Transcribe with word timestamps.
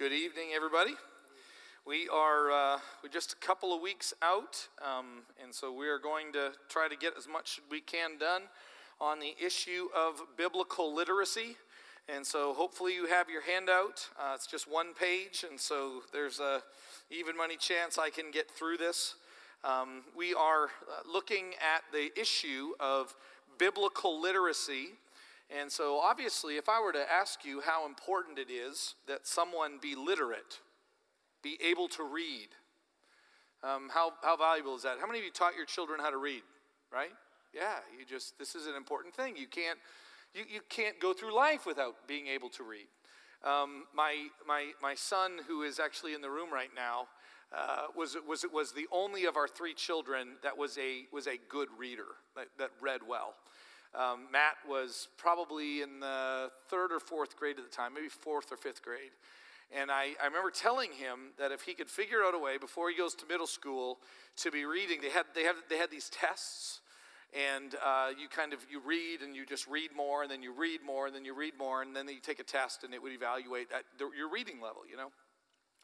Good 0.00 0.14
evening, 0.14 0.52
everybody. 0.56 0.94
We 1.84 2.08
are 2.08 2.50
uh, 2.50 2.78
we're 3.02 3.10
just 3.10 3.34
a 3.34 3.36
couple 3.36 3.74
of 3.74 3.82
weeks 3.82 4.14
out, 4.22 4.66
um, 4.80 5.24
and 5.44 5.54
so 5.54 5.74
we 5.74 5.88
are 5.88 5.98
going 5.98 6.32
to 6.32 6.52
try 6.70 6.88
to 6.88 6.96
get 6.96 7.18
as 7.18 7.28
much 7.28 7.58
as 7.58 7.70
we 7.70 7.82
can 7.82 8.16
done 8.16 8.44
on 8.98 9.20
the 9.20 9.34
issue 9.38 9.88
of 9.94 10.22
biblical 10.38 10.94
literacy. 10.94 11.56
And 12.08 12.26
so, 12.26 12.54
hopefully, 12.54 12.94
you 12.94 13.08
have 13.08 13.28
your 13.28 13.42
handout. 13.42 14.08
Uh, 14.18 14.32
it's 14.34 14.46
just 14.46 14.66
one 14.66 14.94
page, 14.94 15.44
and 15.46 15.60
so 15.60 16.00
there's 16.14 16.40
a 16.40 16.62
even 17.10 17.36
money 17.36 17.58
chance 17.58 17.98
I 17.98 18.08
can 18.08 18.30
get 18.30 18.50
through 18.50 18.78
this. 18.78 19.16
Um, 19.64 20.04
we 20.16 20.32
are 20.32 20.64
uh, 20.64 21.12
looking 21.12 21.52
at 21.60 21.82
the 21.92 22.18
issue 22.18 22.70
of 22.80 23.14
biblical 23.58 24.18
literacy 24.18 24.92
and 25.58 25.70
so, 25.70 25.98
obviously, 25.98 26.56
if 26.56 26.68
I 26.68 26.80
were 26.80 26.92
to 26.92 27.12
ask 27.12 27.44
you 27.44 27.60
how 27.60 27.86
important 27.86 28.38
it 28.38 28.50
is 28.50 28.94
that 29.08 29.26
someone 29.26 29.78
be 29.82 29.94
literate, 29.96 30.60
be 31.42 31.58
able 31.64 31.88
to 31.88 32.04
read, 32.04 32.48
um, 33.62 33.88
how, 33.92 34.12
how 34.22 34.36
valuable 34.36 34.76
is 34.76 34.82
that? 34.82 34.98
How 35.00 35.06
many 35.06 35.18
of 35.18 35.24
you 35.24 35.30
taught 35.30 35.56
your 35.56 35.66
children 35.66 36.00
how 36.00 36.10
to 36.10 36.18
read, 36.18 36.42
right? 36.92 37.10
Yeah, 37.52 37.78
you 37.98 38.04
just, 38.06 38.38
this 38.38 38.54
is 38.54 38.66
an 38.66 38.74
important 38.74 39.14
thing. 39.14 39.36
You 39.36 39.48
can't, 39.48 39.78
you, 40.34 40.44
you 40.48 40.60
can't 40.68 41.00
go 41.00 41.12
through 41.12 41.34
life 41.34 41.66
without 41.66 42.06
being 42.06 42.28
able 42.28 42.48
to 42.50 42.62
read. 42.62 42.86
Um, 43.44 43.84
my, 43.94 44.28
my, 44.46 44.70
my 44.80 44.94
son, 44.94 45.38
who 45.48 45.62
is 45.62 45.80
actually 45.80 46.14
in 46.14 46.20
the 46.20 46.30
room 46.30 46.52
right 46.52 46.70
now, 46.76 47.08
uh, 47.52 47.86
was, 47.96 48.16
was, 48.28 48.44
was 48.52 48.72
the 48.72 48.86
only 48.92 49.24
of 49.24 49.36
our 49.36 49.48
three 49.48 49.74
children 49.74 50.36
that 50.42 50.56
was 50.56 50.78
a, 50.78 51.06
was 51.12 51.26
a 51.26 51.36
good 51.48 51.68
reader, 51.76 52.04
that, 52.36 52.46
that 52.58 52.70
read 52.80 53.00
well. 53.08 53.34
Um, 53.94 54.28
Matt 54.30 54.54
was 54.68 55.08
probably 55.16 55.82
in 55.82 56.00
the 56.00 56.50
third 56.68 56.92
or 56.92 57.00
fourth 57.00 57.36
grade 57.36 57.58
at 57.58 57.68
the 57.68 57.74
time, 57.74 57.94
maybe 57.94 58.08
fourth 58.08 58.52
or 58.52 58.56
fifth 58.56 58.82
grade. 58.82 59.10
And 59.72 59.90
I, 59.90 60.14
I 60.20 60.26
remember 60.26 60.50
telling 60.50 60.92
him 60.92 61.32
that 61.38 61.52
if 61.52 61.62
he 61.62 61.74
could 61.74 61.88
figure 61.88 62.22
out 62.24 62.34
a 62.34 62.38
way 62.38 62.58
before 62.58 62.90
he 62.90 62.96
goes 62.96 63.14
to 63.16 63.26
middle 63.26 63.46
school 63.46 63.98
to 64.38 64.50
be 64.50 64.64
reading, 64.64 65.00
they 65.00 65.10
had, 65.10 65.26
they 65.34 65.44
had, 65.44 65.54
they 65.68 65.76
had 65.76 65.90
these 65.90 66.08
tests. 66.08 66.80
And 67.32 67.76
uh, 67.84 68.08
you 68.20 68.28
kind 68.28 68.52
of 68.52 68.58
you 68.68 68.80
read 68.84 69.22
and 69.22 69.36
you 69.36 69.46
just 69.46 69.68
read 69.68 69.90
more 69.96 70.22
and 70.22 70.30
then 70.30 70.42
you 70.42 70.52
read 70.52 70.80
more 70.84 71.06
and 71.06 71.14
then 71.14 71.24
you 71.24 71.32
read 71.32 71.52
more 71.56 71.82
and 71.82 71.94
then 71.94 72.08
you 72.08 72.20
take 72.20 72.40
a 72.40 72.44
test 72.44 72.82
and 72.82 72.92
it 72.92 73.00
would 73.00 73.12
evaluate 73.12 73.68
the, 73.70 74.10
your 74.16 74.28
reading 74.28 74.60
level, 74.60 74.82
you 74.90 74.96
know. 74.96 75.10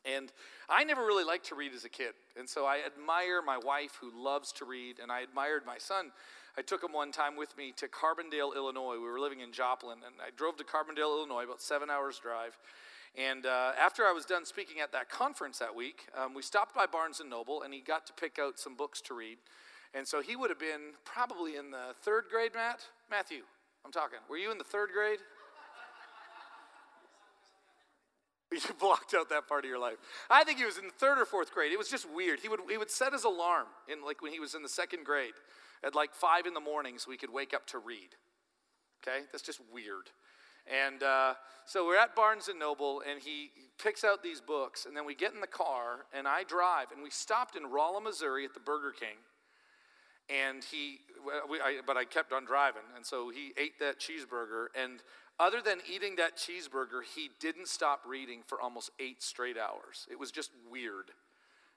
And 0.04 0.32
I 0.68 0.84
never 0.84 1.04
really 1.04 1.24
liked 1.24 1.46
to 1.46 1.54
read 1.54 1.72
as 1.74 1.84
a 1.84 1.88
kid. 1.88 2.14
And 2.36 2.48
so 2.48 2.64
I 2.64 2.78
admire 2.86 3.42
my 3.42 3.58
wife 3.58 3.98
who 4.00 4.10
loves 4.14 4.52
to 4.52 4.64
read, 4.64 4.98
and 5.00 5.10
I 5.10 5.20
admired 5.20 5.62
my 5.66 5.78
son 5.78 6.12
I 6.58 6.62
took 6.62 6.82
him 6.82 6.92
one 6.92 7.12
time 7.12 7.36
with 7.36 7.54
me 7.58 7.72
to 7.76 7.86
Carbondale, 7.86 8.56
Illinois. 8.56 8.94
We 8.94 9.10
were 9.10 9.20
living 9.20 9.40
in 9.40 9.52
Joplin, 9.52 9.98
and 10.06 10.14
I 10.26 10.30
drove 10.34 10.56
to 10.56 10.64
Carbondale, 10.64 11.18
Illinois, 11.18 11.44
about 11.44 11.60
seven 11.60 11.90
hours 11.90 12.18
drive. 12.18 12.56
And 13.14 13.44
uh, 13.44 13.72
after 13.78 14.04
I 14.04 14.12
was 14.12 14.24
done 14.24 14.46
speaking 14.46 14.80
at 14.80 14.90
that 14.92 15.10
conference 15.10 15.58
that 15.58 15.74
week, 15.74 16.06
um, 16.16 16.32
we 16.32 16.40
stopped 16.40 16.74
by 16.74 16.86
Barnes 16.86 17.20
and 17.20 17.28
Noble, 17.28 17.62
and 17.62 17.74
he 17.74 17.80
got 17.80 18.06
to 18.06 18.14
pick 18.14 18.38
out 18.38 18.58
some 18.58 18.74
books 18.74 19.02
to 19.02 19.14
read. 19.14 19.36
And 19.92 20.08
so 20.08 20.22
he 20.22 20.34
would 20.34 20.48
have 20.48 20.58
been 20.58 20.96
probably 21.04 21.56
in 21.56 21.70
the 21.70 21.94
third 22.00 22.24
grade, 22.30 22.52
Matt. 22.54 22.80
Matthew, 23.10 23.42
I'm 23.84 23.92
talking. 23.92 24.18
Were 24.28 24.38
you 24.38 24.50
in 24.50 24.56
the 24.56 24.64
third 24.64 24.90
grade? 24.92 25.18
You 28.52 28.60
blocked 28.78 29.12
out 29.12 29.28
that 29.30 29.48
part 29.48 29.64
of 29.64 29.68
your 29.68 29.78
life. 29.78 29.96
I 30.30 30.44
think 30.44 30.58
he 30.58 30.64
was 30.64 30.78
in 30.78 30.88
third 30.88 31.18
or 31.18 31.26
fourth 31.26 31.52
grade. 31.52 31.72
It 31.72 31.78
was 31.78 31.90
just 31.90 32.06
weird. 32.08 32.38
He 32.40 32.48
would, 32.48 32.60
he 32.70 32.78
would 32.78 32.90
set 32.90 33.12
his 33.12 33.24
alarm 33.24 33.66
in 33.88 34.02
like 34.02 34.22
when 34.22 34.32
he 34.32 34.38
was 34.38 34.54
in 34.54 34.62
the 34.62 34.68
second 34.68 35.04
grade 35.04 35.34
at 35.86 35.94
like 35.94 36.12
five 36.12 36.46
in 36.46 36.54
the 36.54 36.60
morning 36.60 36.98
so 36.98 37.10
we 37.10 37.16
could 37.16 37.32
wake 37.32 37.54
up 37.54 37.66
to 37.68 37.78
read. 37.78 38.16
Okay, 39.02 39.24
that's 39.30 39.44
just 39.44 39.60
weird. 39.72 40.10
And 40.66 41.02
uh, 41.02 41.34
so 41.64 41.86
we're 41.86 41.96
at 41.96 42.16
Barnes 42.16 42.48
and 42.48 42.58
Noble, 42.58 43.02
and 43.08 43.20
he 43.22 43.50
picks 43.82 44.02
out 44.02 44.22
these 44.22 44.40
books, 44.40 44.84
and 44.84 44.96
then 44.96 45.06
we 45.06 45.14
get 45.14 45.32
in 45.32 45.40
the 45.40 45.46
car, 45.46 46.06
and 46.12 46.26
I 46.26 46.42
drive, 46.42 46.90
and 46.92 47.02
we 47.02 47.10
stopped 47.10 47.54
in 47.54 47.66
Rolla, 47.66 48.00
Missouri, 48.00 48.44
at 48.44 48.52
the 48.52 48.60
Burger 48.60 48.92
King. 48.98 49.16
And 50.28 50.64
he, 50.64 50.98
I, 51.64 51.80
but 51.86 51.96
I 51.96 52.04
kept 52.04 52.32
on 52.32 52.44
driving, 52.44 52.82
and 52.96 53.06
so 53.06 53.30
he 53.30 53.52
ate 53.56 53.78
that 53.78 54.00
cheeseburger, 54.00 54.66
and 54.74 55.02
other 55.38 55.60
than 55.60 55.78
eating 55.92 56.16
that 56.16 56.36
cheeseburger, 56.36 57.02
he 57.14 57.30
didn't 57.38 57.68
stop 57.68 58.00
reading 58.08 58.40
for 58.44 58.60
almost 58.60 58.90
eight 58.98 59.22
straight 59.22 59.56
hours. 59.56 60.08
It 60.10 60.18
was 60.18 60.32
just 60.32 60.50
weird. 60.68 61.12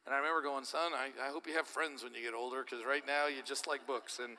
And 0.05 0.15
I 0.15 0.17
remember 0.17 0.41
going, 0.41 0.65
son, 0.65 0.91
I, 0.93 1.09
I 1.23 1.29
hope 1.29 1.45
you 1.47 1.53
have 1.53 1.67
friends 1.67 2.03
when 2.03 2.13
you 2.13 2.21
get 2.21 2.33
older 2.33 2.63
because 2.63 2.85
right 2.85 3.05
now 3.05 3.27
you 3.27 3.41
just 3.45 3.67
like 3.67 3.85
books. 3.85 4.19
And 4.23 4.37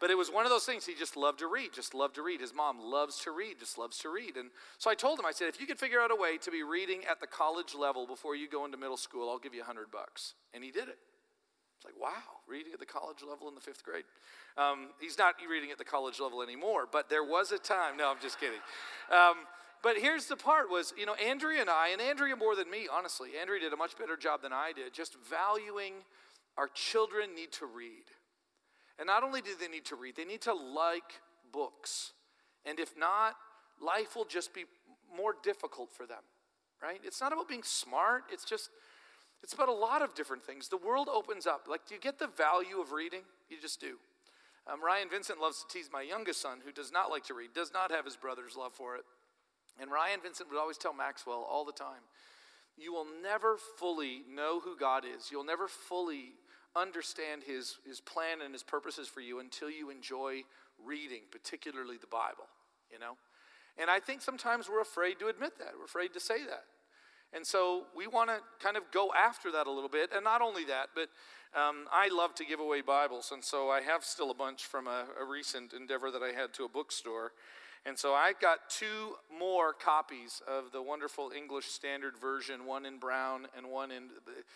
but 0.00 0.10
it 0.10 0.18
was 0.18 0.28
one 0.28 0.44
of 0.44 0.50
those 0.50 0.64
things 0.64 0.84
he 0.84 0.94
just 0.94 1.16
loved 1.16 1.38
to 1.38 1.46
read, 1.46 1.72
just 1.72 1.94
loved 1.94 2.16
to 2.16 2.22
read. 2.22 2.40
His 2.40 2.52
mom 2.52 2.80
loves 2.80 3.20
to 3.20 3.30
read, 3.30 3.60
just 3.60 3.78
loves 3.78 3.98
to 3.98 4.10
read. 4.10 4.36
And 4.36 4.50
so 4.78 4.90
I 4.90 4.94
told 4.94 5.18
him, 5.18 5.26
I 5.26 5.30
said, 5.30 5.48
if 5.48 5.60
you 5.60 5.66
could 5.66 5.78
figure 5.78 6.00
out 6.00 6.10
a 6.10 6.16
way 6.16 6.36
to 6.38 6.50
be 6.50 6.62
reading 6.62 7.02
at 7.08 7.20
the 7.20 7.26
college 7.26 7.74
level 7.78 8.06
before 8.06 8.34
you 8.34 8.48
go 8.48 8.64
into 8.64 8.76
middle 8.76 8.96
school, 8.96 9.30
I'll 9.30 9.38
give 9.38 9.54
you 9.54 9.62
a 9.62 9.64
hundred 9.64 9.90
bucks. 9.90 10.34
And 10.52 10.64
he 10.64 10.70
did 10.70 10.88
it. 10.88 10.98
It's 11.76 11.84
like, 11.84 11.94
wow, 12.00 12.42
reading 12.48 12.72
at 12.72 12.80
the 12.80 12.86
college 12.86 13.22
level 13.26 13.48
in 13.48 13.54
the 13.54 13.60
fifth 13.60 13.84
grade. 13.84 14.04
Um, 14.56 14.90
he's 15.00 15.18
not 15.18 15.34
reading 15.48 15.70
at 15.70 15.78
the 15.78 15.84
college 15.84 16.18
level 16.20 16.42
anymore, 16.42 16.88
but 16.90 17.08
there 17.08 17.24
was 17.24 17.52
a 17.52 17.58
time. 17.58 17.96
No, 17.96 18.10
I'm 18.10 18.20
just 18.20 18.40
kidding. 18.40 18.60
Um, 19.12 19.46
but 19.84 19.98
here's 19.98 20.26
the 20.26 20.36
part 20.36 20.70
was, 20.70 20.94
you 20.96 21.04
know, 21.04 21.14
Andrea 21.14 21.60
and 21.60 21.68
I, 21.68 21.90
and 21.90 22.00
Andrea 22.00 22.34
more 22.34 22.56
than 22.56 22.70
me, 22.70 22.88
honestly, 22.90 23.32
Andrea 23.38 23.60
did 23.60 23.74
a 23.74 23.76
much 23.76 23.98
better 23.98 24.16
job 24.16 24.40
than 24.40 24.50
I 24.50 24.72
did, 24.74 24.94
just 24.94 25.14
valuing 25.28 25.92
our 26.56 26.68
children 26.68 27.34
need 27.34 27.52
to 27.52 27.66
read. 27.66 28.04
And 28.98 29.06
not 29.06 29.22
only 29.22 29.42
do 29.42 29.50
they 29.60 29.68
need 29.68 29.84
to 29.86 29.96
read, 29.96 30.16
they 30.16 30.24
need 30.24 30.40
to 30.42 30.54
like 30.54 31.20
books. 31.52 32.12
And 32.64 32.80
if 32.80 32.96
not, 32.96 33.36
life 33.78 34.16
will 34.16 34.24
just 34.24 34.54
be 34.54 34.64
more 35.14 35.34
difficult 35.42 35.92
for 35.92 36.06
them, 36.06 36.22
right? 36.82 37.00
It's 37.04 37.20
not 37.20 37.34
about 37.34 37.46
being 37.46 37.62
smart, 37.62 38.22
it's 38.32 38.46
just, 38.46 38.70
it's 39.42 39.52
about 39.52 39.68
a 39.68 39.74
lot 39.74 40.00
of 40.00 40.14
different 40.14 40.42
things. 40.42 40.68
The 40.68 40.78
world 40.78 41.10
opens 41.12 41.46
up. 41.46 41.66
Like, 41.68 41.86
do 41.86 41.94
you 41.94 42.00
get 42.00 42.18
the 42.18 42.28
value 42.28 42.80
of 42.80 42.92
reading? 42.92 43.22
You 43.50 43.58
just 43.60 43.82
do. 43.82 43.98
Um, 44.66 44.82
Ryan 44.82 45.10
Vincent 45.10 45.40
loves 45.40 45.62
to 45.62 45.70
tease 45.70 45.90
my 45.92 46.00
youngest 46.00 46.40
son, 46.40 46.60
who 46.64 46.72
does 46.72 46.90
not 46.90 47.10
like 47.10 47.24
to 47.24 47.34
read, 47.34 47.52
does 47.52 47.70
not 47.74 47.90
have 47.90 48.06
his 48.06 48.16
brother's 48.16 48.56
love 48.56 48.72
for 48.72 48.96
it. 48.96 49.04
And 49.80 49.90
Ryan 49.90 50.20
Vincent 50.22 50.48
would 50.50 50.58
always 50.58 50.78
tell 50.78 50.94
Maxwell 50.94 51.46
all 51.48 51.64
the 51.64 51.72
time 51.72 52.02
you 52.76 52.92
will 52.92 53.06
never 53.22 53.56
fully 53.78 54.22
know 54.28 54.60
who 54.60 54.76
God 54.76 55.04
is. 55.04 55.30
You'll 55.30 55.44
never 55.44 55.68
fully 55.68 56.32
understand 56.74 57.42
his, 57.46 57.78
his 57.86 58.00
plan 58.00 58.42
and 58.44 58.52
his 58.52 58.62
purposes 58.62 59.06
for 59.06 59.20
you 59.20 59.38
until 59.38 59.70
you 59.70 59.90
enjoy 59.90 60.42
reading, 60.84 61.20
particularly 61.30 61.96
the 61.98 62.08
Bible, 62.08 62.48
you 62.90 62.98
know? 62.98 63.16
And 63.78 63.90
I 63.90 64.00
think 64.00 64.22
sometimes 64.22 64.68
we're 64.68 64.80
afraid 64.80 65.18
to 65.20 65.28
admit 65.28 65.58
that. 65.58 65.72
We're 65.78 65.84
afraid 65.84 66.12
to 66.14 66.20
say 66.20 66.44
that. 66.46 66.64
And 67.32 67.44
so 67.44 67.84
we 67.96 68.06
want 68.06 68.30
to 68.30 68.38
kind 68.62 68.76
of 68.76 68.84
go 68.92 69.10
after 69.12 69.50
that 69.52 69.66
a 69.66 69.70
little 69.70 69.88
bit. 69.88 70.10
And 70.14 70.22
not 70.22 70.40
only 70.40 70.64
that, 70.66 70.90
but 70.94 71.08
um, 71.58 71.86
I 71.92 72.08
love 72.08 72.34
to 72.36 72.44
give 72.44 72.60
away 72.60 72.80
Bibles. 72.80 73.30
And 73.32 73.42
so 73.42 73.70
I 73.70 73.80
have 73.80 74.04
still 74.04 74.30
a 74.30 74.34
bunch 74.34 74.64
from 74.64 74.86
a, 74.86 75.06
a 75.20 75.24
recent 75.24 75.72
endeavor 75.72 76.12
that 76.12 76.22
I 76.22 76.28
had 76.28 76.52
to 76.54 76.64
a 76.64 76.68
bookstore. 76.68 77.32
And 77.86 77.98
so 77.98 78.14
I 78.14 78.32
got 78.40 78.70
two 78.70 79.16
more 79.38 79.74
copies 79.74 80.40
of 80.48 80.72
the 80.72 80.80
wonderful 80.80 81.30
English 81.36 81.66
Standard 81.66 82.16
Version, 82.18 82.64
one 82.64 82.86
in 82.86 82.98
brown 82.98 83.46
and 83.54 83.66
one 83.66 83.90
in. 83.90 84.08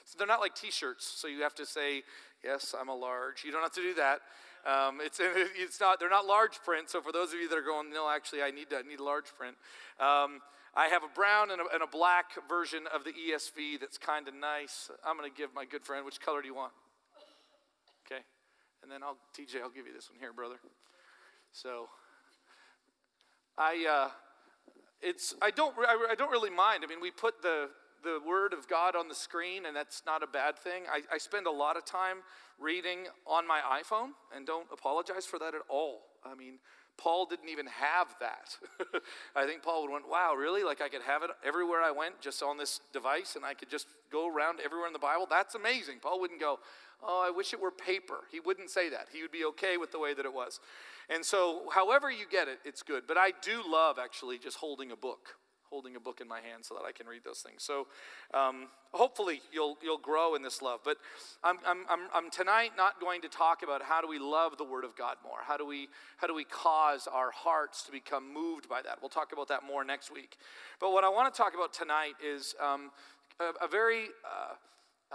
So 0.06 0.16
they're 0.16 0.26
not 0.26 0.40
like 0.40 0.54
T-shirts, 0.54 1.06
so 1.14 1.28
you 1.28 1.42
have 1.42 1.54
to 1.56 1.66
say, 1.66 2.04
"Yes, 2.42 2.74
I'm 2.78 2.88
a 2.88 2.94
large." 2.94 3.44
You 3.44 3.52
don't 3.52 3.62
have 3.62 3.72
to 3.72 3.82
do 3.82 3.94
that. 3.94 4.20
Um, 4.64 5.00
it's 5.02 5.20
it's 5.22 5.78
not 5.78 6.00
they're 6.00 6.08
not 6.08 6.24
large 6.24 6.58
print. 6.64 6.88
So 6.88 7.02
for 7.02 7.12
those 7.12 7.34
of 7.34 7.38
you 7.38 7.50
that 7.50 7.58
are 7.58 7.62
going, 7.62 7.90
no, 7.90 8.08
actually, 8.08 8.42
I 8.42 8.50
need 8.50 8.68
I 8.72 8.80
need 8.80 8.98
large 8.98 9.34
print. 9.36 9.56
Um, 10.00 10.40
I 10.74 10.86
have 10.88 11.02
a 11.02 11.12
brown 11.14 11.50
and 11.50 11.60
a, 11.60 11.64
and 11.74 11.82
a 11.82 11.86
black 11.86 12.32
version 12.48 12.84
of 12.94 13.04
the 13.04 13.12
ESV 13.12 13.80
that's 13.80 13.98
kind 13.98 14.26
of 14.28 14.34
nice. 14.34 14.90
I'm 15.04 15.18
going 15.18 15.30
to 15.30 15.36
give 15.36 15.52
my 15.54 15.66
good 15.66 15.84
friend. 15.84 16.06
Which 16.06 16.20
color 16.20 16.40
do 16.40 16.48
you 16.48 16.54
want? 16.54 16.72
Okay, 18.06 18.22
and 18.82 18.90
then 18.90 19.02
I'll 19.02 19.18
TJ. 19.36 19.60
I'll 19.60 19.68
give 19.68 19.86
you 19.86 19.92
this 19.92 20.08
one 20.08 20.18
here, 20.18 20.32
brother. 20.32 20.56
So 21.52 21.88
I, 23.58 23.86
uh, 23.90 24.10
it's, 25.02 25.34
I, 25.42 25.50
don't, 25.50 25.74
I, 25.78 26.12
I 26.12 26.14
don't 26.14 26.30
really 26.30 26.50
mind. 26.50 26.84
I 26.84 26.86
mean, 26.86 27.00
we 27.00 27.10
put 27.10 27.42
the, 27.42 27.70
the 28.04 28.20
Word 28.26 28.52
of 28.52 28.68
God 28.68 28.94
on 28.94 29.08
the 29.08 29.14
screen, 29.14 29.66
and 29.66 29.74
that's 29.74 30.02
not 30.06 30.22
a 30.22 30.26
bad 30.26 30.56
thing. 30.56 30.84
I, 30.90 31.02
I 31.12 31.18
spend 31.18 31.46
a 31.46 31.50
lot 31.50 31.76
of 31.76 31.84
time 31.84 32.18
reading 32.60 33.06
on 33.26 33.46
my 33.46 33.60
iPhone, 33.82 34.10
and 34.34 34.46
don't 34.46 34.68
apologize 34.72 35.26
for 35.26 35.38
that 35.40 35.54
at 35.54 35.62
all. 35.68 36.02
I 36.24 36.36
mean, 36.36 36.58
Paul 36.96 37.26
didn't 37.26 37.48
even 37.48 37.66
have 37.66 38.14
that. 38.20 38.56
I 39.36 39.46
think 39.46 39.62
Paul 39.62 39.82
would 39.82 39.92
went, 39.92 40.08
wow, 40.08 40.34
really? 40.36 40.64
Like 40.64 40.80
I 40.80 40.88
could 40.88 41.02
have 41.02 41.22
it 41.22 41.30
everywhere 41.44 41.80
I 41.80 41.92
went 41.92 42.20
just 42.20 42.42
on 42.42 42.58
this 42.58 42.80
device 42.92 43.36
and 43.36 43.44
I 43.44 43.54
could 43.54 43.70
just 43.70 43.86
go 44.10 44.28
around 44.28 44.58
everywhere 44.64 44.88
in 44.88 44.92
the 44.92 44.98
Bible? 44.98 45.26
That's 45.30 45.54
amazing. 45.54 45.98
Paul 46.02 46.20
wouldn't 46.20 46.40
go, 46.40 46.58
oh, 47.02 47.24
I 47.24 47.30
wish 47.30 47.52
it 47.52 47.60
were 47.60 47.70
paper. 47.70 48.24
He 48.32 48.40
wouldn't 48.40 48.70
say 48.70 48.88
that. 48.90 49.06
He 49.12 49.22
would 49.22 49.30
be 49.30 49.44
okay 49.44 49.76
with 49.76 49.92
the 49.92 50.00
way 50.00 50.12
that 50.12 50.26
it 50.26 50.34
was. 50.34 50.58
And 51.08 51.24
so, 51.24 51.62
however 51.72 52.10
you 52.10 52.26
get 52.30 52.48
it, 52.48 52.58
it's 52.64 52.82
good. 52.82 53.04
But 53.06 53.16
I 53.16 53.32
do 53.42 53.62
love 53.66 53.98
actually 53.98 54.38
just 54.38 54.58
holding 54.58 54.92
a 54.92 54.96
book. 54.96 55.36
holding 55.70 55.96
a 55.96 56.00
book 56.00 56.20
in 56.22 56.28
my 56.28 56.40
hand 56.40 56.64
so 56.64 56.74
that 56.74 56.84
I 56.88 56.92
can 56.92 57.06
read 57.06 57.22
those 57.24 57.40
things. 57.40 57.62
So 57.62 57.86
um, 58.32 58.68
hopefully 58.92 59.42
you'll, 59.52 59.76
you'll 59.82 59.98
grow 59.98 60.34
in 60.34 60.40
this 60.40 60.62
love. 60.62 60.80
But 60.82 60.96
I'm, 61.44 61.58
I'm, 61.66 61.84
I'm, 61.90 62.08
I'm, 62.14 62.30
tonight 62.30 62.70
not 62.74 63.00
going 63.00 63.20
to 63.20 63.28
talk 63.28 63.62
about 63.62 63.82
how 63.82 64.00
do 64.00 64.08
we 64.08 64.18
love 64.18 64.56
the 64.56 64.64
Word 64.64 64.84
of 64.84 64.96
God 64.96 65.16
more. 65.22 65.40
How 65.42 65.58
do, 65.58 65.66
we, 65.66 65.88
how 66.16 66.26
do 66.26 66.34
we 66.34 66.44
cause 66.44 67.06
our 67.06 67.30
hearts 67.30 67.82
to 67.82 67.92
become 67.92 68.32
moved 68.32 68.66
by 68.66 68.80
that? 68.80 68.98
We'll 69.02 69.10
talk 69.10 69.32
about 69.32 69.48
that 69.48 69.62
more 69.62 69.84
next 69.84 70.10
week. 70.10 70.38
But 70.80 70.92
what 70.92 71.04
I 71.04 71.10
want 71.10 71.32
to 71.32 71.36
talk 71.36 71.52
about 71.54 71.74
tonight 71.74 72.14
is 72.24 72.54
um, 72.62 72.90
a, 73.38 73.66
a, 73.66 73.68
very 73.68 74.06
uh, 74.24 74.54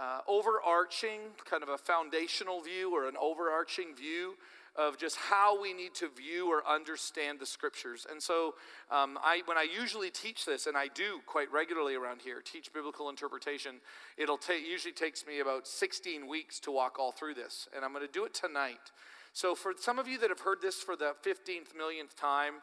uh, 0.00 0.20
overarching, 0.28 1.20
kind 1.50 1.64
of 1.64 1.68
a 1.68 1.78
foundational 1.78 2.60
view 2.60 2.94
or 2.94 3.08
an 3.08 3.16
overarching 3.20 3.94
view 3.96 4.34
of 4.76 4.98
just 4.98 5.16
how 5.16 5.60
we 5.60 5.72
need 5.72 5.94
to 5.94 6.08
view 6.08 6.50
or 6.50 6.66
understand 6.68 7.38
the 7.38 7.46
scriptures. 7.46 8.06
And 8.10 8.22
so, 8.22 8.54
um, 8.90 9.18
I, 9.22 9.42
when 9.46 9.56
I 9.56 9.66
usually 9.72 10.10
teach 10.10 10.44
this, 10.44 10.66
and 10.66 10.76
I 10.76 10.88
do 10.88 11.20
quite 11.26 11.50
regularly 11.52 11.94
around 11.94 12.22
here, 12.22 12.42
teach 12.44 12.72
biblical 12.72 13.08
interpretation, 13.08 13.76
it'll 14.16 14.38
take 14.38 14.66
usually 14.66 14.92
takes 14.92 15.26
me 15.26 15.40
about 15.40 15.66
16 15.66 16.26
weeks 16.26 16.58
to 16.60 16.70
walk 16.70 16.98
all 16.98 17.12
through 17.12 17.34
this, 17.34 17.68
and 17.74 17.84
I'm 17.84 17.92
going 17.92 18.06
to 18.06 18.12
do 18.12 18.24
it 18.24 18.34
tonight. 18.34 18.90
So, 19.32 19.54
for 19.54 19.72
some 19.78 19.98
of 19.98 20.08
you 20.08 20.18
that 20.18 20.30
have 20.30 20.40
heard 20.40 20.58
this 20.60 20.76
for 20.76 20.96
the 20.96 21.14
15th 21.24 21.76
millionth 21.76 22.16
time, 22.16 22.54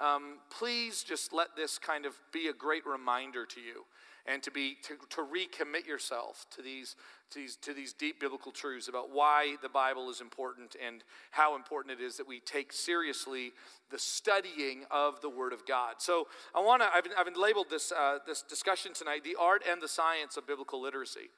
um, 0.00 0.38
please 0.50 1.04
just 1.04 1.32
let 1.32 1.54
this 1.56 1.78
kind 1.78 2.06
of 2.06 2.14
be 2.32 2.48
a 2.48 2.52
great 2.52 2.86
reminder 2.86 3.46
to 3.46 3.60
you 3.60 3.84
and 4.26 4.42
to 4.42 4.50
be 4.50 4.76
to, 4.82 4.94
to 5.10 5.22
recommit 5.22 5.86
yourself 5.86 6.46
to 6.54 6.62
these, 6.62 6.96
to 7.30 7.38
these 7.38 7.56
to 7.56 7.74
these 7.74 7.92
deep 7.92 8.20
biblical 8.20 8.52
truths 8.52 8.88
about 8.88 9.10
why 9.10 9.56
the 9.62 9.68
bible 9.68 10.10
is 10.10 10.20
important 10.20 10.76
and 10.84 11.02
how 11.32 11.56
important 11.56 12.00
it 12.00 12.02
is 12.02 12.16
that 12.16 12.28
we 12.28 12.40
take 12.40 12.72
seriously 12.72 13.52
the 13.90 13.98
studying 13.98 14.84
of 14.90 15.20
the 15.20 15.30
word 15.30 15.52
of 15.52 15.66
god. 15.66 15.94
So 15.98 16.28
i 16.54 16.60
want 16.60 16.82
to 16.82 16.88
I've, 16.94 17.06
I've 17.18 17.36
labeled 17.36 17.66
this 17.70 17.92
uh, 17.92 18.18
this 18.26 18.42
discussion 18.42 18.92
tonight 18.94 19.24
the 19.24 19.36
art 19.38 19.62
and 19.68 19.80
the 19.80 19.88
science 19.88 20.36
of 20.36 20.46
biblical 20.46 20.80
literacy. 20.80 21.30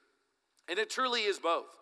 And 0.67 0.79
it 0.79 0.89
truly 0.89 1.21
is 1.21 1.37
both 1.37 1.75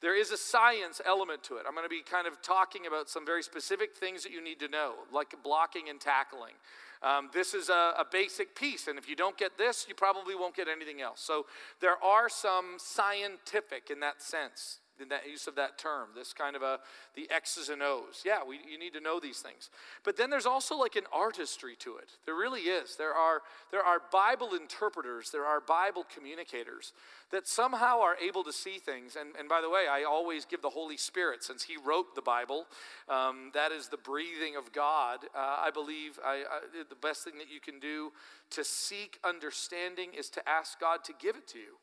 there 0.00 0.18
is 0.18 0.30
a 0.30 0.36
science 0.36 1.00
element 1.04 1.42
to 1.44 1.56
it. 1.56 1.64
I'm 1.66 1.74
going 1.74 1.86
to 1.86 1.90
be 1.90 2.02
kind 2.02 2.26
of 2.26 2.42
talking 2.42 2.86
about 2.86 3.08
some 3.08 3.24
very 3.24 3.42
specific 3.42 3.96
things 3.96 4.22
that 4.22 4.32
you 4.32 4.42
need 4.42 4.60
to 4.60 4.68
know, 4.68 4.94
like 5.12 5.34
blocking 5.42 5.88
and 5.88 6.00
tackling. 6.00 6.54
Um, 7.02 7.30
this 7.32 7.54
is 7.54 7.68
a, 7.68 7.92
a, 7.98 8.04
basic 8.10 8.54
piece, 8.54 8.88
and 8.88 8.98
if 8.98 9.08
you 9.08 9.16
don't 9.16 9.36
get 9.36 9.58
this, 9.58 9.86
you 9.88 9.94
probably 9.94 10.34
won't 10.34 10.56
get 10.56 10.66
anything 10.66 11.02
else. 11.02 11.20
So 11.20 11.46
there 11.80 12.02
are 12.02 12.28
some 12.28 12.76
scientific 12.78 13.90
in 13.90 14.00
that 14.00 14.22
sense 14.22 14.80
in 15.00 15.08
that 15.08 15.28
use 15.28 15.46
of 15.46 15.54
that 15.56 15.78
term, 15.78 16.08
this 16.14 16.32
kind 16.32 16.56
of 16.56 16.62
a 16.62 16.78
the 17.14 17.28
X's 17.30 17.68
and 17.68 17.82
O's. 17.82 18.22
Yeah, 18.24 18.38
we, 18.46 18.58
you 18.70 18.78
need 18.78 18.92
to 18.94 19.00
know 19.00 19.20
these 19.20 19.38
things. 19.38 19.70
But 20.04 20.16
then 20.16 20.30
there's 20.30 20.46
also 20.46 20.76
like 20.76 20.96
an 20.96 21.04
artistry 21.12 21.76
to 21.80 21.96
it. 21.96 22.10
There 22.24 22.34
really 22.34 22.62
is. 22.62 22.96
There 22.96 23.14
are 23.14 23.42
there 23.70 23.82
are 23.82 24.00
Bible 24.12 24.54
interpreters, 24.54 25.30
there 25.30 25.44
are 25.44 25.60
Bible 25.60 26.04
communicators 26.14 26.92
that 27.30 27.48
somehow 27.48 28.00
are 28.00 28.16
able 28.16 28.44
to 28.44 28.52
see 28.52 28.78
things. 28.78 29.16
And, 29.16 29.30
and 29.38 29.48
by 29.48 29.60
the 29.60 29.68
way, 29.68 29.86
I 29.90 30.04
always 30.04 30.44
give 30.44 30.62
the 30.62 30.70
Holy 30.70 30.96
Spirit, 30.96 31.42
since 31.42 31.64
He 31.64 31.76
wrote 31.76 32.14
the 32.14 32.22
Bible, 32.22 32.66
um, 33.08 33.50
that 33.54 33.72
is 33.72 33.88
the 33.88 33.96
breathing 33.96 34.56
of 34.56 34.72
God. 34.72 35.20
Uh, 35.34 35.38
I 35.38 35.70
believe 35.72 36.18
I, 36.24 36.44
I, 36.50 36.84
the 36.88 36.94
best 36.94 37.24
thing 37.24 37.38
that 37.38 37.50
you 37.52 37.60
can 37.60 37.80
do 37.80 38.12
to 38.50 38.64
seek 38.64 39.18
understanding 39.24 40.10
is 40.16 40.30
to 40.30 40.48
ask 40.48 40.78
God 40.78 41.04
to 41.04 41.12
give 41.18 41.36
it 41.36 41.48
to 41.48 41.58
you. 41.58 41.76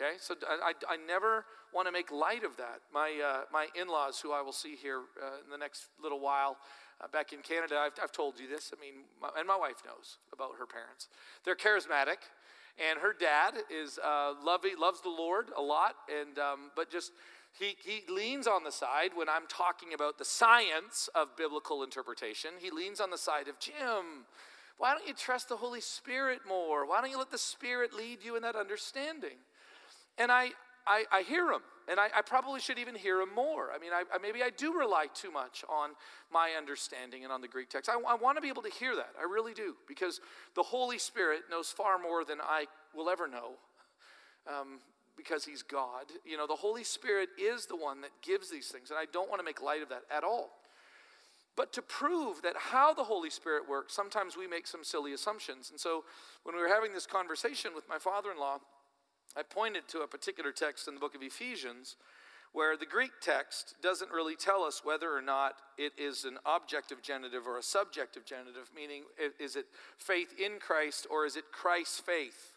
Okay, 0.00 0.14
so 0.20 0.36
I, 0.48 0.74
I, 0.88 0.96
never 1.08 1.44
want 1.74 1.88
to 1.88 1.92
make 1.92 2.12
light 2.12 2.44
of 2.44 2.56
that. 2.58 2.82
My, 2.94 3.20
uh, 3.20 3.40
my 3.52 3.66
in 3.74 3.88
laws, 3.88 4.20
who 4.20 4.30
I 4.30 4.42
will 4.42 4.52
see 4.52 4.76
here 4.76 5.00
uh, 5.20 5.42
in 5.44 5.50
the 5.50 5.58
next 5.58 5.86
little 6.00 6.20
while, 6.20 6.56
uh, 7.00 7.08
back 7.08 7.32
in 7.32 7.40
Canada, 7.40 7.76
I've, 7.84 7.98
I've 8.00 8.12
told 8.12 8.38
you 8.38 8.46
this. 8.46 8.72
I 8.76 8.80
mean, 8.80 9.06
my, 9.20 9.30
and 9.36 9.48
my 9.48 9.56
wife 9.56 9.82
knows 9.84 10.18
about 10.32 10.50
her 10.56 10.66
parents. 10.66 11.08
They're 11.44 11.56
charismatic, 11.56 12.30
and 12.78 13.00
her 13.00 13.12
dad 13.12 13.54
is 13.70 13.98
uh, 13.98 14.34
lovey, 14.44 14.70
loves 14.78 15.00
the 15.00 15.08
Lord 15.08 15.46
a 15.56 15.62
lot, 15.62 15.96
and 16.08 16.38
um, 16.38 16.70
but 16.76 16.92
just 16.92 17.10
he, 17.58 17.74
he 17.84 18.02
leans 18.12 18.46
on 18.46 18.62
the 18.62 18.70
side 18.70 19.10
when 19.16 19.28
I'm 19.28 19.48
talking 19.48 19.94
about 19.94 20.16
the 20.16 20.24
science 20.24 21.08
of 21.16 21.36
biblical 21.36 21.82
interpretation. 21.82 22.50
He 22.60 22.70
leans 22.70 23.00
on 23.00 23.10
the 23.10 23.18
side 23.18 23.48
of 23.48 23.58
Jim. 23.58 24.26
Why 24.76 24.94
don't 24.94 25.08
you 25.08 25.14
trust 25.14 25.48
the 25.48 25.56
Holy 25.56 25.80
Spirit 25.80 26.42
more? 26.46 26.86
Why 26.86 27.00
don't 27.00 27.10
you 27.10 27.18
let 27.18 27.32
the 27.32 27.38
Spirit 27.38 27.92
lead 27.92 28.18
you 28.22 28.36
in 28.36 28.42
that 28.42 28.54
understanding? 28.54 29.38
And 30.18 30.32
I, 30.32 30.50
I, 30.86 31.04
I 31.12 31.22
hear 31.22 31.50
him, 31.50 31.60
and 31.88 32.00
I, 32.00 32.08
I, 32.14 32.22
probably 32.22 32.60
should 32.60 32.78
even 32.78 32.94
hear 32.94 33.20
him 33.20 33.34
more. 33.34 33.70
I 33.74 33.78
mean, 33.78 33.92
I, 33.92 34.02
maybe 34.20 34.42
I 34.42 34.50
do 34.50 34.76
rely 34.76 35.06
too 35.14 35.30
much 35.30 35.64
on 35.68 35.90
my 36.32 36.52
understanding 36.58 37.24
and 37.24 37.32
on 37.32 37.40
the 37.40 37.48
Greek 37.48 37.70
text. 37.70 37.88
I, 37.88 37.94
I 38.10 38.14
want 38.14 38.36
to 38.36 38.42
be 38.42 38.48
able 38.48 38.62
to 38.62 38.70
hear 38.70 38.96
that. 38.96 39.10
I 39.18 39.24
really 39.24 39.54
do, 39.54 39.76
because 39.86 40.20
the 40.54 40.62
Holy 40.62 40.98
Spirit 40.98 41.42
knows 41.50 41.70
far 41.70 41.98
more 41.98 42.24
than 42.24 42.38
I 42.42 42.66
will 42.94 43.08
ever 43.08 43.28
know. 43.28 43.52
Um, 44.46 44.80
because 45.18 45.44
he's 45.44 45.62
God. 45.62 46.06
You 46.24 46.36
know, 46.36 46.46
the 46.46 46.54
Holy 46.54 46.84
Spirit 46.84 47.30
is 47.36 47.66
the 47.66 47.76
one 47.76 48.00
that 48.02 48.10
gives 48.22 48.50
these 48.50 48.68
things, 48.68 48.90
and 48.90 48.98
I 48.98 49.04
don't 49.12 49.28
want 49.28 49.40
to 49.40 49.44
make 49.44 49.60
light 49.60 49.82
of 49.82 49.88
that 49.90 50.02
at 50.16 50.24
all. 50.24 50.50
But 51.56 51.72
to 51.72 51.82
prove 51.82 52.42
that 52.42 52.54
how 52.56 52.94
the 52.94 53.02
Holy 53.02 53.30
Spirit 53.30 53.68
works, 53.68 53.92
sometimes 53.92 54.36
we 54.36 54.46
make 54.46 54.68
some 54.68 54.84
silly 54.84 55.12
assumptions. 55.12 55.70
And 55.70 55.80
so 55.80 56.04
when 56.44 56.54
we 56.54 56.62
were 56.62 56.68
having 56.68 56.92
this 56.94 57.04
conversation 57.04 57.72
with 57.74 57.88
my 57.88 57.98
father 57.98 58.30
in 58.30 58.38
law, 58.38 58.58
I 59.36 59.42
pointed 59.42 59.88
to 59.88 60.00
a 60.00 60.06
particular 60.06 60.52
text 60.52 60.88
in 60.88 60.94
the 60.94 61.00
book 61.00 61.14
of 61.14 61.22
Ephesians 61.22 61.96
where 62.52 62.76
the 62.76 62.86
Greek 62.86 63.12
text 63.20 63.74
doesn't 63.82 64.10
really 64.10 64.34
tell 64.34 64.62
us 64.62 64.80
whether 64.82 65.14
or 65.14 65.20
not 65.20 65.56
it 65.76 65.92
is 65.98 66.24
an 66.24 66.38
objective 66.46 67.02
genitive 67.02 67.46
or 67.46 67.58
a 67.58 67.62
subjective 67.62 68.24
genitive, 68.24 68.70
meaning 68.74 69.02
is 69.38 69.54
it 69.54 69.66
faith 69.98 70.34
in 70.38 70.58
Christ 70.58 71.06
or 71.10 71.26
is 71.26 71.36
it 71.36 71.44
Christ's 71.52 72.00
faith 72.00 72.56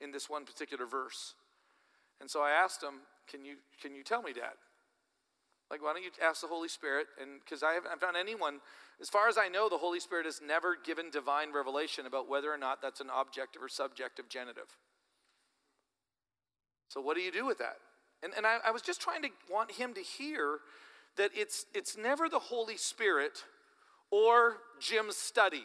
in 0.00 0.12
this 0.12 0.30
one 0.30 0.44
particular 0.44 0.86
verse? 0.86 1.34
And 2.20 2.30
so 2.30 2.42
I 2.42 2.50
asked 2.50 2.82
him, 2.82 3.02
Can 3.28 3.44
you, 3.44 3.56
can 3.82 3.94
you 3.94 4.04
tell 4.04 4.22
me, 4.22 4.32
Dad? 4.32 4.54
Like, 5.70 5.82
why 5.82 5.92
don't 5.92 6.04
you 6.04 6.10
ask 6.22 6.42
the 6.42 6.46
Holy 6.46 6.68
Spirit? 6.68 7.06
And 7.20 7.40
because 7.40 7.62
I 7.62 7.72
haven't 7.72 8.00
found 8.00 8.16
anyone, 8.16 8.60
as 9.00 9.08
far 9.08 9.28
as 9.28 9.36
I 9.36 9.48
know, 9.48 9.68
the 9.68 9.78
Holy 9.78 9.98
Spirit 9.98 10.26
has 10.26 10.40
never 10.46 10.76
given 10.76 11.10
divine 11.10 11.52
revelation 11.52 12.06
about 12.06 12.28
whether 12.28 12.52
or 12.52 12.58
not 12.58 12.80
that's 12.80 13.00
an 13.00 13.08
objective 13.14 13.62
or 13.62 13.68
subjective 13.68 14.28
genitive. 14.28 14.76
So, 16.94 17.00
what 17.00 17.16
do 17.16 17.22
you 17.22 17.32
do 17.32 17.44
with 17.44 17.58
that? 17.58 17.78
And, 18.22 18.32
and 18.36 18.46
I, 18.46 18.58
I 18.66 18.70
was 18.70 18.80
just 18.80 19.00
trying 19.00 19.22
to 19.22 19.28
want 19.50 19.72
him 19.72 19.94
to 19.94 20.00
hear 20.00 20.60
that 21.16 21.32
it's, 21.34 21.66
it's 21.74 21.98
never 21.98 22.28
the 22.28 22.38
Holy 22.38 22.76
Spirit 22.76 23.42
or 24.12 24.58
Jim's 24.80 25.16
study. 25.16 25.64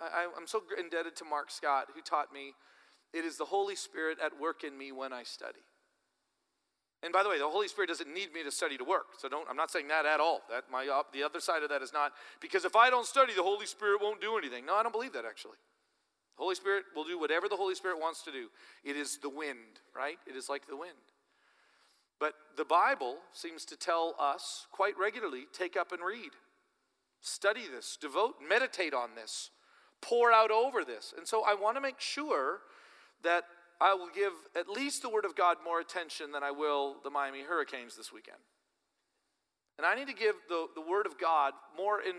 I, 0.00 0.26
I'm 0.36 0.48
so 0.48 0.62
indebted 0.76 1.14
to 1.16 1.24
Mark 1.24 1.52
Scott, 1.52 1.86
who 1.94 2.00
taught 2.00 2.32
me 2.32 2.54
it 3.14 3.24
is 3.24 3.36
the 3.36 3.44
Holy 3.44 3.76
Spirit 3.76 4.18
at 4.22 4.40
work 4.40 4.64
in 4.64 4.76
me 4.76 4.90
when 4.90 5.12
I 5.12 5.22
study. 5.22 5.60
And 7.04 7.12
by 7.12 7.22
the 7.22 7.28
way, 7.28 7.38
the 7.38 7.48
Holy 7.48 7.68
Spirit 7.68 7.86
doesn't 7.86 8.12
need 8.12 8.32
me 8.34 8.42
to 8.42 8.50
study 8.50 8.76
to 8.78 8.84
work. 8.84 9.06
So 9.18 9.28
don't, 9.28 9.48
I'm 9.48 9.56
not 9.56 9.70
saying 9.70 9.86
that 9.88 10.06
at 10.06 10.18
all. 10.18 10.40
That 10.50 10.64
my, 10.72 10.88
uh, 10.88 11.04
the 11.12 11.22
other 11.22 11.38
side 11.38 11.62
of 11.62 11.68
that 11.68 11.82
is 11.82 11.92
not 11.92 12.12
because 12.40 12.64
if 12.64 12.74
I 12.74 12.90
don't 12.90 13.06
study, 13.06 13.32
the 13.32 13.44
Holy 13.44 13.66
Spirit 13.66 14.02
won't 14.02 14.20
do 14.20 14.36
anything. 14.36 14.66
No, 14.66 14.74
I 14.74 14.82
don't 14.82 14.90
believe 14.90 15.12
that 15.12 15.24
actually. 15.24 15.58
Holy 16.38 16.54
Spirit 16.54 16.84
will 16.94 17.04
do 17.04 17.18
whatever 17.18 17.48
the 17.48 17.56
Holy 17.56 17.74
Spirit 17.74 17.98
wants 18.00 18.22
to 18.22 18.32
do. 18.32 18.48
It 18.84 18.96
is 18.96 19.18
the 19.18 19.28
wind, 19.28 19.80
right? 19.94 20.18
It 20.26 20.36
is 20.36 20.48
like 20.48 20.66
the 20.68 20.76
wind. 20.76 20.92
But 22.20 22.34
the 22.56 22.64
Bible 22.64 23.16
seems 23.32 23.64
to 23.66 23.76
tell 23.76 24.14
us 24.18 24.66
quite 24.72 24.94
regularly 24.98 25.46
take 25.52 25.76
up 25.76 25.92
and 25.92 26.02
read. 26.02 26.30
Study 27.20 27.62
this, 27.72 27.98
devote, 28.00 28.36
meditate 28.46 28.94
on 28.94 29.10
this, 29.16 29.50
pour 30.00 30.32
out 30.32 30.50
over 30.50 30.84
this. 30.84 31.12
And 31.16 31.26
so 31.26 31.44
I 31.44 31.54
want 31.54 31.76
to 31.76 31.80
make 31.80 32.00
sure 32.00 32.60
that 33.24 33.44
I 33.80 33.94
will 33.94 34.08
give 34.14 34.32
at 34.56 34.68
least 34.68 35.02
the 35.02 35.08
Word 35.08 35.24
of 35.24 35.36
God 35.36 35.56
more 35.64 35.80
attention 35.80 36.32
than 36.32 36.42
I 36.42 36.50
will 36.52 36.96
the 37.02 37.10
Miami 37.10 37.42
Hurricanes 37.42 37.96
this 37.96 38.12
weekend. 38.12 38.38
And 39.76 39.86
I 39.86 39.94
need 39.94 40.08
to 40.08 40.14
give 40.14 40.34
the, 40.48 40.66
the 40.74 40.80
Word 40.80 41.06
of 41.06 41.18
God 41.18 41.52
more, 41.76 42.00
in, 42.00 42.14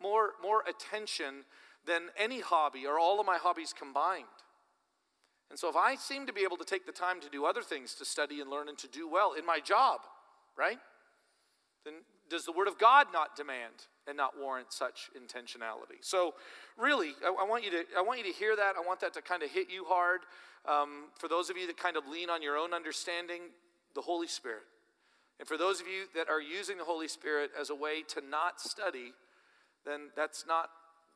more, 0.00 0.32
more 0.42 0.62
attention 0.68 1.44
than 1.88 2.02
any 2.16 2.40
hobby 2.40 2.86
or 2.86 2.98
all 2.98 3.18
of 3.18 3.26
my 3.26 3.38
hobbies 3.38 3.74
combined. 3.76 4.26
And 5.50 5.58
so, 5.58 5.68
if 5.68 5.76
I 5.76 5.96
seem 5.96 6.26
to 6.26 6.32
be 6.32 6.42
able 6.42 6.58
to 6.58 6.64
take 6.64 6.84
the 6.84 6.92
time 6.92 7.20
to 7.22 7.28
do 7.30 7.46
other 7.46 7.62
things, 7.62 7.94
to 7.94 8.04
study 8.04 8.40
and 8.40 8.50
learn 8.50 8.68
and 8.68 8.76
to 8.78 8.86
do 8.86 9.08
well 9.08 9.32
in 9.32 9.46
my 9.46 9.60
job, 9.60 10.00
right? 10.56 10.78
Then 11.84 11.94
does 12.28 12.44
the 12.44 12.52
Word 12.52 12.68
of 12.68 12.78
God 12.78 13.06
not 13.14 13.34
demand 13.34 13.86
and 14.06 14.14
not 14.14 14.34
warrant 14.38 14.72
such 14.74 15.08
intentionality? 15.16 16.02
So, 16.02 16.34
really, 16.76 17.12
I, 17.24 17.34
I 17.40 17.44
want 17.44 17.64
you 17.64 17.70
to 17.70 17.84
I 17.96 18.02
want 18.02 18.18
you 18.18 18.30
to 18.30 18.38
hear 18.38 18.54
that. 18.54 18.74
I 18.76 18.86
want 18.86 19.00
that 19.00 19.14
to 19.14 19.22
kind 19.22 19.42
of 19.42 19.50
hit 19.50 19.70
you 19.70 19.86
hard. 19.88 20.20
Um, 20.68 21.06
for 21.18 21.28
those 21.28 21.48
of 21.48 21.56
you 21.56 21.66
that 21.66 21.78
kind 21.78 21.96
of 21.96 22.06
lean 22.06 22.28
on 22.28 22.42
your 22.42 22.58
own 22.58 22.74
understanding, 22.74 23.40
the 23.94 24.02
Holy 24.02 24.26
Spirit. 24.26 24.64
And 25.38 25.48
for 25.48 25.56
those 25.56 25.80
of 25.80 25.86
you 25.86 26.04
that 26.14 26.28
are 26.28 26.42
using 26.42 26.76
the 26.76 26.84
Holy 26.84 27.08
Spirit 27.08 27.52
as 27.58 27.70
a 27.70 27.74
way 27.74 28.02
to 28.08 28.20
not 28.20 28.60
study, 28.60 29.12
then 29.86 30.10
that's 30.14 30.44
not 30.46 30.68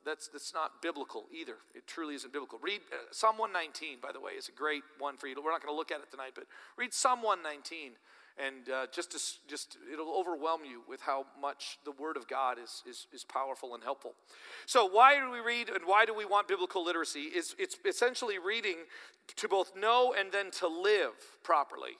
that's, 0.04 0.28
that's 0.28 0.52
not 0.54 0.82
biblical 0.82 1.26
either. 1.32 1.56
It 1.74 1.86
truly 1.86 2.14
isn't 2.14 2.32
biblical. 2.32 2.58
Read 2.62 2.80
uh, 2.92 2.96
Psalm 3.10 3.38
119, 3.38 3.98
by 4.02 4.12
the 4.12 4.20
way, 4.20 4.32
is 4.32 4.48
a 4.48 4.52
great 4.52 4.82
one 4.98 5.16
for 5.16 5.26
you. 5.26 5.34
We're 5.42 5.50
not 5.50 5.62
going 5.62 5.72
to 5.72 5.76
look 5.76 5.90
at 5.90 6.00
it 6.00 6.10
tonight, 6.10 6.32
but 6.34 6.44
read 6.76 6.92
Psalm 6.92 7.22
119. 7.22 7.92
and 8.38 8.68
uh, 8.68 8.86
just, 8.92 9.12
to, 9.12 9.48
just 9.48 9.76
it'll 9.92 10.14
overwhelm 10.18 10.62
you 10.64 10.82
with 10.88 11.00
how 11.02 11.26
much 11.40 11.78
the 11.84 11.92
Word 11.92 12.16
of 12.16 12.28
God 12.28 12.58
is, 12.62 12.82
is, 12.88 13.06
is 13.12 13.24
powerful 13.24 13.74
and 13.74 13.82
helpful. 13.82 14.14
So, 14.66 14.86
why 14.86 15.18
do 15.18 15.30
we 15.30 15.40
read 15.40 15.68
and 15.68 15.84
why 15.84 16.04
do 16.06 16.14
we 16.14 16.24
want 16.24 16.48
biblical 16.48 16.84
literacy? 16.84 17.20
Is 17.20 17.54
it's 17.58 17.76
essentially 17.84 18.38
reading 18.38 18.76
to 19.36 19.48
both 19.48 19.72
know 19.76 20.14
and 20.18 20.32
then 20.32 20.50
to 20.52 20.66
live 20.68 21.12
properly. 21.42 21.96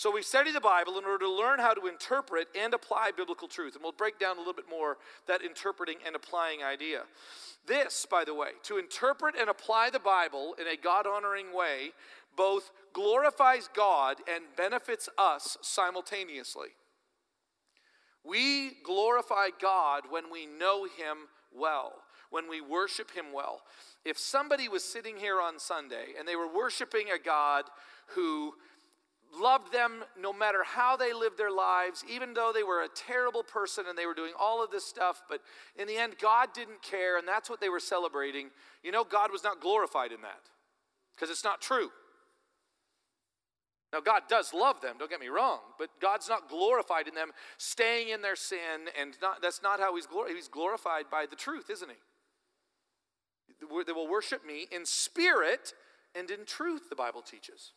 So, 0.00 0.10
we 0.10 0.22
study 0.22 0.50
the 0.50 0.62
Bible 0.62 0.96
in 0.96 1.04
order 1.04 1.26
to 1.26 1.30
learn 1.30 1.58
how 1.58 1.74
to 1.74 1.86
interpret 1.86 2.48
and 2.58 2.72
apply 2.72 3.10
biblical 3.14 3.46
truth. 3.46 3.74
And 3.74 3.82
we'll 3.82 3.92
break 3.92 4.18
down 4.18 4.36
a 4.36 4.38
little 4.38 4.54
bit 4.54 4.64
more 4.70 4.96
that 5.28 5.42
interpreting 5.42 5.96
and 6.06 6.16
applying 6.16 6.62
idea. 6.62 7.02
This, 7.66 8.06
by 8.10 8.24
the 8.24 8.32
way, 8.32 8.52
to 8.62 8.78
interpret 8.78 9.34
and 9.38 9.50
apply 9.50 9.90
the 9.90 9.98
Bible 9.98 10.54
in 10.58 10.66
a 10.66 10.82
God 10.82 11.06
honoring 11.06 11.54
way 11.54 11.90
both 12.34 12.70
glorifies 12.94 13.68
God 13.76 14.16
and 14.26 14.44
benefits 14.56 15.10
us 15.18 15.58
simultaneously. 15.60 16.68
We 18.24 18.78
glorify 18.82 19.48
God 19.60 20.04
when 20.08 20.32
we 20.32 20.46
know 20.46 20.84
Him 20.84 21.28
well, 21.54 21.92
when 22.30 22.48
we 22.48 22.62
worship 22.62 23.10
Him 23.10 23.34
well. 23.34 23.60
If 24.06 24.16
somebody 24.16 24.66
was 24.66 24.82
sitting 24.82 25.18
here 25.18 25.42
on 25.42 25.58
Sunday 25.58 26.14
and 26.18 26.26
they 26.26 26.36
were 26.36 26.50
worshiping 26.50 27.08
a 27.14 27.22
God 27.22 27.64
who 28.14 28.54
loved 29.32 29.72
them 29.72 30.04
no 30.18 30.32
matter 30.32 30.64
how 30.64 30.96
they 30.96 31.12
lived 31.12 31.38
their 31.38 31.50
lives, 31.50 32.04
even 32.10 32.34
though 32.34 32.52
they 32.54 32.62
were 32.62 32.82
a 32.82 32.88
terrible 32.88 33.42
person 33.42 33.84
and 33.88 33.96
they 33.96 34.06
were 34.06 34.14
doing 34.14 34.32
all 34.38 34.62
of 34.62 34.70
this 34.70 34.84
stuff, 34.84 35.22
but 35.28 35.40
in 35.76 35.86
the 35.86 35.96
end, 35.96 36.14
God 36.20 36.48
didn't 36.54 36.82
care 36.82 37.18
and 37.18 37.26
that's 37.26 37.48
what 37.48 37.60
they 37.60 37.68
were 37.68 37.80
celebrating. 37.80 38.50
You 38.82 38.92
know, 38.92 39.04
God 39.04 39.30
was 39.32 39.44
not 39.44 39.60
glorified 39.60 40.12
in 40.12 40.22
that 40.22 40.40
because 41.14 41.30
it's 41.30 41.44
not 41.44 41.60
true. 41.60 41.90
Now, 43.92 44.00
God 44.00 44.22
does 44.28 44.54
love 44.54 44.80
them, 44.80 44.96
don't 44.98 45.10
get 45.10 45.20
me 45.20 45.28
wrong, 45.28 45.58
but 45.78 45.88
God's 46.00 46.28
not 46.28 46.48
glorified 46.48 47.08
in 47.08 47.14
them 47.14 47.32
staying 47.58 48.10
in 48.10 48.22
their 48.22 48.36
sin, 48.36 48.86
and 48.98 49.16
not, 49.20 49.42
that's 49.42 49.62
not 49.62 49.80
how 49.80 49.96
He's 49.96 50.06
glorified. 50.06 50.36
He's 50.36 50.46
glorified 50.46 51.06
by 51.10 51.26
the 51.28 51.34
truth, 51.34 51.70
isn't 51.70 51.90
He? 51.90 51.96
They 53.84 53.92
will 53.92 54.08
worship 54.08 54.46
me 54.46 54.66
in 54.70 54.86
spirit 54.86 55.74
and 56.14 56.30
in 56.30 56.44
truth, 56.46 56.88
the 56.88 56.96
Bible 56.96 57.20
teaches. 57.20 57.72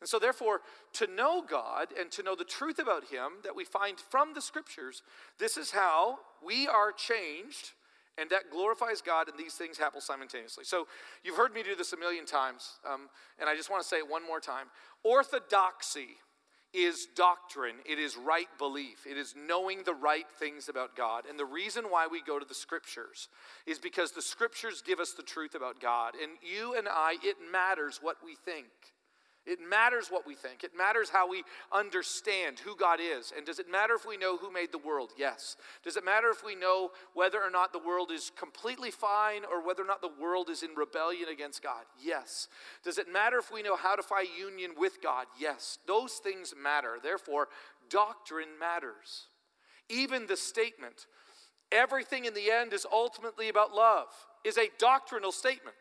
And 0.00 0.08
so, 0.08 0.18
therefore, 0.18 0.60
to 0.94 1.06
know 1.06 1.42
God 1.46 1.88
and 1.98 2.10
to 2.12 2.22
know 2.22 2.34
the 2.34 2.44
truth 2.44 2.78
about 2.78 3.04
Him 3.04 3.32
that 3.44 3.54
we 3.54 3.64
find 3.64 3.98
from 3.98 4.32
the 4.34 4.40
scriptures, 4.40 5.02
this 5.38 5.56
is 5.56 5.70
how 5.70 6.18
we 6.44 6.66
are 6.66 6.92
changed 6.92 7.72
and 8.18 8.28
that 8.30 8.50
glorifies 8.50 9.00
God, 9.00 9.28
and 9.28 9.38
these 9.38 9.54
things 9.54 9.78
happen 9.78 10.00
simultaneously. 10.00 10.64
So, 10.64 10.86
you've 11.22 11.36
heard 11.36 11.54
me 11.54 11.62
do 11.62 11.74
this 11.74 11.92
a 11.92 11.96
million 11.96 12.26
times, 12.26 12.78
um, 12.90 13.08
and 13.38 13.48
I 13.48 13.56
just 13.56 13.70
want 13.70 13.82
to 13.82 13.88
say 13.88 13.98
it 13.98 14.08
one 14.08 14.26
more 14.26 14.40
time. 14.40 14.66
Orthodoxy 15.04 16.16
is 16.72 17.08
doctrine, 17.16 17.76
it 17.84 17.98
is 17.98 18.16
right 18.16 18.48
belief, 18.58 19.06
it 19.08 19.16
is 19.16 19.34
knowing 19.36 19.82
the 19.84 19.94
right 19.94 20.30
things 20.38 20.68
about 20.68 20.96
God. 20.96 21.24
And 21.28 21.38
the 21.38 21.44
reason 21.44 21.84
why 21.84 22.06
we 22.06 22.22
go 22.22 22.38
to 22.38 22.46
the 22.46 22.54
scriptures 22.54 23.28
is 23.66 23.78
because 23.78 24.12
the 24.12 24.22
scriptures 24.22 24.82
give 24.84 25.00
us 25.00 25.12
the 25.12 25.22
truth 25.22 25.54
about 25.54 25.80
God. 25.80 26.14
And 26.20 26.32
you 26.42 26.76
and 26.76 26.86
I, 26.88 27.16
it 27.22 27.36
matters 27.50 27.98
what 28.02 28.16
we 28.24 28.34
think. 28.34 28.68
It 29.46 29.58
matters 29.58 30.08
what 30.10 30.26
we 30.26 30.34
think. 30.34 30.64
It 30.64 30.72
matters 30.76 31.08
how 31.08 31.28
we 31.28 31.44
understand 31.72 32.58
who 32.58 32.76
God 32.76 33.00
is. 33.00 33.32
And 33.34 33.46
does 33.46 33.58
it 33.58 33.70
matter 33.70 33.94
if 33.94 34.06
we 34.06 34.18
know 34.18 34.36
who 34.36 34.52
made 34.52 34.70
the 34.70 34.78
world? 34.78 35.10
Yes. 35.16 35.56
Does 35.82 35.96
it 35.96 36.04
matter 36.04 36.28
if 36.28 36.44
we 36.44 36.54
know 36.54 36.90
whether 37.14 37.40
or 37.40 37.50
not 37.50 37.72
the 37.72 37.78
world 37.78 38.10
is 38.12 38.30
completely 38.38 38.90
fine 38.90 39.42
or 39.50 39.64
whether 39.66 39.82
or 39.82 39.86
not 39.86 40.02
the 40.02 40.12
world 40.20 40.50
is 40.50 40.62
in 40.62 40.74
rebellion 40.76 41.30
against 41.30 41.62
God? 41.62 41.84
Yes. 41.98 42.48
Does 42.84 42.98
it 42.98 43.10
matter 43.10 43.38
if 43.38 43.50
we 43.50 43.62
know 43.62 43.76
how 43.76 43.96
to 43.96 44.02
find 44.02 44.28
union 44.38 44.72
with 44.76 45.02
God? 45.02 45.26
Yes. 45.38 45.78
Those 45.86 46.14
things 46.14 46.52
matter. 46.60 46.98
Therefore, 47.02 47.48
doctrine 47.88 48.58
matters. 48.58 49.26
Even 49.88 50.26
the 50.26 50.36
statement, 50.36 51.06
everything 51.72 52.26
in 52.26 52.34
the 52.34 52.50
end 52.50 52.74
is 52.74 52.86
ultimately 52.92 53.48
about 53.48 53.72
love, 53.72 54.08
is 54.44 54.58
a 54.58 54.68
doctrinal 54.78 55.32
statement. 55.32 55.76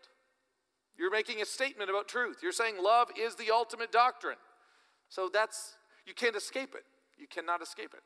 You're 1.00 1.10
making 1.10 1.42
a 1.42 1.46
statement 1.46 1.90
about 1.90 2.10
truth. 2.10 2.40
You're 2.44 2.52
saying 2.52 2.76
love 2.84 3.08
is 3.18 3.36
the 3.36 3.52
ultimate 3.52 3.90
doctrine. 3.90 4.36
So 5.08 5.30
that's, 5.32 5.78
you 6.06 6.14
can't 6.14 6.36
escape 6.36 6.76
it. 6.76 6.84
You 7.18 7.26
cannot 7.26 7.62
escape 7.62 7.94
it. 7.94 8.04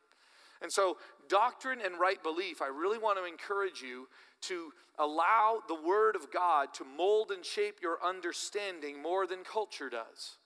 And 0.62 0.72
so, 0.72 0.98
doctrine 1.28 1.80
and 1.84 2.00
right 2.00 2.22
belief, 2.22 2.62
I 2.62 2.68
really 2.68 3.00
want 3.00 3.18
to 3.18 3.26
encourage 3.26 3.82
you 3.82 4.08
to 4.42 4.72
allow 5.00 5.58
the 5.68 5.76
Word 5.76 6.16
of 6.16 6.32
God 6.32 6.74
to 6.76 6.86
mold 6.86 7.32
and 7.32 7.44
shape 7.44 7.80
your 7.82 7.98
understanding 8.06 9.02
more 9.02 9.26
than 9.26 9.44
culture 9.44 9.90
does, 9.90 10.38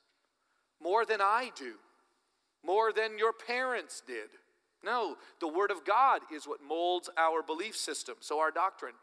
more 0.82 1.06
than 1.06 1.20
I 1.22 1.52
do, 1.56 1.74
more 2.66 2.92
than 2.94 3.20
your 3.20 3.34
parents 3.34 4.02
did. 4.08 4.30
No, 4.88 5.18
the 5.42 5.50
Word 5.50 5.70
of 5.70 5.84
God 5.84 6.22
is 6.34 6.48
what 6.48 6.64
molds 6.66 7.10
our 7.18 7.44
belief 7.44 7.76
system, 7.76 8.16
so 8.22 8.40
our 8.40 8.52
doctrine. 8.52 8.94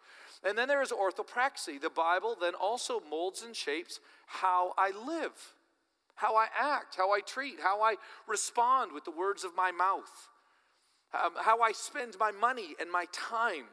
And 0.43 0.57
then 0.57 0.67
there 0.67 0.81
is 0.81 0.93
orthopraxy. 0.93 1.79
The 1.79 1.91
Bible 1.91 2.39
then 2.41 2.55
also 2.55 3.03
molds 3.11 3.43
and 3.43 3.55
shapes 3.55 4.01
how 4.27 4.73
I 4.79 4.93
live, 5.07 5.33
how 6.15 6.37
I 6.37 6.47
act, 6.59 6.95
how 6.97 7.13
I 7.13 7.21
treat, 7.21 7.61
how 7.63 7.83
I 7.83 7.97
respond 8.27 8.93
with 8.93 9.05
the 9.05 9.11
words 9.11 9.45
of 9.45 9.55
my 9.55 9.73
mouth, 9.73 10.31
um, 11.13 11.33
how 11.37 11.61
I 11.61 11.73
spend 11.73 12.17
my 12.19 12.31
money 12.31 12.75
and 12.81 12.91
my 12.91 13.05
time. 13.13 13.67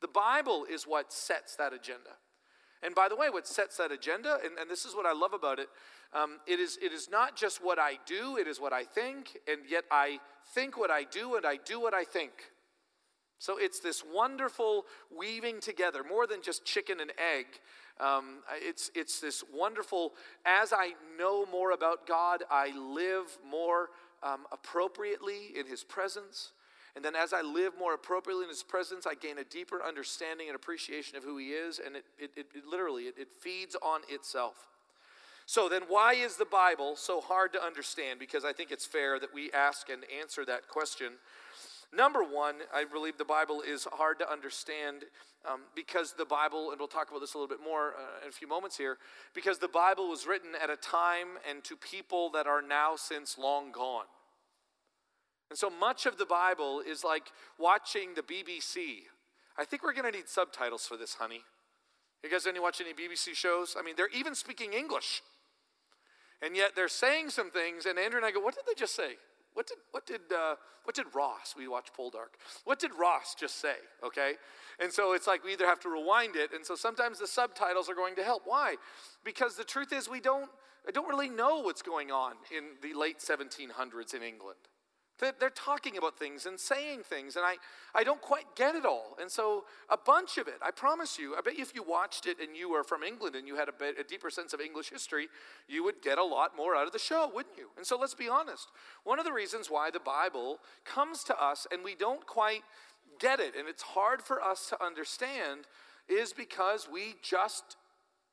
The 0.00 0.08
Bible 0.08 0.64
is 0.64 0.84
what 0.84 1.12
sets 1.12 1.56
that 1.56 1.74
agenda. 1.74 2.16
And 2.84 2.94
by 2.94 3.08
the 3.08 3.16
way, 3.16 3.30
what 3.30 3.46
sets 3.46 3.78
that 3.78 3.90
agenda, 3.90 4.38
and, 4.44 4.58
and 4.58 4.70
this 4.70 4.84
is 4.84 4.94
what 4.94 5.06
I 5.06 5.12
love 5.12 5.32
about 5.32 5.58
it, 5.58 5.68
um, 6.12 6.38
it, 6.46 6.60
is, 6.60 6.78
it 6.82 6.92
is 6.92 7.08
not 7.10 7.34
just 7.34 7.64
what 7.64 7.78
I 7.78 7.98
do, 8.06 8.36
it 8.36 8.46
is 8.46 8.60
what 8.60 8.72
I 8.72 8.84
think, 8.84 9.38
and 9.50 9.60
yet 9.68 9.84
I 9.90 10.20
think 10.54 10.76
what 10.76 10.90
I 10.90 11.04
do, 11.04 11.36
and 11.36 11.46
I 11.46 11.56
do 11.56 11.80
what 11.80 11.94
I 11.94 12.04
think. 12.04 12.32
So 13.38 13.56
it's 13.58 13.80
this 13.80 14.04
wonderful 14.14 14.84
weaving 15.16 15.60
together, 15.60 16.02
more 16.08 16.26
than 16.26 16.42
just 16.42 16.64
chicken 16.64 17.00
and 17.00 17.10
egg. 17.18 17.46
Um, 18.00 18.42
it's, 18.52 18.90
it's 18.94 19.20
this 19.20 19.42
wonderful, 19.52 20.12
as 20.44 20.72
I 20.72 20.92
know 21.18 21.46
more 21.46 21.72
about 21.72 22.06
God, 22.06 22.44
I 22.50 22.76
live 22.76 23.38
more 23.48 23.88
um, 24.22 24.46
appropriately 24.52 25.52
in 25.58 25.66
His 25.66 25.84
presence. 25.84 26.52
And 26.96 27.04
then 27.04 27.16
as 27.16 27.32
I 27.32 27.42
live 27.42 27.72
more 27.78 27.94
appropriately 27.94 28.44
in 28.44 28.50
His 28.50 28.62
presence, 28.62 29.06
I 29.06 29.14
gain 29.14 29.38
a 29.38 29.44
deeper 29.44 29.82
understanding 29.82 30.48
and 30.48 30.56
appreciation 30.56 31.16
of 31.16 31.24
who 31.24 31.38
He 31.38 31.48
is. 31.48 31.80
And 31.84 31.96
it, 31.96 32.04
it, 32.18 32.30
it, 32.36 32.46
it 32.54 32.66
literally, 32.66 33.04
it, 33.04 33.14
it 33.18 33.28
feeds 33.40 33.76
on 33.82 34.00
itself. 34.08 34.68
So 35.46 35.68
then, 35.68 35.82
why 35.88 36.14
is 36.14 36.36
the 36.36 36.46
Bible 36.46 36.96
so 36.96 37.20
hard 37.20 37.52
to 37.52 37.62
understand? 37.62 38.18
Because 38.18 38.44
I 38.44 38.52
think 38.52 38.70
it's 38.70 38.86
fair 38.86 39.18
that 39.18 39.34
we 39.34 39.50
ask 39.52 39.90
and 39.90 40.04
answer 40.20 40.44
that 40.46 40.68
question 40.68 41.14
Number 41.96 42.24
one, 42.24 42.56
I 42.74 42.84
believe 42.84 43.18
the 43.18 43.24
Bible 43.24 43.62
is 43.62 43.86
hard 43.92 44.18
to 44.18 44.30
understand 44.30 45.04
um, 45.48 45.60
because 45.76 46.14
the 46.14 46.24
Bible, 46.24 46.70
and 46.70 46.78
we'll 46.78 46.88
talk 46.88 47.10
about 47.10 47.20
this 47.20 47.34
a 47.34 47.38
little 47.38 47.48
bit 47.48 47.62
more 47.62 47.94
uh, 47.96 48.24
in 48.24 48.30
a 48.30 48.32
few 48.32 48.48
moments 48.48 48.76
here, 48.76 48.98
because 49.32 49.58
the 49.58 49.68
Bible 49.68 50.08
was 50.08 50.26
written 50.26 50.50
at 50.60 50.70
a 50.70 50.76
time 50.76 51.38
and 51.48 51.62
to 51.64 51.76
people 51.76 52.30
that 52.30 52.48
are 52.48 52.62
now 52.62 52.96
since 52.96 53.38
long 53.38 53.70
gone. 53.70 54.06
And 55.50 55.58
so 55.58 55.70
much 55.70 56.06
of 56.06 56.18
the 56.18 56.26
Bible 56.26 56.80
is 56.80 57.04
like 57.04 57.28
watching 57.58 58.14
the 58.14 58.22
BBC. 58.22 59.04
I 59.58 59.64
think 59.64 59.82
we're 59.82 59.92
going 59.92 60.10
to 60.10 60.16
need 60.16 60.28
subtitles 60.28 60.86
for 60.86 60.96
this, 60.96 61.14
honey. 61.14 61.42
You 62.22 62.30
guys 62.30 62.46
any 62.46 62.58
watch 62.58 62.80
any 62.80 62.94
BBC 62.94 63.34
shows? 63.34 63.76
I 63.78 63.82
mean, 63.82 63.94
they're 63.96 64.08
even 64.14 64.34
speaking 64.34 64.72
English. 64.72 65.22
And 66.42 66.56
yet 66.56 66.72
they're 66.74 66.88
saying 66.88 67.30
some 67.30 67.50
things, 67.50 67.86
and 67.86 67.98
Andrea 67.98 68.18
and 68.18 68.26
I 68.26 68.30
go, 68.30 68.40
What 68.40 68.54
did 68.54 68.64
they 68.66 68.78
just 68.78 68.96
say? 68.96 69.16
What 69.54 69.68
did, 69.68 69.76
what 69.92 70.06
did, 70.06 70.20
uh, 70.34 70.56
what 70.82 70.96
did 70.96 71.06
Ross, 71.14 71.54
we 71.56 71.68
watch 71.68 71.88
Poldark, 71.96 72.34
what 72.64 72.80
did 72.80 72.90
Ross 72.98 73.36
just 73.38 73.60
say, 73.60 73.76
okay? 74.04 74.32
And 74.80 74.92
so 74.92 75.12
it's 75.12 75.28
like 75.28 75.44
we 75.44 75.52
either 75.52 75.66
have 75.66 75.78
to 75.80 75.88
rewind 75.88 76.34
it, 76.34 76.50
and 76.52 76.66
so 76.66 76.74
sometimes 76.74 77.20
the 77.20 77.26
subtitles 77.28 77.88
are 77.88 77.94
going 77.94 78.16
to 78.16 78.24
help. 78.24 78.42
Why? 78.46 78.74
Because 79.24 79.54
the 79.54 79.64
truth 79.64 79.92
is 79.92 80.08
we 80.08 80.20
don't, 80.20 80.50
I 80.86 80.90
don't 80.90 81.08
really 81.08 81.28
know 81.28 81.60
what's 81.60 81.82
going 81.82 82.10
on 82.10 82.34
in 82.54 82.64
the 82.82 82.98
late 82.98 83.20
1700s 83.20 84.12
in 84.12 84.22
England. 84.22 84.58
They're 85.18 85.50
talking 85.50 85.96
about 85.96 86.18
things 86.18 86.44
and 86.44 86.58
saying 86.58 87.04
things, 87.04 87.36
and 87.36 87.44
I, 87.44 87.56
I 87.94 88.02
don't 88.02 88.20
quite 88.20 88.56
get 88.56 88.74
it 88.74 88.84
all. 88.84 89.16
And 89.20 89.30
so, 89.30 89.64
a 89.88 89.96
bunch 89.96 90.38
of 90.38 90.48
it, 90.48 90.56
I 90.60 90.72
promise 90.72 91.18
you, 91.20 91.36
I 91.36 91.40
bet 91.40 91.54
if 91.56 91.72
you 91.72 91.84
watched 91.84 92.26
it 92.26 92.38
and 92.40 92.56
you 92.56 92.68
were 92.68 92.82
from 92.82 93.04
England 93.04 93.36
and 93.36 93.46
you 93.46 93.54
had 93.54 93.68
a, 93.68 93.72
bit, 93.72 93.96
a 93.98 94.02
deeper 94.02 94.28
sense 94.28 94.52
of 94.52 94.60
English 94.60 94.90
history, 94.90 95.28
you 95.68 95.84
would 95.84 96.02
get 96.02 96.18
a 96.18 96.24
lot 96.24 96.56
more 96.56 96.74
out 96.74 96.86
of 96.86 96.92
the 96.92 96.98
show, 96.98 97.30
wouldn't 97.32 97.56
you? 97.56 97.68
And 97.76 97.86
so, 97.86 97.96
let's 97.96 98.14
be 98.14 98.28
honest. 98.28 98.72
One 99.04 99.20
of 99.20 99.24
the 99.24 99.32
reasons 99.32 99.70
why 99.70 99.90
the 99.92 100.00
Bible 100.00 100.58
comes 100.84 101.22
to 101.24 101.40
us 101.40 101.64
and 101.70 101.84
we 101.84 101.94
don't 101.94 102.26
quite 102.26 102.62
get 103.20 103.38
it, 103.38 103.54
and 103.56 103.68
it's 103.68 103.82
hard 103.82 104.20
for 104.20 104.42
us 104.42 104.68
to 104.70 104.84
understand, 104.84 105.68
is 106.08 106.32
because 106.32 106.88
we 106.92 107.14
just, 107.22 107.76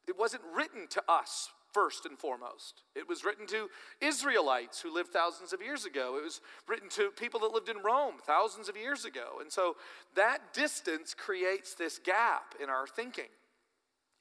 it 0.07 0.17
wasn't 0.17 0.41
written 0.55 0.87
to 0.89 1.03
us 1.07 1.51
first 1.73 2.05
and 2.05 2.17
foremost. 2.17 2.83
It 2.95 3.07
was 3.07 3.23
written 3.23 3.47
to 3.47 3.69
Israelites 4.01 4.81
who 4.81 4.93
lived 4.93 5.11
thousands 5.11 5.53
of 5.53 5.61
years 5.61 5.85
ago. 5.85 6.17
It 6.17 6.23
was 6.23 6.41
written 6.67 6.89
to 6.89 7.11
people 7.11 7.39
that 7.41 7.53
lived 7.53 7.69
in 7.69 7.77
Rome 7.83 8.15
thousands 8.25 8.69
of 8.69 8.77
years 8.77 9.05
ago. 9.05 9.37
And 9.41 9.51
so 9.51 9.75
that 10.15 10.53
distance 10.53 11.13
creates 11.13 11.73
this 11.73 11.99
gap 11.99 12.55
in 12.61 12.69
our 12.69 12.87
thinking. 12.87 13.29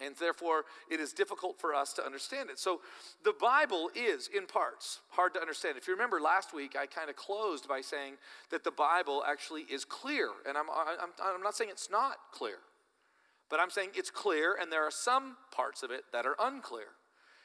And 0.01 0.17
therefore, 0.17 0.65
it 0.91 0.99
is 0.99 1.13
difficult 1.13 1.61
for 1.61 1.75
us 1.75 1.93
to 1.95 2.05
understand 2.05 2.49
it. 2.49 2.59
So, 2.59 2.81
the 3.23 3.35
Bible 3.39 3.91
is, 3.95 4.31
in 4.35 4.47
parts, 4.47 5.01
hard 5.11 5.35
to 5.35 5.41
understand. 5.41 5.77
If 5.77 5.87
you 5.87 5.93
remember 5.93 6.21
last 6.21 6.55
week, 6.55 6.75
I 6.75 6.87
kind 6.87 7.11
of 7.11 7.17
closed 7.17 7.69
by 7.69 7.83
saying 7.83 8.15
that 8.51 8.65
the 8.65 8.71
Bible 8.71 9.23
actually 9.27 9.63
is 9.63 9.85
clear. 9.85 10.31
And 10.49 10.57
I'm, 10.57 10.71
I'm, 10.71 11.11
I'm 11.23 11.43
not 11.43 11.55
saying 11.55 11.69
it's 11.71 11.91
not 11.91 12.17
clear, 12.33 12.57
but 13.51 13.61
I'm 13.61 13.69
saying 13.69 13.91
it's 13.95 14.11
clear, 14.11 14.57
and 14.59 14.73
there 14.73 14.83
are 14.83 14.91
some 14.91 15.37
parts 15.55 15.83
of 15.83 15.91
it 15.91 16.05
that 16.15 16.25
are 16.25 16.37
unclear. 16.41 16.89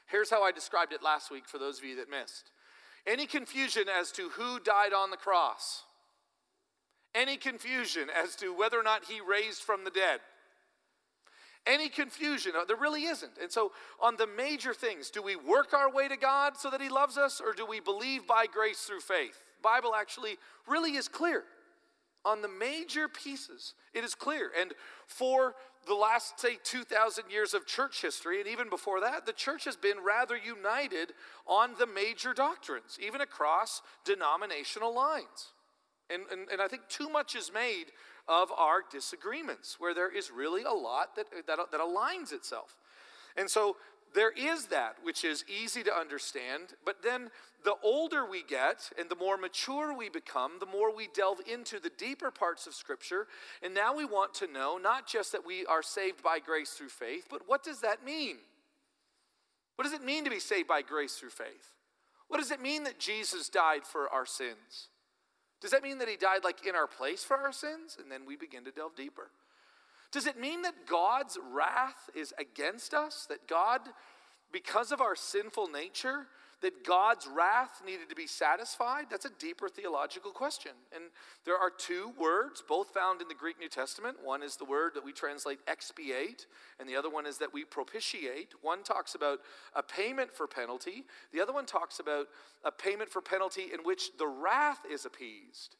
Here's 0.08 0.30
how 0.30 0.44
I 0.44 0.52
described 0.52 0.94
it 0.94 1.04
last 1.04 1.32
week 1.32 1.48
for 1.48 1.58
those 1.58 1.80
of 1.80 1.86
you 1.86 1.96
that 1.98 2.10
missed 2.10 2.52
any 3.08 3.28
confusion 3.28 3.84
as 3.88 4.12
to 4.14 4.30
who 4.30 4.60
died 4.60 4.92
on 4.92 5.12
the 5.12 5.18
cross, 5.18 5.84
any 7.14 7.38
confusion 7.38 8.08
as 8.10 8.36
to 8.38 8.50
whether 8.50 8.80
or 8.80 8.84
not 8.84 9.06
he 9.06 9.20
raised 9.22 9.62
from 9.62 9.84
the 9.84 9.92
dead 9.92 10.22
any 11.68 11.90
confusion. 11.90 12.54
Uh, 12.60 12.66
there 12.66 12.76
really 12.76 13.06
isn't. 13.06 13.34
And 13.42 13.52
so, 13.52 13.72
on 14.02 14.16
the 14.18 14.28
major 14.28 14.74
things, 14.74 15.10
do 15.10 15.22
we 15.22 15.36
work 15.36 15.74
our 15.74 15.92
way 15.92 16.08
to 16.08 16.18
God 16.18 16.58
so 16.58 16.70
that 16.70 16.82
He 16.82 16.90
loves 16.90 17.18
us, 17.18 17.42
or 17.42 17.54
do 17.54 17.66
we 17.66 17.80
believe 17.80 18.28
by 18.28 18.46
grace 18.52 18.82
through 18.82 19.02
faith? 19.02 19.38
Bible 19.64 19.96
actually 19.96 20.38
really 20.68 20.96
is 20.96 21.08
clear. 21.08 21.44
On 22.24 22.42
the 22.42 22.48
major 22.48 23.08
pieces, 23.08 23.74
it 23.94 24.04
is 24.04 24.16
clear. 24.16 24.52
And 24.60 24.74
for 25.08 25.56
the 25.88 25.94
last, 25.94 26.40
say, 26.40 26.58
2,000 26.64 27.26
years 27.30 27.54
of 27.54 27.66
church 27.66 28.02
history, 28.02 28.40
and 28.40 28.50
even 28.50 28.70
before 28.70 29.02
that, 29.02 29.26
the 29.26 29.34
church 29.34 29.66
has 29.66 29.76
been 29.76 29.98
rather 30.06 30.36
united 30.38 31.14
on 31.48 31.72
the 31.78 31.86
major 31.86 32.34
doctrines, 32.34 32.98
even 33.06 33.22
across 33.22 33.82
denominational 34.04 34.94
lines. 34.94 35.54
And, 36.10 36.24
and, 36.32 36.50
and 36.52 36.62
I 36.62 36.68
think 36.68 36.84
too 36.88 37.10
much 37.10 37.36
is 37.36 37.52
made 37.54 37.86
of 38.28 38.52
our 38.52 38.84
disagreements, 38.92 39.76
where 39.80 39.94
there 39.94 40.16
is 40.16 40.32
really 40.32 40.64
a 40.64 40.72
lot 40.72 41.16
that, 41.16 41.28
that, 41.48 41.60
that 41.72 41.82
aligns 41.82 42.34
itself. 42.34 42.76
And 43.38 43.50
so 43.50 43.78
there 44.14 44.32
is 44.32 44.68
that 44.68 44.96
which 45.04 45.24
is 45.24 45.44
easy 45.48 45.84
to 45.84 45.94
understand, 45.94 46.74
but 46.86 47.04
then 47.04 47.30
the 47.66 47.76
older 47.84 48.26
we 48.26 48.44
get 48.44 48.92
and 48.98 49.10
the 49.10 49.16
more 49.16 49.38
mature 49.38 49.96
we 49.98 50.08
become, 50.08 50.54
the 50.60 50.68
more 50.68 50.96
we 50.96 51.10
delve 51.14 51.40
into 51.52 51.80
the 51.80 51.92
deeper 51.98 52.30
parts 52.30 52.68
of 52.68 52.76
Scripture. 52.76 53.28
And 53.64 53.74
now 53.74 53.94
we 53.96 54.06
want 54.06 54.36
to 54.36 54.48
know 54.48 54.78
not 54.82 55.08
just 55.08 55.32
that 55.32 55.46
we 55.46 55.66
are 55.66 55.82
saved 55.82 56.24
by 56.24 56.40
grace 56.40 56.72
through 56.72 56.90
faith, 56.90 57.26
but 57.30 57.42
what 57.48 57.64
does 57.64 57.82
that 57.82 58.06
mean? 58.06 58.38
What 59.76 59.84
does 59.84 59.94
it 59.94 60.04
mean 60.04 60.24
to 60.24 60.30
be 60.30 60.40
saved 60.40 60.68
by 60.68 60.84
grace 60.84 61.16
through 61.16 61.32
faith? 61.32 61.74
What 62.28 62.40
does 62.40 62.52
it 62.52 62.62
mean 62.62 62.84
that 62.84 63.00
Jesus 63.00 63.50
died 63.50 63.84
for 63.84 64.10
our 64.10 64.26
sins? 64.26 64.90
Does 65.60 65.72
that 65.72 65.84
mean 65.84 65.98
that 65.98 66.08
he 66.08 66.18
died 66.18 66.44
like 66.44 66.66
in 66.68 66.76
our 66.76 66.88
place 66.88 67.24
for 67.24 67.38
our 67.38 67.52
sins? 67.52 67.98
And 68.00 68.12
then 68.12 68.22
we 68.28 68.36
begin 68.36 68.64
to 68.66 68.72
delve 68.72 68.96
deeper. 68.96 69.32
Does 70.12 70.28
it 70.28 70.40
mean 70.40 70.62
that 70.62 70.86
God's 70.88 71.38
wrath 71.52 72.10
is 72.16 72.32
against 72.40 72.94
us? 72.94 73.26
That 73.28 73.48
God, 73.48 73.82
because 74.52 74.92
of 74.92 75.02
our 75.02 75.16
sinful 75.16 75.68
nature, 75.68 76.28
that 76.66 76.84
God's 76.84 77.28
wrath 77.28 77.84
needed 77.86 78.10
to 78.10 78.16
be 78.16 78.26
satisfied? 78.26 79.06
That's 79.12 79.26
a 79.26 79.32
deeper 79.38 79.70
theological 79.70 80.32
question. 80.32 80.72
And 80.92 81.04
there 81.46 81.58
are 81.58 81.70
two 81.70 82.12
words, 82.20 82.64
both 82.68 82.90
found 82.90 83.22
in 83.22 83.28
the 83.28 83.36
Greek 83.36 83.60
New 83.60 83.70
Testament. 83.70 84.18
One 84.24 84.42
is 84.42 84.56
the 84.56 84.66
word 84.66 84.94
that 84.96 85.06
we 85.06 85.14
translate 85.14 85.60
expiate, 85.68 86.48
and 86.80 86.90
the 86.90 86.96
other 86.96 87.10
one 87.12 87.28
is 87.28 87.38
that 87.38 87.54
we 87.54 87.66
propitiate. 87.66 88.54
One 88.64 88.82
talks 88.82 89.14
about 89.14 89.42
a 89.76 89.84
payment 89.84 90.34
for 90.34 90.48
penalty, 90.48 91.04
the 91.32 91.40
other 91.40 91.54
one 91.54 91.68
talks 91.68 92.00
about 92.00 92.30
a 92.64 92.72
payment 92.72 93.12
for 93.12 93.22
penalty 93.22 93.68
in 93.72 93.82
which 93.84 94.18
the 94.18 94.26
wrath 94.26 94.80
is 94.92 95.06
appeased. 95.06 95.76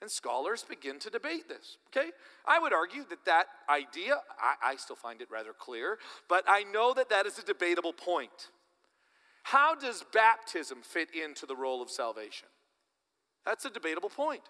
And 0.00 0.08
scholars 0.08 0.64
begin 0.68 1.00
to 1.00 1.10
debate 1.10 1.48
this. 1.48 1.78
Okay? 1.88 2.10
I 2.46 2.60
would 2.60 2.72
argue 2.72 3.02
that 3.10 3.24
that 3.24 3.46
idea, 3.68 4.18
I, 4.40 4.70
I 4.70 4.76
still 4.76 4.94
find 4.94 5.20
it 5.20 5.28
rather 5.32 5.52
clear, 5.52 5.98
but 6.28 6.44
I 6.46 6.62
know 6.62 6.94
that 6.94 7.10
that 7.10 7.26
is 7.26 7.40
a 7.40 7.44
debatable 7.44 7.92
point. 7.92 8.50
How 9.48 9.74
does 9.74 10.04
baptism 10.12 10.80
fit 10.82 11.08
into 11.14 11.46
the 11.46 11.56
role 11.56 11.80
of 11.80 11.88
salvation? 11.88 12.48
That's 13.46 13.64
a 13.64 13.70
debatable 13.70 14.10
point. 14.10 14.42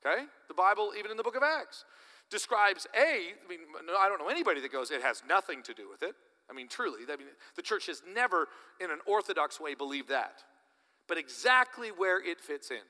Okay? 0.00 0.24
The 0.48 0.54
Bible, 0.54 0.92
even 0.98 1.10
in 1.10 1.18
the 1.18 1.22
book 1.22 1.36
of 1.36 1.42
Acts, 1.42 1.84
describes 2.30 2.86
A, 2.96 2.98
I 3.00 3.48
mean, 3.48 3.58
I 4.00 4.08
don't 4.08 4.18
know 4.18 4.28
anybody 4.28 4.62
that 4.62 4.72
goes, 4.72 4.90
it 4.90 5.02
has 5.02 5.22
nothing 5.28 5.62
to 5.64 5.74
do 5.74 5.90
with 5.90 6.02
it. 6.02 6.14
I 6.50 6.54
mean, 6.54 6.66
truly, 6.66 7.00
I 7.12 7.16
mean, 7.16 7.26
the 7.56 7.62
church 7.62 7.88
has 7.88 8.00
never, 8.14 8.48
in 8.80 8.90
an 8.90 9.00
orthodox 9.04 9.60
way, 9.60 9.74
believed 9.74 10.08
that. 10.08 10.42
But 11.08 11.18
exactly 11.18 11.88
where 11.88 12.18
it 12.18 12.40
fits 12.40 12.70
in, 12.70 12.86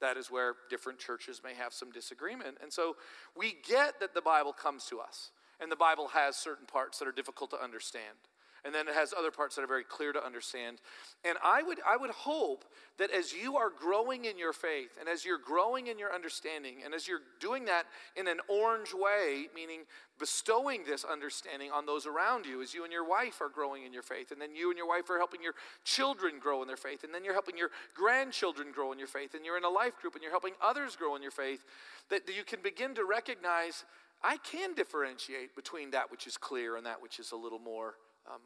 that 0.00 0.16
is 0.16 0.30
where 0.30 0.54
different 0.70 1.00
churches 1.00 1.40
may 1.42 1.54
have 1.54 1.72
some 1.72 1.90
disagreement. 1.90 2.58
And 2.62 2.72
so 2.72 2.94
we 3.36 3.56
get 3.68 3.98
that 3.98 4.14
the 4.14 4.22
Bible 4.22 4.52
comes 4.52 4.84
to 4.86 5.00
us, 5.00 5.32
and 5.60 5.70
the 5.70 5.74
Bible 5.74 6.08
has 6.14 6.36
certain 6.36 6.66
parts 6.66 7.00
that 7.00 7.08
are 7.08 7.12
difficult 7.12 7.50
to 7.50 7.60
understand 7.60 8.18
and 8.64 8.74
then 8.74 8.86
it 8.88 8.94
has 8.94 9.12
other 9.16 9.30
parts 9.30 9.56
that 9.56 9.62
are 9.62 9.68
very 9.68 9.84
clear 9.84 10.12
to 10.12 10.24
understand. 10.24 10.78
And 11.24 11.38
i 11.42 11.62
would 11.62 11.78
i 11.86 11.96
would 11.96 12.10
hope 12.10 12.64
that 12.98 13.10
as 13.10 13.32
you 13.32 13.56
are 13.56 13.70
growing 13.70 14.24
in 14.24 14.38
your 14.38 14.52
faith 14.52 14.96
and 14.98 15.08
as 15.08 15.24
you're 15.24 15.38
growing 15.38 15.86
in 15.86 15.98
your 15.98 16.14
understanding 16.14 16.76
and 16.84 16.94
as 16.94 17.08
you're 17.08 17.22
doing 17.40 17.64
that 17.66 17.84
in 18.16 18.28
an 18.28 18.38
orange 18.48 18.92
way 18.92 19.46
meaning 19.54 19.80
bestowing 20.18 20.84
this 20.84 21.04
understanding 21.04 21.70
on 21.72 21.86
those 21.86 22.06
around 22.06 22.46
you 22.46 22.62
as 22.62 22.74
you 22.74 22.84
and 22.84 22.92
your 22.92 23.08
wife 23.08 23.40
are 23.40 23.48
growing 23.48 23.84
in 23.84 23.92
your 23.92 24.02
faith 24.02 24.30
and 24.30 24.40
then 24.40 24.54
you 24.54 24.70
and 24.70 24.78
your 24.78 24.88
wife 24.88 25.08
are 25.10 25.18
helping 25.18 25.42
your 25.42 25.54
children 25.84 26.38
grow 26.38 26.62
in 26.62 26.68
their 26.68 26.76
faith 26.76 27.04
and 27.04 27.14
then 27.14 27.24
you're 27.24 27.32
helping 27.32 27.56
your 27.56 27.70
grandchildren 27.94 28.68
grow 28.72 28.92
in 28.92 28.98
your 28.98 29.08
faith 29.08 29.34
and 29.34 29.44
you're 29.44 29.56
in 29.56 29.64
a 29.64 29.68
life 29.68 30.00
group 30.00 30.14
and 30.14 30.22
you're 30.22 30.32
helping 30.32 30.54
others 30.60 30.96
grow 30.96 31.16
in 31.16 31.22
your 31.22 31.30
faith 31.30 31.64
that 32.10 32.22
you 32.28 32.44
can 32.44 32.60
begin 32.62 32.94
to 32.94 33.04
recognize 33.04 33.84
I 34.24 34.36
can 34.36 34.74
differentiate 34.74 35.56
between 35.56 35.90
that 35.90 36.10
which 36.10 36.26
is 36.26 36.36
clear 36.36 36.76
and 36.76 36.86
that 36.86 37.02
which 37.02 37.18
is 37.18 37.32
a 37.32 37.36
little 37.36 37.58
more 37.58 37.94
um, 38.30 38.40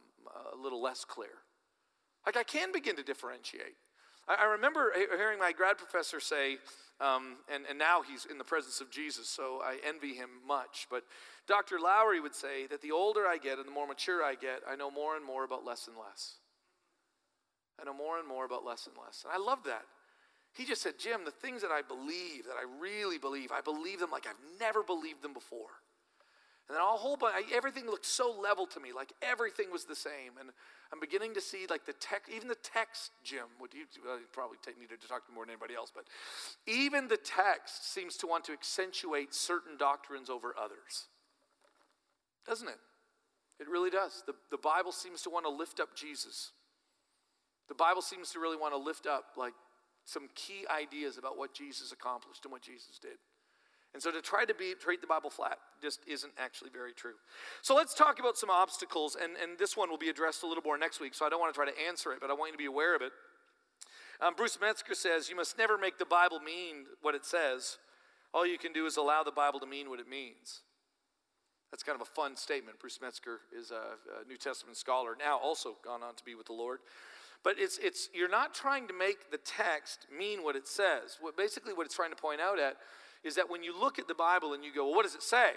a 0.52 0.56
little 0.56 0.82
less 0.82 1.04
clear. 1.04 1.42
Like 2.24 2.36
I 2.36 2.42
can 2.42 2.72
begin 2.72 2.96
to 2.96 3.02
differentiate. 3.02 3.76
I, 4.28 4.36
I 4.42 4.44
remember 4.44 4.92
hearing 4.94 5.38
my 5.38 5.52
grad 5.52 5.78
professor 5.78 6.20
say, 6.20 6.58
um, 7.00 7.36
and, 7.52 7.64
and 7.68 7.78
now 7.78 8.02
he's 8.02 8.24
in 8.24 8.38
the 8.38 8.44
presence 8.44 8.80
of 8.80 8.90
Jesus, 8.90 9.28
so 9.28 9.60
I 9.62 9.78
envy 9.86 10.14
him 10.14 10.30
much. 10.46 10.86
But 10.90 11.04
Dr. 11.46 11.78
Lowry 11.78 12.20
would 12.20 12.34
say 12.34 12.66
that 12.68 12.80
the 12.82 12.92
older 12.92 13.26
I 13.26 13.38
get 13.38 13.58
and 13.58 13.66
the 13.66 13.72
more 13.72 13.86
mature 13.86 14.22
I 14.22 14.34
get, 14.34 14.60
I 14.68 14.76
know 14.76 14.90
more 14.90 15.16
and 15.16 15.24
more 15.24 15.44
about 15.44 15.64
less 15.64 15.86
and 15.86 15.96
less. 15.96 16.36
I 17.80 17.84
know 17.84 17.94
more 17.94 18.18
and 18.18 18.26
more 18.26 18.46
about 18.46 18.64
less 18.64 18.86
and 18.86 18.96
less. 19.02 19.24
And 19.24 19.32
I 19.32 19.44
love 19.44 19.64
that. 19.66 19.82
He 20.54 20.64
just 20.64 20.80
said, 20.80 20.94
Jim, 20.98 21.26
the 21.26 21.30
things 21.30 21.60
that 21.60 21.70
I 21.70 21.82
believe, 21.82 22.46
that 22.46 22.56
I 22.58 22.64
really 22.80 23.18
believe, 23.18 23.52
I 23.52 23.60
believe 23.60 24.00
them 24.00 24.10
like 24.10 24.26
I've 24.26 24.58
never 24.58 24.82
believed 24.82 25.20
them 25.20 25.34
before. 25.34 25.68
And 26.68 26.74
then 26.74 26.82
a 26.82 26.86
whole 26.86 27.16
bunch, 27.16 27.46
everything 27.54 27.86
looked 27.86 28.06
so 28.06 28.34
level 28.42 28.66
to 28.66 28.80
me, 28.80 28.90
like 28.92 29.12
everything 29.22 29.70
was 29.70 29.84
the 29.84 29.94
same. 29.94 30.34
And 30.40 30.50
I'm 30.92 30.98
beginning 30.98 31.34
to 31.34 31.40
see 31.40 31.66
like 31.70 31.86
the 31.86 31.92
text, 31.92 32.32
even 32.34 32.48
the 32.48 32.56
text, 32.56 33.12
Jim, 33.22 33.46
would 33.60 33.72
you 33.72 33.84
well, 34.04 34.18
probably 34.32 34.58
take 34.64 34.78
me 34.78 34.86
to 34.86 35.08
talk 35.08 35.26
to 35.26 35.32
more 35.32 35.44
than 35.44 35.52
anybody 35.52 35.74
else, 35.74 35.92
but 35.94 36.04
even 36.66 37.06
the 37.06 37.16
text 37.18 37.92
seems 37.92 38.16
to 38.18 38.26
want 38.26 38.44
to 38.46 38.52
accentuate 38.52 39.32
certain 39.32 39.76
doctrines 39.76 40.28
over 40.28 40.54
others. 40.60 41.06
Doesn't 42.46 42.68
it? 42.68 42.78
It 43.60 43.68
really 43.68 43.90
does. 43.90 44.22
The, 44.26 44.34
the 44.50 44.58
Bible 44.58 44.92
seems 44.92 45.22
to 45.22 45.30
want 45.30 45.46
to 45.46 45.50
lift 45.50 45.80
up 45.80 45.94
Jesus. 45.96 46.50
The 47.68 47.74
Bible 47.74 48.02
seems 48.02 48.30
to 48.32 48.40
really 48.40 48.56
want 48.56 48.74
to 48.74 48.78
lift 48.78 49.06
up 49.06 49.36
like 49.36 49.54
some 50.04 50.28
key 50.34 50.64
ideas 50.70 51.16
about 51.16 51.38
what 51.38 51.54
Jesus 51.54 51.92
accomplished 51.92 52.44
and 52.44 52.52
what 52.52 52.62
Jesus 52.62 52.98
did. 53.00 53.18
And 53.96 54.02
so 54.02 54.10
to 54.10 54.20
try 54.20 54.44
to 54.44 54.52
be, 54.52 54.74
treat 54.78 55.00
the 55.00 55.06
Bible 55.06 55.30
flat 55.30 55.56
just 55.80 56.00
isn't 56.06 56.34
actually 56.36 56.68
very 56.68 56.92
true. 56.92 57.14
So 57.62 57.74
let's 57.74 57.94
talk 57.94 58.20
about 58.20 58.36
some 58.36 58.50
obstacles, 58.50 59.16
and, 59.16 59.32
and 59.42 59.58
this 59.58 59.74
one 59.74 59.88
will 59.88 59.96
be 59.96 60.10
addressed 60.10 60.42
a 60.42 60.46
little 60.46 60.62
more 60.62 60.76
next 60.76 61.00
week, 61.00 61.14
so 61.14 61.24
I 61.24 61.30
don't 61.30 61.40
want 61.40 61.54
to 61.54 61.58
try 61.58 61.64
to 61.64 61.88
answer 61.88 62.12
it, 62.12 62.18
but 62.20 62.28
I 62.28 62.34
want 62.34 62.50
you 62.50 62.52
to 62.52 62.58
be 62.58 62.66
aware 62.66 62.94
of 62.94 63.00
it. 63.00 63.12
Um, 64.20 64.34
Bruce 64.36 64.58
Metzger 64.60 64.94
says, 64.94 65.30
You 65.30 65.36
must 65.36 65.56
never 65.56 65.78
make 65.78 65.96
the 65.96 66.04
Bible 66.04 66.40
mean 66.40 66.84
what 67.00 67.14
it 67.14 67.24
says. 67.24 67.78
All 68.34 68.44
you 68.44 68.58
can 68.58 68.74
do 68.74 68.84
is 68.84 68.98
allow 68.98 69.22
the 69.22 69.32
Bible 69.32 69.60
to 69.60 69.66
mean 69.66 69.88
what 69.88 69.98
it 69.98 70.10
means. 70.10 70.60
That's 71.70 71.82
kind 71.82 71.96
of 71.96 72.02
a 72.02 72.10
fun 72.10 72.36
statement. 72.36 72.78
Bruce 72.78 72.98
Metzger 73.00 73.40
is 73.58 73.70
a, 73.70 73.96
a 74.20 74.28
New 74.28 74.36
Testament 74.36 74.76
scholar, 74.76 75.16
now 75.18 75.38
also 75.42 75.76
gone 75.82 76.02
on 76.02 76.16
to 76.16 76.24
be 76.24 76.34
with 76.34 76.48
the 76.48 76.52
Lord. 76.52 76.80
But 77.42 77.54
it's, 77.56 77.78
it's, 77.78 78.10
you're 78.12 78.28
not 78.28 78.52
trying 78.52 78.88
to 78.88 78.94
make 78.94 79.30
the 79.30 79.38
text 79.38 80.06
mean 80.14 80.42
what 80.42 80.54
it 80.54 80.68
says. 80.68 81.16
What, 81.18 81.34
basically, 81.34 81.72
what 81.72 81.86
it's 81.86 81.96
trying 81.96 82.10
to 82.10 82.16
point 82.16 82.42
out 82.42 82.58
at 82.58 82.76
is 83.26 83.34
that 83.34 83.50
when 83.50 83.62
you 83.62 83.78
look 83.78 83.98
at 83.98 84.08
the 84.08 84.14
Bible 84.14 84.54
and 84.54 84.64
you 84.64 84.72
go, 84.74 84.86
well, 84.86 84.94
what 84.94 85.02
does 85.02 85.14
it 85.14 85.22
say? 85.22 85.50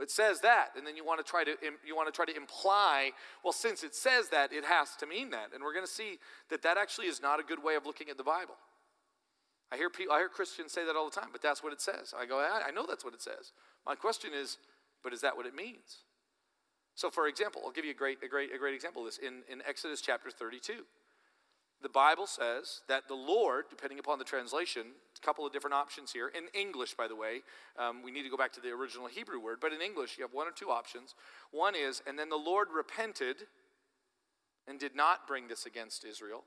It 0.00 0.10
says 0.10 0.40
that, 0.40 0.70
and 0.76 0.86
then 0.86 0.96
you 0.96 1.04
want 1.04 1.24
to 1.24 1.30
try 1.30 1.44
to 1.44 1.54
you 1.86 1.94
want 1.94 2.08
to 2.08 2.12
try 2.12 2.24
to 2.24 2.34
imply, 2.34 3.12
well, 3.44 3.52
since 3.52 3.84
it 3.84 3.94
says 3.94 4.30
that, 4.30 4.52
it 4.52 4.64
has 4.64 4.96
to 4.96 5.06
mean 5.06 5.30
that, 5.30 5.50
and 5.54 5.62
we're 5.62 5.74
going 5.74 5.84
to 5.84 5.90
see 5.90 6.18
that 6.48 6.62
that 6.62 6.76
actually 6.76 7.06
is 7.06 7.20
not 7.20 7.38
a 7.38 7.42
good 7.42 7.62
way 7.62 7.76
of 7.76 7.86
looking 7.86 8.08
at 8.08 8.16
the 8.16 8.24
Bible. 8.24 8.56
I 9.70 9.76
hear 9.76 9.90
people, 9.90 10.14
I 10.14 10.18
hear 10.18 10.28
Christians 10.28 10.72
say 10.72 10.84
that 10.84 10.96
all 10.96 11.08
the 11.08 11.18
time, 11.18 11.28
but 11.30 11.40
that's 11.40 11.62
what 11.62 11.72
it 11.72 11.80
says. 11.80 12.14
I 12.18 12.26
go, 12.26 12.38
I, 12.38 12.68
I 12.68 12.70
know 12.72 12.84
that's 12.88 13.04
what 13.04 13.14
it 13.14 13.22
says. 13.22 13.52
My 13.86 13.94
question 13.94 14.30
is, 14.34 14.58
but 15.04 15.12
is 15.12 15.20
that 15.20 15.36
what 15.36 15.46
it 15.46 15.54
means? 15.54 16.04
So, 16.94 17.10
for 17.10 17.26
example, 17.26 17.62
I'll 17.64 17.72
give 17.72 17.84
you 17.84 17.92
a 17.92 17.94
great, 17.94 18.18
a 18.22 18.28
great, 18.28 18.52
a 18.54 18.58
great 18.58 18.74
example 18.74 19.02
of 19.02 19.06
this 19.06 19.18
in, 19.18 19.42
in 19.48 19.62
Exodus 19.66 20.00
chapter 20.00 20.30
32. 20.30 20.84
The 21.82 21.88
Bible 21.88 22.26
says 22.26 22.82
that 22.88 23.08
the 23.08 23.14
Lord, 23.14 23.64
depending 23.68 23.98
upon 23.98 24.18
the 24.18 24.24
translation, 24.24 24.82
a 25.22 25.26
couple 25.26 25.46
of 25.46 25.52
different 25.52 25.74
options 25.74 26.12
here. 26.12 26.28
In 26.28 26.44
English, 26.58 26.94
by 26.94 27.08
the 27.08 27.16
way, 27.16 27.42
um, 27.78 28.02
we 28.02 28.10
need 28.10 28.22
to 28.22 28.28
go 28.28 28.36
back 28.36 28.52
to 28.54 28.60
the 28.60 28.70
original 28.70 29.06
Hebrew 29.06 29.40
word, 29.40 29.58
but 29.60 29.72
in 29.72 29.80
English, 29.80 30.18
you 30.18 30.24
have 30.24 30.34
one 30.34 30.46
or 30.46 30.52
two 30.52 30.70
options. 30.70 31.14
One 31.50 31.74
is, 31.74 32.02
and 32.06 32.18
then 32.18 32.28
the 32.28 32.36
Lord 32.36 32.68
repented 32.74 33.36
and 34.66 34.78
did 34.78 34.94
not 34.94 35.26
bring 35.26 35.48
this 35.48 35.66
against 35.66 36.04
Israel, 36.04 36.44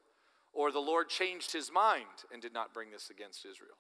or 0.54 0.72
the 0.72 0.80
Lord 0.80 1.10
changed 1.10 1.52
his 1.52 1.72
mind 1.72 2.06
and 2.32 2.42
did 2.42 2.54
not 2.54 2.74
bring 2.74 2.92
this 2.92 3.10
against 3.10 3.46
Israel. 3.46 3.76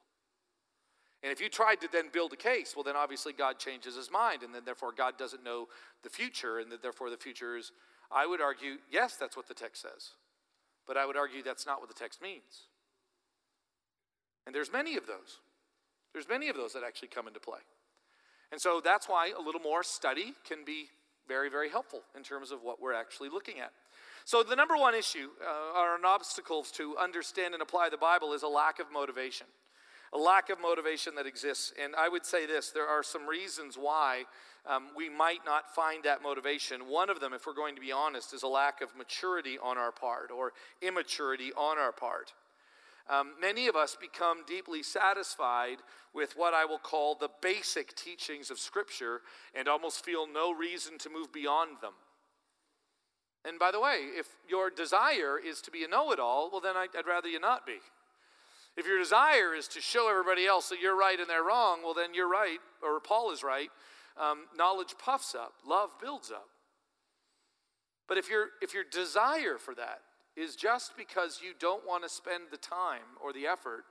And 1.23 1.31
if 1.31 1.41
you 1.41 1.49
tried 1.49 1.81
to 1.81 1.87
then 1.91 2.09
build 2.11 2.33
a 2.33 2.37
case, 2.37 2.73
well, 2.75 2.83
then 2.83 2.95
obviously 2.95 3.33
God 3.33 3.57
changes 3.57 3.95
his 3.95 4.11
mind, 4.11 4.43
and 4.43 4.53
then 4.53 4.63
therefore 4.65 4.91
God 4.95 5.17
doesn't 5.17 5.43
know 5.43 5.67
the 6.03 6.09
future, 6.09 6.59
and 6.59 6.71
that 6.71 6.81
therefore 6.81 7.09
the 7.09 7.17
future 7.17 7.57
is. 7.57 7.71
I 8.11 8.27
would 8.27 8.41
argue, 8.41 8.75
yes, 8.91 9.15
that's 9.15 9.35
what 9.35 9.47
the 9.47 9.53
text 9.53 9.81
says. 9.81 10.11
But 10.87 10.97
I 10.97 11.05
would 11.05 11.17
argue 11.17 11.41
that's 11.43 11.65
not 11.65 11.79
what 11.79 11.89
the 11.89 11.95
text 11.95 12.21
means. 12.21 12.67
And 14.45 14.53
there's 14.53 14.71
many 14.71 14.95
of 14.97 15.07
those. 15.07 15.39
There's 16.13 16.29
many 16.29 16.49
of 16.49 16.55
those 16.55 16.73
that 16.73 16.83
actually 16.83 17.09
come 17.09 17.27
into 17.27 17.39
play. 17.39 17.59
And 18.51 18.61
so 18.61 18.81
that's 18.83 19.09
why 19.09 19.31
a 19.37 19.41
little 19.41 19.61
more 19.61 19.83
study 19.83 20.33
can 20.47 20.63
be 20.63 20.85
very, 21.27 21.49
very 21.49 21.69
helpful 21.69 22.01
in 22.15 22.23
terms 22.23 22.51
of 22.51 22.61
what 22.61 22.81
we're 22.81 22.93
actually 22.93 23.29
looking 23.29 23.59
at. 23.59 23.71
So, 24.25 24.41
the 24.41 24.55
number 24.55 24.75
one 24.75 24.95
issue 24.95 25.29
uh, 25.39 25.79
or 25.79 25.95
an 25.95 26.05
obstacle 26.05 26.63
to 26.73 26.97
understand 26.97 27.53
and 27.53 27.61
apply 27.61 27.89
the 27.89 27.97
Bible 27.97 28.33
is 28.33 28.41
a 28.41 28.47
lack 28.47 28.79
of 28.79 28.87
motivation. 28.91 29.45
A 30.15 30.17
lack 30.17 30.49
of 30.49 30.61
motivation 30.61 31.13
that 31.15 31.27
exists. 31.27 31.73
And 31.81 31.93
I 31.93 32.07
would 32.07 32.25
say 32.25 32.45
this 32.45 32.69
there 32.69 32.87
are 32.87 33.03
some 33.03 33.27
reasons 33.27 33.77
why 33.77 34.23
um, 34.65 34.87
we 34.95 35.09
might 35.09 35.45
not 35.45 35.75
find 35.75 36.05
that 36.05 36.23
motivation. 36.23 36.87
One 36.87 37.09
of 37.09 37.19
them, 37.19 37.33
if 37.33 37.45
we're 37.45 37.53
going 37.53 37.75
to 37.75 37.81
be 37.81 37.91
honest, 37.91 38.33
is 38.33 38.41
a 38.41 38.47
lack 38.47 38.81
of 38.81 38.95
maturity 38.95 39.57
on 39.61 39.77
our 39.77 39.91
part 39.91 40.31
or 40.31 40.53
immaturity 40.81 41.51
on 41.57 41.77
our 41.77 41.91
part. 41.91 42.33
Um, 43.09 43.33
many 43.39 43.67
of 43.67 43.75
us 43.75 43.97
become 43.99 44.43
deeply 44.47 44.81
satisfied 44.81 45.77
with 46.13 46.33
what 46.37 46.53
I 46.53 46.63
will 46.63 46.79
call 46.79 47.15
the 47.15 47.29
basic 47.41 47.93
teachings 47.95 48.49
of 48.49 48.57
Scripture 48.57 49.21
and 49.53 49.67
almost 49.67 50.03
feel 50.03 50.25
no 50.31 50.51
reason 50.53 50.97
to 50.99 51.09
move 51.09 51.33
beyond 51.33 51.81
them. 51.81 51.93
And 53.43 53.59
by 53.59 53.71
the 53.71 53.81
way, 53.81 53.97
if 54.17 54.27
your 54.49 54.71
desire 54.71 55.37
is 55.37 55.61
to 55.61 55.71
be 55.71 55.83
a 55.83 55.87
know 55.87 56.11
it 56.13 56.19
all, 56.19 56.49
well, 56.49 56.61
then 56.61 56.77
I'd, 56.77 56.95
I'd 56.97 57.05
rather 57.05 57.27
you 57.27 57.39
not 57.39 57.67
be. 57.67 57.77
If 58.77 58.85
your 58.85 58.99
desire 58.99 59.55
is 59.55 59.67
to 59.69 59.81
show 59.81 60.09
everybody 60.09 60.45
else 60.45 60.69
that 60.69 60.81
you're 60.81 60.97
right 60.97 61.19
and 61.19 61.29
they're 61.29 61.43
wrong, 61.43 61.79
well, 61.83 61.93
then 61.93 62.13
you're 62.13 62.29
right, 62.29 62.59
or 62.83 62.99
Paul 62.99 63.31
is 63.31 63.41
right. 63.41 63.69
Um, 64.17 64.45
knowledge 64.55 64.95
puffs 64.97 65.33
up, 65.33 65.53
love 65.65 65.91
builds 66.01 66.31
up. 66.31 66.47
But 68.07 68.17
if, 68.17 68.29
your 68.29 68.49
if 68.61 68.73
your 68.73 68.83
desire 68.83 69.57
for 69.57 69.73
that 69.75 69.99
is 70.35 70.55
just 70.55 70.95
because 70.97 71.39
you 71.43 71.53
don't 71.57 71.87
want 71.87 72.03
to 72.03 72.09
spend 72.09 72.43
the 72.51 72.57
time 72.57 73.17
or 73.23 73.33
the 73.33 73.47
effort 73.47 73.85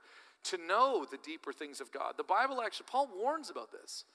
to 0.45 0.57
know 0.57 1.05
the 1.09 1.17
deeper 1.23 1.51
things 1.51 1.81
of 1.81 1.91
God, 1.91 2.13
the 2.17 2.23
Bible 2.23 2.61
actually, 2.61 2.85
Paul 2.89 3.09
warns 3.15 3.49
about 3.49 3.71
this. 3.71 4.05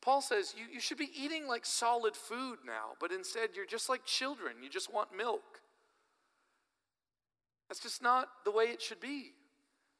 Paul 0.00 0.20
says 0.20 0.54
you, 0.56 0.64
you 0.72 0.80
should 0.80 0.98
be 0.98 1.10
eating 1.16 1.46
like 1.46 1.64
solid 1.64 2.14
food 2.14 2.58
now, 2.66 2.90
but 3.00 3.12
instead 3.12 3.50
you're 3.54 3.66
just 3.66 3.88
like 3.88 4.04
children. 4.04 4.56
You 4.62 4.68
just 4.68 4.92
want 4.92 5.16
milk. 5.16 5.60
That's 7.68 7.80
just 7.80 8.02
not 8.02 8.28
the 8.44 8.50
way 8.50 8.64
it 8.64 8.80
should 8.82 9.00
be. 9.00 9.32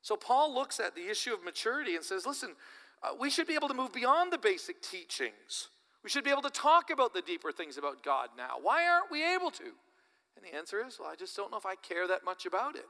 So 0.08 0.16
Paul 0.16 0.54
looks 0.54 0.80
at 0.80 0.94
the 0.94 1.10
issue 1.10 1.34
of 1.34 1.44
maturity 1.44 1.94
and 1.94 2.02
says, 2.02 2.24
listen, 2.24 2.54
uh, 3.02 3.08
we 3.20 3.28
should 3.28 3.46
be 3.46 3.52
able 3.52 3.68
to 3.68 3.74
move 3.74 3.92
beyond 3.92 4.32
the 4.32 4.38
basic 4.38 4.80
teachings. 4.80 5.68
We 6.02 6.08
should 6.08 6.24
be 6.24 6.30
able 6.30 6.48
to 6.48 6.50
talk 6.50 6.88
about 6.88 7.12
the 7.12 7.20
deeper 7.20 7.52
things 7.52 7.76
about 7.76 8.02
God 8.02 8.30
now. 8.34 8.54
Why 8.62 8.88
aren't 8.88 9.12
we 9.12 9.22
able 9.22 9.50
to? 9.50 9.64
And 9.64 10.42
the 10.42 10.56
answer 10.56 10.82
is, 10.82 10.96
well, 10.98 11.10
I 11.10 11.14
just 11.14 11.36
don't 11.36 11.50
know 11.50 11.58
if 11.58 11.66
I 11.66 11.74
care 11.74 12.08
that 12.08 12.24
much 12.24 12.46
about 12.46 12.74
it. 12.74 12.86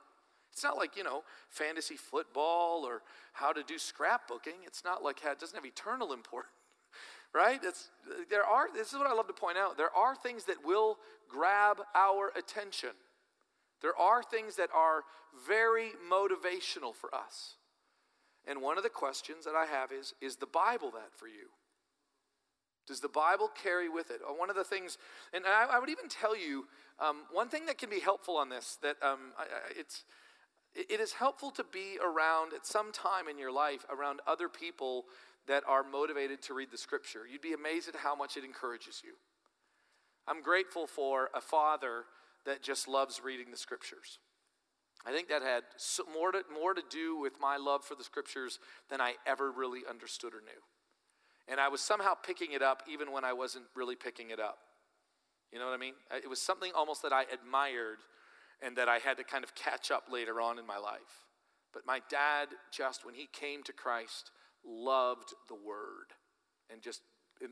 It's 0.53 0.63
not 0.63 0.77
like, 0.77 0.97
you 0.97 1.03
know, 1.03 1.25
fantasy 1.49 1.97
football 1.97 2.87
or 2.87 3.03
how 3.33 3.53
to 3.53 3.65
do 3.65 3.75
scrapbooking. 3.75 4.63
It's 4.65 4.85
not 4.85 5.03
like 5.03 5.19
it 5.25 5.41
doesn't 5.41 5.57
have 5.57 5.67
eternal 5.67 6.13
importance 6.21 6.53
right? 7.35 7.61
It's, 7.63 7.91
there 8.31 8.45
are, 8.45 8.73
this 8.73 8.89
is 8.89 8.99
what 8.99 9.07
I 9.07 9.13
love 9.13 9.27
to 9.27 9.35
point 9.35 9.59
out. 9.59 9.77
There 9.77 9.95
are 9.95 10.17
things 10.17 10.45
that 10.45 10.65
will 10.65 10.97
grab 11.29 11.77
our 11.95 12.33
attention. 12.39 12.91
There 13.81 13.97
are 13.97 14.23
things 14.23 14.57
that 14.57 14.71
are 14.75 15.05
very 15.47 15.91
motivational 16.11 16.95
for 16.95 17.15
us. 17.15 17.55
And 18.47 18.63
one 18.63 18.79
of 18.79 18.83
the 18.83 18.91
questions 18.91 19.45
that 19.45 19.55
I 19.55 19.67
have 19.67 19.93
is 19.93 20.15
Is 20.21 20.37
the 20.37 20.47
Bible 20.47 20.91
that 20.93 21.13
for 21.15 21.29
you? 21.29 21.49
Does 22.87 23.01
the 23.01 23.09
Bible 23.09 23.51
carry 23.63 23.91
with 23.91 24.11
it? 24.11 24.21
Uh, 24.27 24.33
one 24.33 24.49
of 24.49 24.57
the 24.57 24.65
things, 24.65 24.97
and 25.35 25.45
I, 25.47 25.77
I 25.77 25.79
would 25.79 25.91
even 25.91 26.09
tell 26.09 26.35
you, 26.35 26.67
um, 26.99 27.25
one 27.31 27.51
thing 27.51 27.67
that 27.67 27.77
can 27.77 27.91
be 27.91 28.01
helpful 28.01 28.39
on 28.39 28.49
this, 28.49 28.79
that 28.83 28.97
um, 29.03 29.33
I, 29.39 29.45
it's, 29.79 30.05
it 30.75 30.99
is 30.99 31.13
helpful 31.13 31.51
to 31.53 31.65
be 31.71 31.99
around 32.03 32.55
at 32.55 32.67
some 32.67 32.91
time 32.91 33.29
in 33.29 33.39
your 33.39 33.53
life 33.53 33.85
around 33.91 34.21
other 34.27 34.49
people 34.49 35.05
that 35.47 35.65
are 35.69 35.83
motivated 35.83 36.41
to 36.43 36.55
read 36.55 36.71
the 36.73 36.79
scripture. 36.79 37.21
You'd 37.31 37.43
be 37.43 37.53
amazed 37.53 37.89
at 37.89 37.97
how 37.97 38.15
much 38.15 38.39
it 38.39 38.45
encourages 38.45 39.03
you. 39.05 39.13
I'm 40.27 40.43
grateful 40.43 40.87
for 40.87 41.29
a 41.35 41.43
father 41.43 42.05
that 42.47 42.63
just 42.63 42.89
loves 42.89 43.21
reading 43.23 43.51
the 43.51 43.57
scriptures. 43.57 44.19
I 45.07 45.13
think 45.13 45.29
that 45.29 45.43
had 45.43 45.63
more 46.13 46.33
to, 46.33 46.43
more 46.53 46.75
to 46.75 46.83
do 46.91 47.19
with 47.19 47.35
my 47.41 47.57
love 47.57 47.85
for 47.85 47.95
the 47.95 48.05
scriptures 48.05 48.59
than 48.91 49.01
I 49.01 49.15
ever 49.27 49.51
really 49.51 49.81
understood 49.89 50.35
or 50.35 50.41
knew. 50.41 50.61
And 51.47 51.61
I 51.61 51.69
was 51.69 51.81
somehow 51.81 52.15
picking 52.15 52.53
it 52.53 52.63
up 52.63 52.83
even 52.91 53.13
when 53.13 53.25
I 53.25 53.33
wasn't 53.33 53.65
really 53.75 53.97
picking 53.97 54.31
it 54.31 54.41
up. 54.41 54.59
You 55.53 55.59
know 55.59 55.67
what 55.67 55.75
I 55.75 55.79
mean? 55.79 55.95
It 56.23 56.29
was 56.29 56.43
something 56.43 56.73
almost 56.75 57.03
that 57.03 57.13
I 57.13 57.25
admired 57.33 57.99
and 58.61 58.77
that 58.77 58.89
I 58.89 58.99
had 58.99 59.17
to 59.17 59.25
kind 59.25 59.45
of 59.45 59.55
catch 59.55 59.91
up 59.91 60.05
later 60.11 60.41
on 60.41 60.59
in 60.59 60.67
my 60.67 60.77
life. 60.77 61.25
But 61.73 61.87
my 61.87 62.01
dad, 62.11 62.49
just 62.73 63.07
when 63.07 63.15
he 63.15 63.29
came 63.33 63.63
to 63.63 63.73
Christ, 63.73 64.31
loved 64.67 65.33
the 65.49 65.55
word 65.55 66.13
and 66.71 66.83
just 66.83 67.01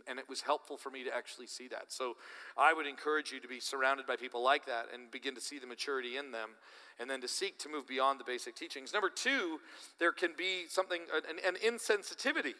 and 0.07 0.19
it 0.19 0.29
was 0.29 0.41
helpful 0.41 0.77
for 0.77 0.91
me 0.91 1.05
to 1.05 1.15
actually 1.15 1.47
see 1.47 1.69
that. 1.69 1.85
So 1.89 2.17
I 2.57 2.73
would 2.73 2.87
encourage 2.87 3.33
you 3.33 3.41
to 3.41 3.49
be 3.49 3.61
surrounded 3.61 4.07
by 4.07 4.17
people 4.17 4.43
like 4.43 4.67
that 4.67 4.87
and 4.93 5.11
begin 5.11 5.35
to 5.35 5.41
see 5.41 5.59
the 5.59 5.67
maturity 5.67 6.17
in 6.17 6.33
them 6.33 6.51
and 6.99 7.09
then 7.11 7.21
to 7.21 7.29
seek 7.29 7.59
to 7.61 7.69
move 7.69 7.87
beyond 7.87 8.21
the 8.21 8.25
basic 8.25 8.55
teachings. 8.55 8.93
Number 8.93 9.11
two, 9.11 9.61
there 9.99 10.13
can 10.13 10.31
be 10.37 10.65
something, 10.69 11.03
an, 11.29 11.39
an 11.47 11.57
insensitivity. 11.65 12.55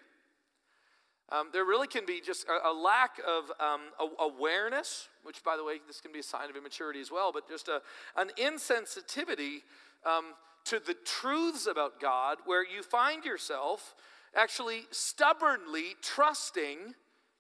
Um, 1.31 1.49
there 1.53 1.65
really 1.65 1.89
can 1.89 2.07
be 2.07 2.21
just 2.25 2.47
a, 2.49 2.71
a 2.71 2.73
lack 2.73 3.19
of 3.27 3.51
um, 3.59 3.81
a, 3.99 4.25
awareness, 4.25 5.09
which, 5.25 5.43
by 5.43 5.57
the 5.57 5.65
way, 5.65 5.79
this 5.87 6.01
can 6.01 6.13
be 6.13 6.21
a 6.21 6.23
sign 6.23 6.49
of 6.49 6.57
immaturity 6.57 7.01
as 7.01 7.11
well, 7.11 7.33
but 7.33 7.49
just 7.49 7.69
a, 7.69 7.81
an 8.17 8.31
insensitivity 8.39 9.63
um, 10.05 10.35
to 10.67 10.79
the 10.79 10.95
truths 11.05 11.67
about 11.67 12.01
God 12.01 12.39
where 12.45 12.65
you 12.65 12.83
find 12.83 13.25
yourself 13.25 13.95
actually 14.37 14.83
stubbornly 14.91 15.97
trusting 16.03 16.95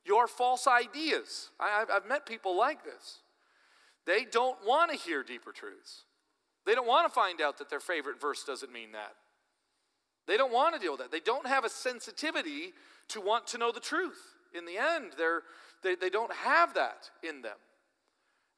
your 0.06 0.26
false 0.28 0.66
ideas. 0.66 1.50
I, 1.58 1.84
have 1.88 2.08
met 2.08 2.26
people 2.26 2.56
like 2.56 2.84
this. 2.84 3.18
They 4.06 4.24
don't 4.24 4.56
want 4.64 4.90
to 4.92 4.96
hear 4.96 5.22
deeper 5.22 5.52
truths. 5.52 6.04
They 6.64 6.74
don't 6.74 6.86
want 6.86 7.08
to 7.08 7.12
find 7.12 7.40
out 7.40 7.58
that 7.58 7.70
their 7.70 7.80
favorite 7.80 8.20
verse 8.20 8.44
doesn't 8.44 8.72
mean 8.72 8.92
that. 8.92 9.14
They 10.26 10.36
don't 10.36 10.52
want 10.52 10.74
to 10.74 10.80
deal 10.80 10.92
with 10.92 11.00
that. 11.00 11.12
They 11.12 11.20
don't 11.20 11.46
have 11.46 11.64
a 11.64 11.68
sensitivity 11.68 12.72
to 13.08 13.20
want 13.20 13.46
to 13.48 13.58
know 13.58 13.70
the 13.72 13.80
truth. 13.80 14.20
In 14.56 14.64
the 14.64 14.76
end, 14.78 15.12
they're, 15.16 15.42
they, 15.82 15.94
they 15.94 16.10
don't 16.10 16.32
have 16.32 16.74
that 16.74 17.10
in 17.22 17.42
them. 17.42 17.56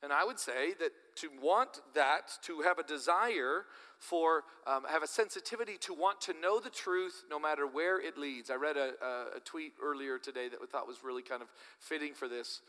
And 0.02 0.12
I 0.12 0.24
would 0.24 0.38
say 0.38 0.74
that 0.78 0.92
to 1.16 1.28
want 1.42 1.80
that, 1.94 2.30
to 2.42 2.60
have 2.60 2.78
a 2.78 2.82
desire 2.82 3.64
for, 3.98 4.44
um, 4.66 4.84
have 4.88 5.02
a 5.02 5.06
sensitivity 5.06 5.76
to 5.78 5.92
want 5.92 6.20
to 6.22 6.34
know 6.40 6.60
the 6.60 6.70
truth 6.70 7.24
no 7.30 7.38
matter 7.38 7.66
where 7.66 8.00
it 8.00 8.16
leads. 8.16 8.50
I 8.50 8.54
read 8.54 8.76
a, 8.76 8.92
a, 9.36 9.40
tweet 9.44 9.72
earlier 9.82 10.18
today 10.18 10.48
that 10.48 10.58
I 10.62 10.66
thought 10.66 10.86
was 10.86 11.02
really 11.02 11.22
kind 11.22 11.42
of 11.42 11.48
fitting 11.80 12.14
for 12.14 12.28
this. 12.28 12.60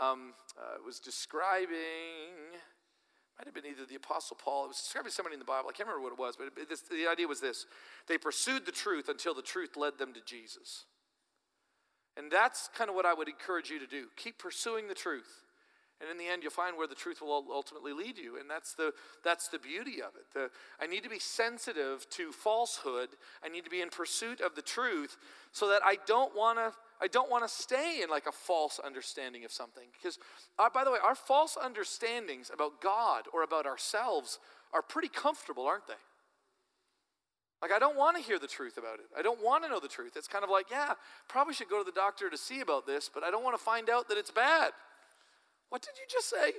Um, 0.00 0.34
uh, 0.56 0.76
it 0.76 0.84
was 0.84 1.00
describing, 1.00 2.54
might 3.38 3.46
have 3.46 3.54
been 3.54 3.66
either 3.66 3.84
the 3.88 3.96
Apostle 3.96 4.36
Paul, 4.42 4.66
it 4.66 4.68
was 4.68 4.76
describing 4.78 5.10
somebody 5.10 5.34
in 5.34 5.40
the 5.40 5.44
Bible. 5.44 5.68
I 5.68 5.72
can't 5.72 5.88
remember 5.88 6.04
what 6.04 6.12
it 6.12 6.18
was, 6.18 6.36
but 6.36 6.48
it, 6.56 6.68
this, 6.68 6.82
the 6.82 7.08
idea 7.10 7.26
was 7.26 7.40
this 7.40 7.66
they 8.06 8.18
pursued 8.18 8.64
the 8.64 8.72
truth 8.72 9.08
until 9.08 9.34
the 9.34 9.42
truth 9.42 9.76
led 9.76 9.98
them 9.98 10.12
to 10.14 10.20
Jesus. 10.24 10.84
And 12.16 12.30
that's 12.30 12.70
kind 12.74 12.88
of 12.88 12.96
what 12.96 13.04
I 13.04 13.12
would 13.12 13.28
encourage 13.28 13.68
you 13.68 13.78
to 13.78 13.86
do. 13.86 14.06
Keep 14.16 14.38
pursuing 14.38 14.88
the 14.88 14.94
truth. 14.94 15.42
And 16.00 16.10
in 16.10 16.18
the 16.18 16.26
end, 16.30 16.42
you'll 16.42 16.52
find 16.52 16.76
where 16.76 16.86
the 16.86 16.94
truth 16.94 17.22
will 17.22 17.44
ultimately 17.50 17.94
lead 17.94 18.18
you. 18.18 18.38
And 18.38 18.50
that's 18.50 18.74
the, 18.74 18.92
that's 19.24 19.48
the 19.48 19.58
beauty 19.58 20.02
of 20.02 20.10
it. 20.14 20.26
The, 20.34 20.50
I 20.78 20.86
need 20.86 21.02
to 21.04 21.08
be 21.08 21.18
sensitive 21.18 22.06
to 22.10 22.32
falsehood. 22.32 23.08
I 23.42 23.48
need 23.48 23.64
to 23.64 23.70
be 23.70 23.80
in 23.80 23.88
pursuit 23.88 24.42
of 24.42 24.54
the 24.54 24.62
truth 24.62 25.16
so 25.52 25.68
that 25.68 25.80
I 25.84 25.96
don't 26.06 26.36
want 26.36 26.58
to. 26.58 26.72
I 26.98 27.08
don't 27.08 27.30
want 27.30 27.44
to 27.44 27.48
stay 27.48 28.00
in 28.02 28.08
like 28.08 28.26
a 28.26 28.32
false 28.32 28.80
understanding 28.82 29.44
of 29.44 29.52
something. 29.52 29.84
Because, 29.92 30.18
uh, 30.58 30.70
by 30.72 30.82
the 30.82 30.90
way, 30.90 30.98
our 31.04 31.14
false 31.14 31.58
understandings 31.62 32.50
about 32.52 32.80
God 32.80 33.24
or 33.34 33.42
about 33.42 33.66
ourselves 33.66 34.38
are 34.72 34.80
pretty 34.80 35.08
comfortable, 35.08 35.66
aren't 35.66 35.86
they? 35.86 36.00
Like, 37.60 37.72
I 37.72 37.78
don't 37.78 37.96
want 37.96 38.16
to 38.16 38.22
hear 38.22 38.38
the 38.38 38.46
truth 38.46 38.78
about 38.78 38.98
it. 38.98 39.06
I 39.16 39.22
don't 39.22 39.42
want 39.42 39.64
to 39.64 39.70
know 39.70 39.80
the 39.80 39.88
truth. 39.88 40.12
It's 40.16 40.28
kind 40.28 40.44
of 40.44 40.50
like, 40.50 40.70
yeah, 40.70 40.92
probably 41.28 41.52
should 41.52 41.68
go 41.68 41.78
to 41.78 41.84
the 41.84 41.98
doctor 41.98 42.30
to 42.30 42.36
see 42.36 42.60
about 42.60 42.86
this, 42.86 43.10
but 43.12 43.22
I 43.22 43.30
don't 43.30 43.44
want 43.44 43.58
to 43.58 43.62
find 43.62 43.90
out 43.90 44.08
that 44.08 44.16
it's 44.16 44.30
bad. 44.30 44.72
What 45.70 45.82
did 45.82 45.92
you 45.96 46.04
just 46.08 46.30
say? 46.30 46.52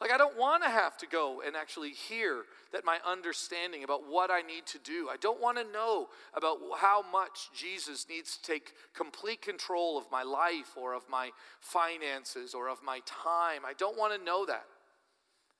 Like, 0.00 0.12
I 0.12 0.16
don't 0.16 0.38
want 0.38 0.62
to 0.62 0.68
have 0.68 0.96
to 0.98 1.06
go 1.08 1.42
and 1.44 1.56
actually 1.56 1.90
hear 1.90 2.44
that 2.72 2.84
my 2.84 2.98
understanding 3.04 3.82
about 3.82 4.08
what 4.08 4.30
I 4.30 4.42
need 4.42 4.64
to 4.66 4.78
do. 4.78 5.08
I 5.10 5.16
don't 5.16 5.40
want 5.40 5.58
to 5.58 5.64
know 5.72 6.06
about 6.34 6.58
how 6.78 7.02
much 7.10 7.48
Jesus 7.52 8.06
needs 8.08 8.36
to 8.36 8.42
take 8.52 8.74
complete 8.94 9.42
control 9.42 9.98
of 9.98 10.04
my 10.12 10.22
life 10.22 10.76
or 10.76 10.94
of 10.94 11.02
my 11.10 11.30
finances 11.60 12.54
or 12.54 12.68
of 12.68 12.78
my 12.84 13.00
time. 13.06 13.62
I 13.66 13.72
don't 13.76 13.98
want 13.98 14.16
to 14.16 14.24
know 14.24 14.46
that. 14.46 14.66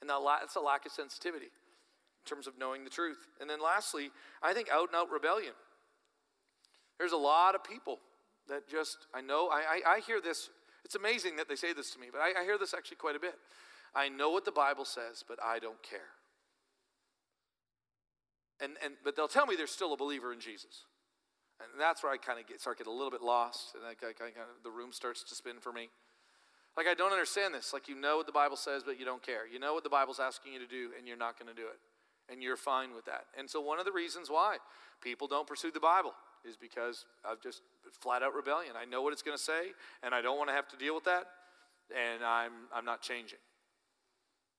And 0.01 0.09
that's 0.09 0.55
a 0.55 0.61
lack 0.61 0.87
of 0.87 0.93
sensitivity 0.93 1.47
in 1.47 2.25
terms 2.29 2.47
of 2.47 2.57
knowing 2.59 2.85
the 2.85 2.91
truth. 2.91 3.27
And 3.41 3.51
then 3.51 3.61
lastly, 3.61 4.11
I 4.41 4.53
think 4.53 4.69
out 4.71 4.89
and 4.89 4.97
out 4.97 5.11
rebellion. 5.11 5.55
There's 6.99 7.13
a 7.13 7.17
lot 7.17 7.57
of 7.57 7.65
people 7.65 7.99
that 8.49 8.69
just, 8.69 8.99
I 9.13 9.21
know, 9.21 9.49
I, 9.49 9.81
I, 9.85 9.95
I 9.95 10.01
hear 10.01 10.21
this. 10.21 10.49
It's 10.85 10.95
amazing 10.95 11.37
that 11.37 11.49
they 11.49 11.57
say 11.57 11.73
this 11.73 11.91
to 11.93 11.99
me, 11.99 12.09
but 12.11 12.21
I, 12.21 12.41
I 12.41 12.45
hear 12.45 12.59
this 12.59 12.75
actually 12.75 12.97
quite 12.97 13.17
a 13.17 13.21
bit. 13.21 13.35
I 13.95 14.09
know 14.09 14.31
what 14.31 14.45
the 14.45 14.53
Bible 14.53 14.85
says, 14.85 15.25
but 15.27 15.39
I 15.43 15.59
don't 15.59 15.83
care. 15.83 16.13
And, 18.61 18.73
and, 18.85 18.95
but 19.05 19.17
they'll 19.17 19.29
tell 19.29 19.47
me 19.47 19.55
they're 19.57 19.67
still 19.67 19.93
a 19.93 19.97
believer 19.97 20.33
in 20.33 20.41
Jesus. 20.41 20.85
And 21.61 21.81
that's 21.81 22.03
where 22.03 22.13
I 22.13 22.17
kind 22.17 22.39
of 22.39 22.47
get, 22.47 22.61
start 22.61 22.79
getting 22.79 22.93
a 22.93 22.97
little 22.97 23.11
bit 23.11 23.23
lost, 23.23 23.75
and 23.75 23.85
I, 23.85 23.91
I 23.91 24.11
of, 24.11 24.63
the 24.63 24.71
room 24.71 24.93
starts 24.93 25.23
to 25.25 25.35
spin 25.35 25.57
for 25.61 25.73
me. 25.73 25.91
Like, 26.77 26.87
I 26.87 26.95
don't 26.95 27.11
understand 27.11 27.53
this. 27.55 27.73
Like, 27.73 27.89
you 27.89 27.97
know 27.97 28.17
what 28.17 28.27
the 28.27 28.33
Bible 28.33 28.57
says, 28.57 28.85
but 28.87 28.99
you 29.01 29.05
don't 29.05 29.23
care. 29.23 29.49
You 29.51 29.59
know 29.59 29.75
what 29.75 29.83
the 29.83 29.91
Bible's 29.91 30.21
asking 30.21 30.53
you 30.53 30.61
to 30.61 30.67
do, 30.67 30.91
and 30.97 31.09
you're 31.09 31.17
not 31.17 31.39
going 31.39 31.49
to 31.49 31.61
do 31.61 31.67
it. 31.67 31.79
And 32.33 32.43
you're 32.43 32.57
fine 32.57 32.95
with 32.95 33.07
that. 33.07 33.25
And 33.37 33.51
so, 33.51 33.61
one 33.61 33.81
of 33.81 33.85
the 33.85 33.91
reasons 33.91 34.31
why 34.31 34.59
people 35.03 35.27
don't 35.27 35.47
pursue 35.47 35.73
the 35.73 35.81
Bible 35.81 36.13
is 36.47 36.57
because 36.57 37.07
of 37.25 37.43
just 37.43 37.63
flat 37.93 38.23
out 38.23 38.35
rebellion. 38.35 38.75
I 38.81 38.85
know 38.85 39.03
what 39.03 39.13
it's 39.13 39.23
going 39.23 39.37
to 39.37 39.43
say, 39.43 39.73
and 40.03 40.15
I 40.15 40.21
don't 40.21 40.37
want 40.37 40.51
to 40.51 40.55
have 40.55 40.69
to 40.69 40.77
deal 40.77 40.95
with 40.95 41.05
that, 41.05 41.27
and 41.91 42.25
I'm, 42.25 42.53
I'm 42.75 42.85
not 42.85 43.03
changing. 43.03 43.39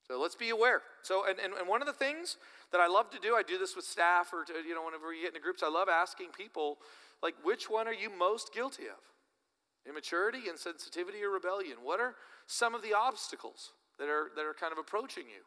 So 0.07 0.19
let's 0.19 0.35
be 0.35 0.49
aware. 0.49 0.81
So, 1.03 1.27
and, 1.29 1.37
and, 1.39 1.53
and 1.53 1.67
one 1.67 1.81
of 1.81 1.87
the 1.87 1.93
things 1.93 2.37
that 2.71 2.81
I 2.81 2.87
love 2.87 3.11
to 3.11 3.19
do, 3.19 3.35
I 3.35 3.43
do 3.43 3.59
this 3.59 3.75
with 3.75 3.85
staff 3.85 4.33
or, 4.33 4.43
to, 4.45 4.53
you 4.67 4.73
know, 4.73 4.83
whenever 4.83 5.09
we 5.09 5.21
get 5.21 5.29
into 5.29 5.39
groups, 5.39 5.61
I 5.61 5.69
love 5.69 5.87
asking 5.87 6.29
people, 6.35 6.79
like, 7.21 7.35
which 7.43 7.69
one 7.69 7.87
are 7.87 7.93
you 7.93 8.09
most 8.09 8.53
guilty 8.53 8.83
of? 8.83 8.99
Immaturity, 9.87 10.39
insensitivity, 10.49 11.21
or 11.23 11.29
rebellion? 11.29 11.77
What 11.83 11.99
are 11.99 12.15
some 12.47 12.73
of 12.73 12.81
the 12.81 12.93
obstacles 12.93 13.73
that 13.99 14.09
are, 14.09 14.31
that 14.35 14.45
are 14.45 14.55
kind 14.55 14.71
of 14.71 14.79
approaching 14.79 15.25
you? 15.27 15.43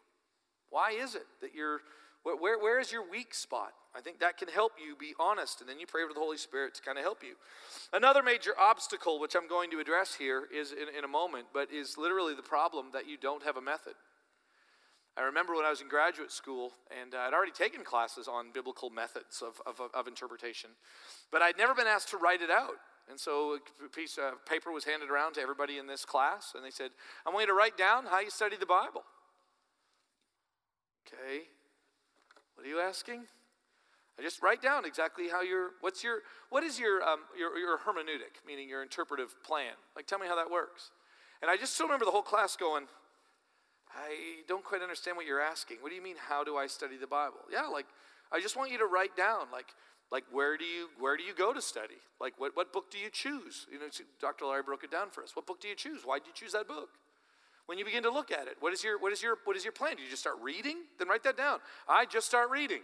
Why 0.71 0.92
is 0.92 1.14
it 1.14 1.27
that 1.40 1.55
you're, 1.55 1.81
where, 2.23 2.59
where 2.59 2.81
is 2.81 2.93
your 2.93 3.09
weak 3.09 3.35
spot? 3.35 3.73
I 3.95 4.01
think 4.01 4.21
that 4.21 4.39
can 4.39 4.49
help 4.49 4.73
you 4.79 4.97
be 4.97 5.15
honest, 5.19 5.61
and 5.61 5.69
then 5.69 5.79
you 5.79 5.87
pray 5.87 6.05
with 6.05 6.15
the 6.15 6.21
Holy 6.21 6.39
Spirit 6.39 6.75
to 6.77 6.83
kind 6.83 6.97
of 6.97 7.05
help 7.05 7.23
you. 7.23 7.35
Another 7.93 8.23
major 8.23 8.53
obstacle, 8.59 9.21
which 9.21 9.35
I'm 9.35 9.49
going 9.49 9.71
to 9.73 9.81
address 9.81 10.15
here, 10.15 10.45
is 10.55 10.73
in, 10.73 10.87
in 10.97 11.05
a 11.05 11.09
moment, 11.09 11.47
but 11.53 11.73
is 11.73 11.99
literally 11.99 12.35
the 12.35 12.43
problem 12.43 12.87
that 12.93 13.09
you 13.09 13.17
don't 13.19 13.43
have 13.43 13.57
a 13.57 13.61
method. 13.61 13.95
I 15.17 15.23
remember 15.23 15.55
when 15.55 15.67
I 15.67 15.71
was 15.71 15.83
in 15.83 15.89
graduate 15.89 16.33
school, 16.33 16.73
and 17.03 17.15
I'd 17.15 17.35
already 17.35 17.53
taken 17.53 17.85
classes 17.85 18.29
on 18.29 18.47
biblical 18.55 18.89
methods 18.89 19.43
of, 19.43 19.61
of, 19.67 19.91
of, 19.93 20.09
interpretation, 20.09 20.71
but 21.31 21.43
I'd 21.43 21.59
never 21.59 21.75
been 21.75 21.87
asked 21.87 22.09
to 22.11 22.17
write 22.17 22.41
it 22.41 22.51
out. 22.51 22.81
And 23.11 23.21
so 23.21 23.59
a 23.85 23.89
piece 23.91 24.17
of 24.17 24.45
paper 24.47 24.71
was 24.71 24.85
handed 24.85 25.11
around 25.11 25.35
to 25.35 25.43
everybody 25.43 25.77
in 25.77 25.87
this 25.87 26.07
class, 26.07 26.53
and 26.55 26.65
they 26.65 26.71
said, 26.71 26.93
I 27.27 27.31
want 27.31 27.43
you 27.43 27.49
to 27.49 27.53
write 27.53 27.77
down 27.77 28.07
how 28.07 28.21
you 28.21 28.31
study 28.31 28.57
the 28.57 28.65
Bible. 28.65 29.03
Okay, 31.07 31.43
what 32.62 32.68
are 32.68 32.75
you 32.75 32.81
asking? 32.81 33.22
I 34.16 34.22
just 34.22 34.40
write 34.40 34.62
down 34.62 34.85
exactly 34.85 35.29
how 35.29 35.42
your 35.42 35.70
what's 35.81 36.05
your 36.05 36.18
what 36.48 36.62
is 36.62 36.79
your 36.79 37.03
um, 37.03 37.22
your 37.37 37.59
your 37.59 37.77
hermeneutic, 37.77 38.38
meaning 38.46 38.68
your 38.68 38.85
interpretive 38.85 39.35
plan. 39.42 39.72
Like, 39.96 40.07
tell 40.07 40.20
me 40.20 40.29
how 40.29 40.37
that 40.37 40.48
works. 40.48 40.92
And 41.40 41.51
I 41.51 41.57
just 41.57 41.75
still 41.75 41.87
remember 41.87 42.05
the 42.05 42.12
whole 42.12 42.22
class 42.22 42.55
going, 42.55 42.85
I 43.92 44.44
don't 44.46 44.62
quite 44.62 44.81
understand 44.81 45.16
what 45.16 45.27
you're 45.27 45.40
asking. 45.40 45.79
What 45.81 45.88
do 45.88 45.96
you 45.96 46.03
mean, 46.03 46.14
how 46.29 46.44
do 46.44 46.57
I 46.57 46.68
study 46.68 46.96
the 46.96 47.09
Bible? 47.09 47.40
Yeah, 47.51 47.62
like, 47.62 47.87
I 48.31 48.38
just 48.38 48.57
want 48.57 48.70
you 48.70 48.79
to 48.79 48.87
write 48.87 49.16
down, 49.16 49.46
like, 49.53 49.66
like 50.12 50.22
where 50.31 50.57
do 50.57 50.64
you 50.64 50.87
where 51.01 51.16
do 51.16 51.25
you 51.25 51.35
go 51.35 51.53
to 51.53 51.61
study? 51.61 51.98
Like, 52.20 52.35
what, 52.38 52.55
what 52.55 52.72
book 52.72 52.92
do 52.92 52.98
you 52.98 53.11
choose? 53.11 53.66
You 53.72 53.81
know, 53.81 53.87
Dr. 54.20 54.46
Larry 54.46 54.62
broke 54.62 54.85
it 54.85 54.92
down 54.92 55.11
for 55.11 55.25
us. 55.25 55.35
What 55.35 55.46
book 55.46 55.61
do 55.61 55.66
you 55.66 55.75
choose? 55.75 56.03
Why 56.05 56.20
did 56.20 56.29
you 56.29 56.33
choose 56.33 56.53
that 56.53 56.68
book? 56.68 56.90
When 57.73 57.79
you 57.79 57.87
begin 57.87 58.03
to 58.03 58.11
look 58.11 58.31
at 58.31 58.49
it, 58.49 58.59
what 58.61 58.75
is 58.75 58.85
your 58.85 58.99
what 58.99 59.15
is 59.15 59.23
your 59.23 59.39
what 59.45 59.57
is 59.57 59.65
your 59.65 59.73
plan? 59.73 59.97
Do 59.97 60.03
you 60.03 60.11
just 60.11 60.21
start 60.21 60.37
reading? 60.43 60.77
Then 60.99 61.09
write 61.09 61.23
that 61.23 61.39
down. 61.39 61.59
I 61.89 62.05
just 62.05 62.27
start 62.27 62.51
reading. 62.51 62.83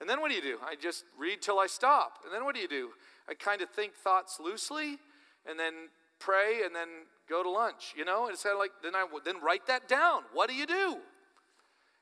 And 0.00 0.08
then 0.08 0.22
what 0.22 0.30
do 0.30 0.34
you 0.34 0.40
do? 0.40 0.56
I 0.66 0.76
just 0.76 1.04
read 1.18 1.42
till 1.42 1.58
I 1.58 1.66
stop. 1.66 2.20
And 2.24 2.32
then 2.32 2.46
what 2.46 2.54
do 2.54 2.62
you 2.62 2.68
do? 2.68 2.88
I 3.28 3.34
kind 3.34 3.60
of 3.60 3.68
think 3.68 3.92
thoughts 3.92 4.40
loosely 4.42 4.96
and 5.44 5.60
then 5.60 5.90
pray 6.18 6.62
and 6.64 6.74
then 6.74 6.88
go 7.28 7.42
to 7.42 7.50
lunch, 7.50 7.92
you 7.94 8.06
know? 8.06 8.24
And 8.24 8.32
it's 8.32 8.44
kind 8.44 8.54
of 8.54 8.60
like, 8.60 8.70
then 8.82 8.94
I 8.94 9.04
then 9.26 9.42
write 9.42 9.66
that 9.66 9.88
down. 9.88 10.22
What 10.32 10.48
do 10.48 10.54
you 10.54 10.64
do? 10.64 10.96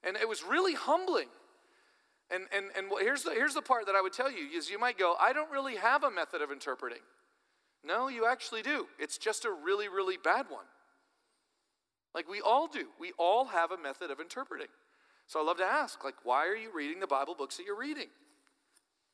And 0.04 0.16
it 0.16 0.28
was 0.28 0.44
really 0.44 0.74
humbling. 0.74 1.26
And, 2.30 2.44
and, 2.56 2.66
and 2.78 2.86
here's, 3.00 3.24
the, 3.24 3.32
here's 3.32 3.54
the 3.54 3.62
part 3.62 3.86
that 3.86 3.96
I 3.96 4.00
would 4.00 4.12
tell 4.12 4.30
you 4.30 4.46
is 4.56 4.70
you 4.70 4.78
might 4.78 4.96
go, 4.96 5.16
I 5.20 5.32
don't 5.32 5.50
really 5.50 5.74
have 5.74 6.04
a 6.04 6.10
method 6.12 6.40
of 6.40 6.52
interpreting. 6.52 7.02
No, 7.82 8.06
you 8.06 8.26
actually 8.26 8.62
do. 8.62 8.86
It's 8.96 9.18
just 9.18 9.44
a 9.44 9.50
really, 9.50 9.88
really 9.88 10.18
bad 10.22 10.46
one. 10.48 10.66
Like 12.14 12.28
we 12.28 12.40
all 12.40 12.68
do. 12.68 12.86
We 13.00 13.12
all 13.18 13.46
have 13.46 13.70
a 13.70 13.78
method 13.78 14.10
of 14.10 14.20
interpreting. 14.20 14.68
So 15.26 15.40
I 15.40 15.44
love 15.44 15.56
to 15.56 15.64
ask, 15.64 16.04
like, 16.04 16.16
why 16.22 16.46
are 16.46 16.56
you 16.56 16.70
reading 16.74 17.00
the 17.00 17.06
Bible 17.06 17.34
books 17.34 17.56
that 17.56 17.64
you're 17.64 17.78
reading? 17.78 18.08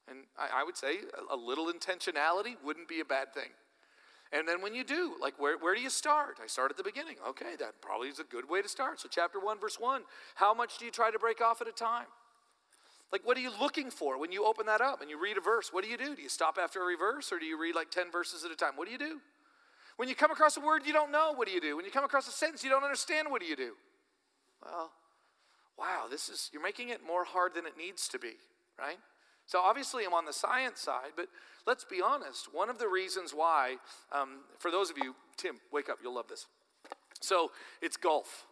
And 0.08 0.18
I, 0.36 0.60
I 0.60 0.64
would 0.64 0.76
say 0.76 0.96
a, 1.30 1.34
a 1.34 1.38
little 1.38 1.72
intentionality 1.72 2.56
wouldn't 2.64 2.88
be 2.88 3.00
a 3.00 3.04
bad 3.04 3.32
thing. 3.32 3.50
And 4.32 4.46
then 4.46 4.62
when 4.62 4.74
you 4.74 4.84
do, 4.84 5.14
like 5.20 5.34
where, 5.38 5.58
where 5.58 5.74
do 5.74 5.80
you 5.80 5.90
start? 5.90 6.38
I 6.42 6.46
start 6.46 6.70
at 6.70 6.76
the 6.76 6.82
beginning. 6.82 7.16
Okay, 7.28 7.56
that 7.58 7.80
probably 7.80 8.08
is 8.08 8.18
a 8.18 8.24
good 8.24 8.48
way 8.48 8.62
to 8.62 8.68
start. 8.68 9.00
So, 9.00 9.08
chapter 9.10 9.40
1, 9.40 9.58
verse 9.58 9.78
1 9.78 10.02
How 10.36 10.54
much 10.54 10.78
do 10.78 10.84
you 10.84 10.90
try 10.90 11.10
to 11.10 11.18
break 11.18 11.40
off 11.40 11.60
at 11.60 11.68
a 11.68 11.72
time? 11.72 12.06
Like, 13.12 13.26
what 13.26 13.36
are 13.36 13.40
you 13.40 13.50
looking 13.60 13.90
for 13.90 14.20
when 14.20 14.30
you 14.30 14.46
open 14.46 14.66
that 14.66 14.80
up 14.80 15.00
and 15.00 15.10
you 15.10 15.20
read 15.20 15.36
a 15.36 15.40
verse? 15.40 15.72
What 15.72 15.82
do 15.82 15.90
you 15.90 15.96
do? 15.96 16.14
Do 16.14 16.22
you 16.22 16.28
stop 16.28 16.58
after 16.62 16.80
every 16.80 16.96
verse 16.96 17.32
or 17.32 17.40
do 17.40 17.44
you 17.44 17.60
read 17.60 17.74
like 17.74 17.90
10 17.90 18.12
verses 18.12 18.44
at 18.44 18.52
a 18.52 18.56
time? 18.56 18.76
What 18.76 18.86
do 18.86 18.92
you 18.92 18.98
do? 18.98 19.20
When 20.00 20.08
you 20.08 20.14
come 20.14 20.30
across 20.30 20.56
a 20.56 20.60
word 20.60 20.86
you 20.86 20.94
don't 20.94 21.12
know, 21.12 21.34
what 21.36 21.46
do 21.46 21.52
you 21.52 21.60
do? 21.60 21.76
When 21.76 21.84
you 21.84 21.90
come 21.90 22.04
across 22.04 22.26
a 22.26 22.30
sentence 22.30 22.64
you 22.64 22.70
don't 22.70 22.82
understand, 22.82 23.28
what 23.28 23.42
do 23.42 23.46
you 23.46 23.54
do? 23.54 23.72
Well, 24.64 24.90
wow, 25.78 26.06
this 26.10 26.30
is, 26.30 26.48
you're 26.54 26.62
making 26.62 26.88
it 26.88 27.00
more 27.06 27.22
hard 27.22 27.52
than 27.54 27.66
it 27.66 27.74
needs 27.76 28.08
to 28.08 28.18
be, 28.18 28.32
right? 28.78 28.96
So 29.44 29.60
obviously, 29.60 30.06
I'm 30.06 30.14
on 30.14 30.24
the 30.24 30.32
science 30.32 30.80
side, 30.80 31.10
but 31.16 31.26
let's 31.66 31.84
be 31.84 32.00
honest. 32.00 32.48
One 32.50 32.70
of 32.70 32.78
the 32.78 32.88
reasons 32.88 33.34
why, 33.34 33.76
um, 34.10 34.38
for 34.58 34.70
those 34.70 34.88
of 34.88 34.96
you, 34.96 35.14
Tim, 35.36 35.56
wake 35.70 35.90
up, 35.90 35.98
you'll 36.02 36.14
love 36.14 36.28
this. 36.28 36.46
So 37.20 37.50
it's 37.82 37.98
golf. 37.98 38.46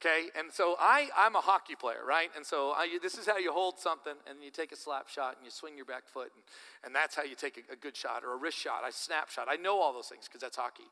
Okay, 0.00 0.28
and 0.38 0.52
so 0.52 0.76
I, 0.78 1.08
I'm 1.16 1.34
a 1.34 1.40
hockey 1.40 1.74
player, 1.74 2.04
right? 2.06 2.30
And 2.36 2.46
so 2.46 2.70
I, 2.70 2.98
this 3.02 3.18
is 3.18 3.26
how 3.26 3.36
you 3.36 3.52
hold 3.52 3.80
something, 3.80 4.12
and 4.28 4.38
you 4.44 4.50
take 4.50 4.70
a 4.70 4.76
slap 4.76 5.08
shot, 5.08 5.36
and 5.36 5.44
you 5.44 5.50
swing 5.50 5.76
your 5.76 5.86
back 5.86 6.06
foot, 6.06 6.30
and, 6.34 6.44
and 6.84 6.94
that's 6.94 7.16
how 7.16 7.24
you 7.24 7.34
take 7.34 7.64
a, 7.68 7.72
a 7.72 7.76
good 7.76 7.96
shot 7.96 8.22
or 8.24 8.34
a 8.34 8.36
wrist 8.36 8.58
shot, 8.58 8.82
I 8.84 8.90
snap 8.90 9.28
shot. 9.28 9.48
I 9.50 9.56
know 9.56 9.80
all 9.80 9.92
those 9.92 10.06
things 10.06 10.26
because 10.26 10.40
that's 10.40 10.56
hockey. 10.56 10.84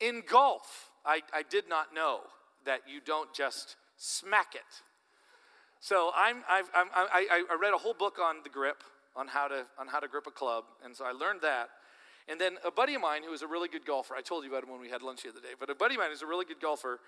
In 0.00 0.24
golf, 0.28 0.90
I, 1.06 1.22
I 1.32 1.44
did 1.48 1.68
not 1.68 1.94
know 1.94 2.20
that 2.66 2.80
you 2.92 3.00
don't 3.04 3.32
just 3.32 3.76
smack 3.96 4.56
it 4.56 4.82
so 5.82 6.12
I'm, 6.14 6.44
I've, 6.48 6.70
I'm, 6.76 6.86
I, 6.94 7.44
I 7.50 7.56
read 7.60 7.74
a 7.74 7.76
whole 7.76 7.92
book 7.92 8.20
on 8.22 8.36
the 8.44 8.48
grip, 8.48 8.84
on 9.16 9.26
how, 9.26 9.48
to, 9.48 9.66
on 9.76 9.88
how 9.88 9.98
to 9.98 10.06
grip 10.06 10.28
a 10.28 10.30
club, 10.30 10.62
and 10.84 10.94
so 10.94 11.04
I 11.04 11.10
learned 11.10 11.40
that. 11.42 11.70
And 12.28 12.40
then 12.40 12.54
a 12.64 12.70
buddy 12.70 12.94
of 12.94 13.00
mine 13.00 13.24
who 13.26 13.32
is 13.32 13.42
a 13.42 13.48
really 13.48 13.66
good 13.66 13.84
golfer, 13.84 14.14
I 14.14 14.20
told 14.20 14.44
you 14.44 14.50
about 14.50 14.62
him 14.62 14.70
when 14.70 14.80
we 14.80 14.88
had 14.88 15.02
lunch 15.02 15.24
the 15.24 15.30
other 15.30 15.40
day, 15.40 15.58
but 15.58 15.68
a 15.70 15.74
buddy 15.74 15.96
of 15.96 15.98
mine 15.98 16.10
who's 16.10 16.22
a 16.22 16.26
really 16.26 16.44
good 16.44 16.60
golfer 16.60 17.00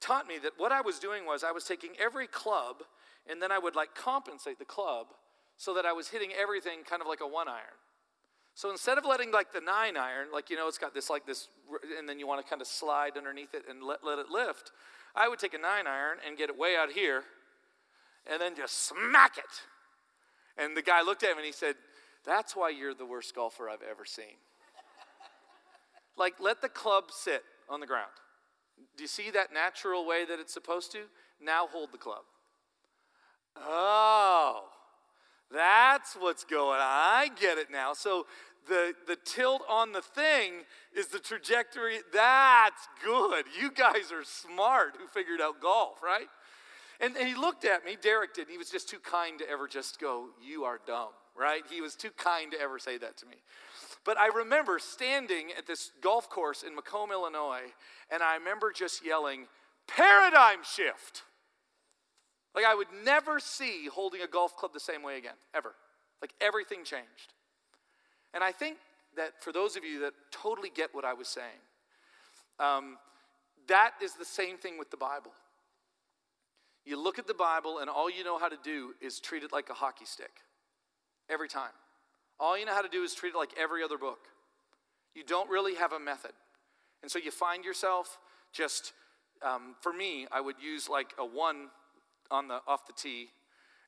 taught 0.00 0.26
me 0.26 0.38
that 0.42 0.52
what 0.56 0.72
I 0.72 0.80
was 0.80 0.98
doing 0.98 1.26
was 1.26 1.44
I 1.44 1.52
was 1.52 1.64
taking 1.64 1.90
every 1.98 2.26
club 2.26 2.82
and 3.30 3.40
then 3.40 3.52
I 3.52 3.58
would 3.58 3.76
like 3.76 3.94
compensate 3.94 4.58
the 4.58 4.64
club 4.64 5.08
so 5.56 5.74
that 5.74 5.84
I 5.84 5.92
was 5.92 6.08
hitting 6.08 6.30
everything 6.32 6.80
kind 6.88 7.02
of 7.02 7.08
like 7.08 7.20
a 7.20 7.26
one 7.26 7.48
iron. 7.48 7.78
So 8.54 8.70
instead 8.70 8.98
of 8.98 9.04
letting 9.04 9.30
like 9.30 9.52
the 9.52 9.60
nine 9.60 9.96
iron, 9.96 10.28
like 10.32 10.50
you 10.50 10.56
know, 10.56 10.68
it's 10.68 10.78
got 10.78 10.94
this 10.94 11.10
like 11.10 11.26
this, 11.26 11.48
and 11.98 12.08
then 12.08 12.18
you 12.18 12.26
want 12.26 12.44
to 12.44 12.48
kind 12.48 12.60
of 12.60 12.68
slide 12.68 13.16
underneath 13.16 13.54
it 13.54 13.64
and 13.68 13.82
let, 13.82 14.04
let 14.04 14.18
it 14.18 14.26
lift, 14.30 14.72
I 15.14 15.28
would 15.28 15.38
take 15.38 15.54
a 15.54 15.58
nine 15.58 15.86
iron 15.86 16.18
and 16.26 16.36
get 16.36 16.50
it 16.50 16.58
way 16.58 16.76
out 16.76 16.90
here 16.90 17.22
and 18.30 18.40
then 18.40 18.56
just 18.56 18.86
smack 18.86 19.38
it. 19.38 20.62
And 20.62 20.76
the 20.76 20.82
guy 20.82 21.02
looked 21.02 21.22
at 21.22 21.30
him 21.30 21.38
and 21.38 21.46
he 21.46 21.52
said, 21.52 21.76
That's 22.24 22.54
why 22.54 22.70
you're 22.70 22.94
the 22.94 23.06
worst 23.06 23.34
golfer 23.34 23.68
I've 23.68 23.82
ever 23.88 24.04
seen. 24.04 24.36
like, 26.16 26.34
let 26.40 26.60
the 26.60 26.68
club 26.68 27.04
sit 27.10 27.42
on 27.68 27.80
the 27.80 27.86
ground. 27.86 28.10
Do 28.96 29.04
you 29.04 29.08
see 29.08 29.30
that 29.30 29.52
natural 29.52 30.06
way 30.06 30.24
that 30.24 30.38
it's 30.38 30.52
supposed 30.52 30.92
to? 30.92 31.04
Now 31.40 31.66
hold 31.66 31.92
the 31.92 31.98
club. 31.98 32.22
Oh, 33.56 34.64
that's 35.50 36.14
what's 36.14 36.44
going 36.44 36.80
on. 36.80 36.80
I 36.80 37.30
get 37.40 37.58
it 37.58 37.70
now. 37.70 37.92
So 37.94 38.26
the, 38.68 38.94
the 39.06 39.16
tilt 39.16 39.62
on 39.68 39.92
the 39.92 40.02
thing 40.02 40.64
is 40.94 41.08
the 41.08 41.18
trajectory. 41.18 41.98
That's 42.12 42.88
good. 43.04 43.46
You 43.60 43.72
guys 43.72 44.12
are 44.12 44.24
smart 44.24 44.96
who 44.98 45.06
figured 45.08 45.40
out 45.40 45.60
golf, 45.60 46.02
right? 46.02 46.28
And, 47.00 47.16
and 47.16 47.26
he 47.26 47.34
looked 47.34 47.64
at 47.64 47.84
me, 47.84 47.96
Derek 48.00 48.34
did, 48.34 48.42
and 48.42 48.50
he 48.50 48.58
was 48.58 48.70
just 48.70 48.88
too 48.88 48.98
kind 48.98 49.38
to 49.38 49.48
ever 49.48 49.66
just 49.66 49.98
go, 49.98 50.26
You 50.40 50.64
are 50.64 50.78
dumb, 50.86 51.08
right? 51.36 51.62
He 51.68 51.80
was 51.80 51.94
too 51.96 52.10
kind 52.16 52.52
to 52.52 52.60
ever 52.60 52.78
say 52.78 52.98
that 52.98 53.16
to 53.18 53.26
me. 53.26 53.36
But 54.04 54.18
I 54.18 54.28
remember 54.28 54.78
standing 54.78 55.50
at 55.56 55.66
this 55.66 55.92
golf 56.00 56.30
course 56.30 56.62
in 56.62 56.74
Macomb, 56.74 57.12
Illinois, 57.12 57.72
and 58.10 58.22
I 58.22 58.36
remember 58.36 58.72
just 58.72 59.04
yelling, 59.04 59.46
paradigm 59.86 60.60
shift. 60.64 61.22
Like 62.54 62.64
I 62.64 62.74
would 62.74 62.88
never 63.04 63.38
see 63.38 63.88
holding 63.92 64.22
a 64.22 64.26
golf 64.26 64.56
club 64.56 64.72
the 64.72 64.80
same 64.80 65.02
way 65.02 65.18
again, 65.18 65.34
ever. 65.54 65.74
Like 66.20 66.32
everything 66.40 66.84
changed. 66.84 67.34
And 68.32 68.42
I 68.42 68.52
think 68.52 68.78
that 69.16 69.42
for 69.42 69.52
those 69.52 69.76
of 69.76 69.84
you 69.84 70.00
that 70.00 70.12
totally 70.30 70.70
get 70.74 70.94
what 70.94 71.04
I 71.04 71.12
was 71.12 71.28
saying, 71.28 71.60
um, 72.58 72.96
that 73.68 73.92
is 74.02 74.14
the 74.14 74.24
same 74.24 74.56
thing 74.56 74.78
with 74.78 74.90
the 74.90 74.96
Bible. 74.96 75.32
You 76.84 77.00
look 77.00 77.18
at 77.18 77.26
the 77.26 77.34
Bible, 77.34 77.78
and 77.78 77.90
all 77.90 78.10
you 78.10 78.24
know 78.24 78.38
how 78.38 78.48
to 78.48 78.56
do 78.62 78.94
is 79.00 79.20
treat 79.20 79.42
it 79.42 79.52
like 79.52 79.68
a 79.68 79.74
hockey 79.74 80.06
stick 80.06 80.30
every 81.28 81.48
time. 81.48 81.72
All 82.40 82.58
you 82.58 82.64
know 82.64 82.74
how 82.74 82.82
to 82.82 82.88
do 82.88 83.02
is 83.02 83.14
treat 83.14 83.34
it 83.34 83.38
like 83.38 83.52
every 83.58 83.84
other 83.84 83.98
book. 83.98 84.20
You 85.14 85.22
don't 85.22 85.50
really 85.50 85.74
have 85.74 85.92
a 85.92 86.00
method. 86.00 86.32
And 87.02 87.10
so 87.10 87.18
you 87.18 87.30
find 87.30 87.64
yourself 87.64 88.18
just, 88.52 88.92
um, 89.42 89.74
for 89.80 89.92
me, 89.92 90.26
I 90.32 90.40
would 90.40 90.56
use 90.60 90.88
like 90.88 91.12
a 91.18 91.24
one 91.24 91.68
on 92.30 92.48
the 92.48 92.60
off 92.66 92.86
the 92.86 92.92
tee, 92.92 93.28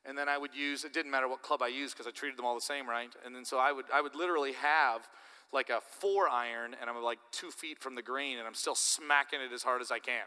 and 0.05 0.17
then 0.17 0.29
I 0.29 0.37
would 0.37 0.53
use. 0.53 0.83
It 0.83 0.93
didn't 0.93 1.11
matter 1.11 1.27
what 1.27 1.41
club 1.41 1.61
I 1.61 1.67
used 1.67 1.95
because 1.95 2.07
I 2.07 2.11
treated 2.11 2.37
them 2.37 2.45
all 2.45 2.55
the 2.55 2.61
same, 2.61 2.87
right? 2.87 3.09
And 3.25 3.35
then 3.35 3.45
so 3.45 3.57
I 3.57 3.71
would 3.71 3.85
I 3.93 4.01
would 4.01 4.15
literally 4.15 4.53
have 4.53 5.07
like 5.51 5.69
a 5.69 5.79
four 5.81 6.27
iron, 6.27 6.75
and 6.79 6.89
I'm 6.89 7.01
like 7.01 7.19
two 7.31 7.51
feet 7.51 7.79
from 7.79 7.95
the 7.95 8.01
green, 8.01 8.37
and 8.37 8.47
I'm 8.47 8.55
still 8.55 8.75
smacking 8.75 9.39
it 9.39 9.53
as 9.53 9.63
hard 9.63 9.81
as 9.81 9.91
I 9.91 9.99
can. 9.99 10.25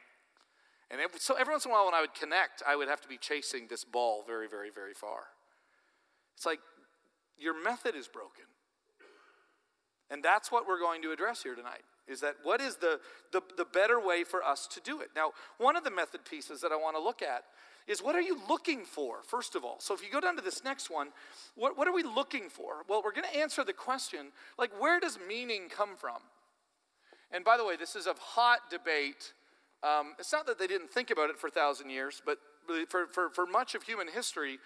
And 0.91 1.01
it, 1.01 1.21
so 1.21 1.35
every 1.35 1.53
once 1.53 1.65
in 1.65 1.73
a 1.73 1.75
while, 1.75 1.85
when 1.85 1.95
I 1.95 2.01
would 2.01 2.15
connect, 2.15 2.63
I 2.67 2.77
would 2.77 2.89
have 2.89 3.01
to 3.01 3.09
be 3.09 3.19
chasing 3.19 3.67
this 3.69 3.85
ball 3.85 4.23
very, 4.25 4.49
very, 4.49 4.71
very 4.71 4.95
far. 4.95 5.25
It's 6.37 6.47
like 6.47 6.61
your 7.39 7.63
method 7.63 7.95
is 7.95 8.09
broken. 8.09 8.45
And 10.11 10.23
that's 10.23 10.53
what 10.53 10.67
we're 10.69 10.79
going 10.79 11.03
to 11.03 11.13
address 11.13 11.43
here 11.43 11.55
tonight 11.55 11.83
is 12.09 12.21
that 12.21 12.37
what 12.43 12.61
is 12.61 12.77
the, 12.77 13.01
the, 13.33 13.43
the 13.57 13.65
better 13.65 14.01
way 14.01 14.23
for 14.23 14.43
us 14.43 14.69
to 14.69 14.81
do 14.81 15.01
it? 15.01 15.09
Now, 15.17 15.33
one 15.59 15.77
of 15.77 15.85
the 15.85 15.91
method 15.91 16.25
pieces 16.25 16.61
that 16.61 16.73
I 16.73 16.77
want 16.77 16.97
to 16.97 17.03
look 17.03 17.23
at 17.23 17.45
is 17.87 18.03
what 18.03 18.17
are 18.17 18.21
you 18.21 18.39
looking 18.49 18.85
for, 18.85 19.23
first 19.23 19.55
of 19.55 19.65
all? 19.65 19.77
So 19.81 19.95
if 19.95 20.03
you 20.03 20.11
go 20.11 20.21
down 20.21 20.37
to 20.37 20.43
this 20.43 20.65
next 20.65 20.91
one, 20.91 21.09
what, 21.55 21.77
what 21.77 21.87
are 21.87 21.93
we 21.93 22.03
looking 22.03 22.49
for? 22.49 22.85
Well, 22.89 23.03
we're 23.05 23.13
going 23.13 23.29
to 23.33 23.37
answer 23.37 23.65
the 23.65 23.73
question 23.73 24.27
like, 24.59 24.71
where 24.81 24.99
does 25.01 25.19
meaning 25.29 25.69
come 25.69 25.97
from? 25.97 26.19
And 27.33 27.45
by 27.45 27.57
the 27.57 27.65
way, 27.65 27.77
this 27.77 27.97
is 27.97 28.07
a 28.07 28.15
hot 28.19 28.71
debate. 28.71 29.33
Um, 29.83 30.15
it's 30.19 30.33
not 30.33 30.47
that 30.47 30.59
they 30.59 30.67
didn't 30.67 30.91
think 30.91 31.11
about 31.11 31.31
it 31.31 31.39
for 31.39 31.49
a 31.49 31.51
thousand 31.51 31.91
years, 31.91 32.23
but 32.25 32.39
for, 32.89 33.07
for, 33.07 33.31
for 33.31 33.47
much 33.47 33.75
of 33.75 33.83
human 33.83 34.09
history, 34.09 34.59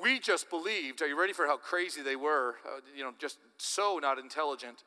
we 0.00 0.18
just 0.18 0.50
believed. 0.50 1.02
Are 1.02 1.06
you 1.06 1.18
ready 1.18 1.32
for 1.32 1.46
how 1.46 1.56
crazy 1.56 2.02
they 2.02 2.16
were? 2.16 2.56
Uh, 2.66 2.80
you 2.96 3.04
know, 3.04 3.12
just 3.18 3.38
so 3.58 3.98
not 4.00 4.18
intelligent. 4.18 4.82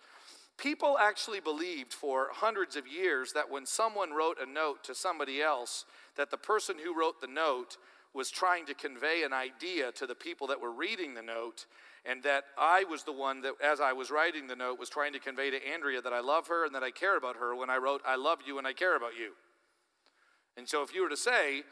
People 0.58 0.98
actually 1.00 1.40
believed 1.40 1.94
for 1.94 2.30
hundreds 2.32 2.76
of 2.76 2.88
years 2.88 3.32
that 3.34 3.50
when 3.50 3.66
someone 3.66 4.12
wrote 4.12 4.38
a 4.42 4.46
note 4.46 4.84
to 4.86 4.96
somebody 4.96 5.42
else, 5.42 5.86
that 6.16 6.32
the 6.32 6.38
person 6.38 6.78
who 6.84 6.98
wrote 6.98 7.22
the 7.22 7.28
note 7.28 7.78
was 8.14 8.32
trying 8.32 8.66
to 8.66 8.74
convey 8.74 9.24
an 9.24 9.34
idea 9.34 9.92
to 9.92 10.08
the 10.08 10.16
people 10.16 10.48
that 10.48 10.60
were 10.60 10.72
reading 10.72 11.14
the 11.14 11.22
note, 11.22 11.68
and 12.04 12.24
that 12.24 12.46
I 12.58 12.86
was 12.86 13.04
the 13.04 13.12
one 13.12 13.42
that, 13.42 13.54
as 13.64 13.80
I 13.80 13.94
was 13.94 14.10
writing 14.10 14.48
the 14.48 14.56
note, 14.56 14.80
was 14.80 14.90
trying 14.90 15.14
to 15.14 15.20
convey 15.20 15.52
to 15.52 15.68
Andrea 15.68 16.02
that 16.02 16.14
I 16.14 16.22
love 16.22 16.48
her 16.48 16.66
and 16.66 16.74
that 16.74 16.84
I 16.84 16.90
care 16.90 17.18
about 17.18 17.36
her 17.36 17.56
when 17.56 17.70
I 17.70 17.78
wrote, 17.78 18.02
I 18.06 18.16
love 18.16 18.40
you 18.46 18.58
and 18.58 18.66
I 18.66 18.74
care 18.74 18.96
about 18.96 19.16
you. 19.16 19.34
And 20.56 20.68
so 20.68 20.82
if 20.82 20.96
you 20.96 21.04
were 21.04 21.10
to 21.10 21.18
say, 21.18 21.64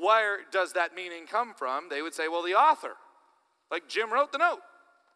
where 0.00 0.38
does 0.50 0.72
that 0.72 0.94
meaning 0.94 1.26
come 1.26 1.54
from? 1.54 1.88
They 1.88 2.02
would 2.02 2.14
say, 2.14 2.28
well, 2.28 2.42
the 2.42 2.54
author. 2.54 2.92
Like 3.70 3.88
Jim 3.88 4.12
wrote 4.12 4.32
the 4.32 4.38
note. 4.38 4.60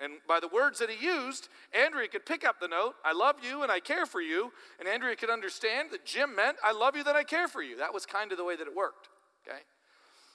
And 0.01 0.15
by 0.29 0.41
the 0.41 0.49
words 0.49 0.79
that 0.81 0.91
he 0.91 1.05
used, 1.05 1.49
Andrea 1.73 2.09
could 2.09 2.27
pick 2.27 2.45
up 2.45 2.61
the 2.61 2.69
note, 2.69 2.95
I 3.05 3.13
love 3.13 3.37
you 3.43 3.63
and 3.63 3.73
I 3.73 3.81
care 3.81 4.05
for 4.05 4.21
you. 4.21 4.53
And 4.79 4.87
Andrea 4.87 5.17
could 5.17 5.31
understand 5.31 5.89
that 5.93 6.05
Jim 6.05 6.35
meant, 6.37 6.59
I 6.63 6.73
love 6.73 6.97
you, 6.97 7.05
that 7.05 7.17
I 7.17 7.25
care 7.25 7.49
for 7.49 7.63
you. 7.63 7.79
That 7.79 7.95
was 7.95 8.05
kind 8.05 8.31
of 8.31 8.39
the 8.39 8.45
way 8.45 8.57
that 8.57 8.67
it 8.67 8.77
worked. 8.77 9.09
Okay? 9.47 9.61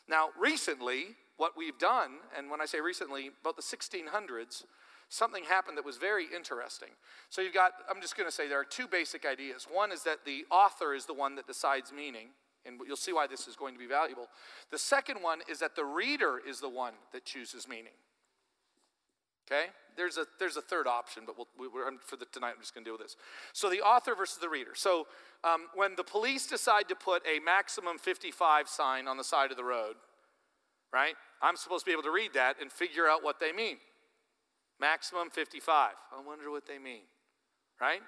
Now, 0.10 0.30
recently, 0.40 1.16
what 1.38 1.54
we've 1.56 1.78
done, 1.78 2.12
and 2.36 2.50
when 2.50 2.60
I 2.60 2.66
say 2.66 2.82
recently, 2.82 3.32
about 3.42 3.56
the 3.56 3.62
1600s, 3.62 4.64
something 5.10 5.44
happened 5.44 5.78
that 5.78 5.86
was 5.86 5.98
very 5.98 6.26
interesting. 6.36 6.90
So 7.30 7.42
you've 7.42 7.54
got, 7.54 7.72
I'm 7.90 8.02
just 8.02 8.18
going 8.18 8.28
to 8.28 8.34
say 8.34 8.48
there 8.48 8.60
are 8.60 8.66
two 8.66 8.88
basic 8.88 9.26
ideas. 9.26 9.68
One 9.72 9.92
is 9.92 10.04
that 10.04 10.26
the 10.26 10.46
author 10.50 10.94
is 10.96 11.06
the 11.06 11.14
one 11.14 11.36
that 11.36 11.46
decides 11.46 11.92
meaning, 11.92 12.30
and 12.66 12.80
you'll 12.86 12.96
see 12.96 13.14
why 13.14 13.28
this 13.28 13.48
is 13.48 13.56
going 13.56 13.74
to 13.74 13.80
be 13.80 13.88
valuable. 13.88 14.28
The 14.72 14.78
second 14.78 15.22
one 15.22 15.40
is 15.50 15.60
that 15.60 15.76
the 15.76 15.86
reader 15.86 16.40
is 16.48 16.60
the 16.60 16.70
one 16.70 16.94
that 17.14 17.26
chooses 17.26 17.68
meaning. 17.68 17.94
Okay? 19.52 19.66
There's 19.98 20.18
a, 20.18 20.26
there's 20.40 20.58
a 20.58 20.62
third 20.62 20.88
option, 20.88 21.24
but 21.26 21.38
we'll, 21.38 21.48
we, 21.60 21.68
for 22.06 22.16
the, 22.16 22.26
tonight 22.26 22.54
I'm 22.56 22.62
just 22.62 22.74
going 22.74 22.86
to 22.86 22.90
deal 22.90 22.98
with 22.98 23.06
this. 23.08 23.18
So 23.54 23.70
the 23.70 23.82
author 23.82 24.16
versus 24.16 24.38
the 24.40 24.48
reader. 24.48 24.72
So 24.76 25.08
um, 25.44 25.68
when 25.76 25.96
the 25.96 26.04
police 26.04 26.48
decide 26.48 26.88
to 26.90 26.96
put 26.96 27.24
a 27.28 27.40
maximum 27.40 27.98
55 27.98 28.70
sign 28.70 29.08
on 29.08 29.18
the 29.18 29.24
side 29.24 29.52
of 29.52 29.58
the 29.58 29.64
road, 29.64 29.96
right? 30.94 31.16
I'm 31.42 31.58
supposed 31.58 31.86
to 31.86 31.90
be 31.90 31.94
able 31.94 32.04
to 32.04 32.12
read 32.12 32.34
that 32.36 32.58
and 32.62 32.72
figure 32.72 33.08
out 33.08 33.24
what 33.24 33.40
they 33.40 33.52
mean. 33.52 33.78
Maximum 34.80 35.30
55. 35.30 35.94
I 36.12 36.22
wonder 36.26 36.50
what 36.50 36.66
they 36.66 36.80
mean, 36.80 37.02
right? 37.80 38.02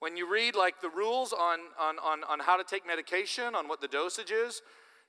When 0.00 0.16
you 0.16 0.30
read 0.30 0.54
like 0.56 0.80
the 0.80 0.88
rules 0.88 1.32
on, 1.32 1.60
on, 1.78 1.96
on, 1.98 2.24
on 2.24 2.40
how 2.40 2.56
to 2.56 2.64
take 2.64 2.86
medication, 2.86 3.54
on 3.54 3.68
what 3.68 3.80
the 3.80 3.88
dosage 3.88 4.30
is, 4.30 4.62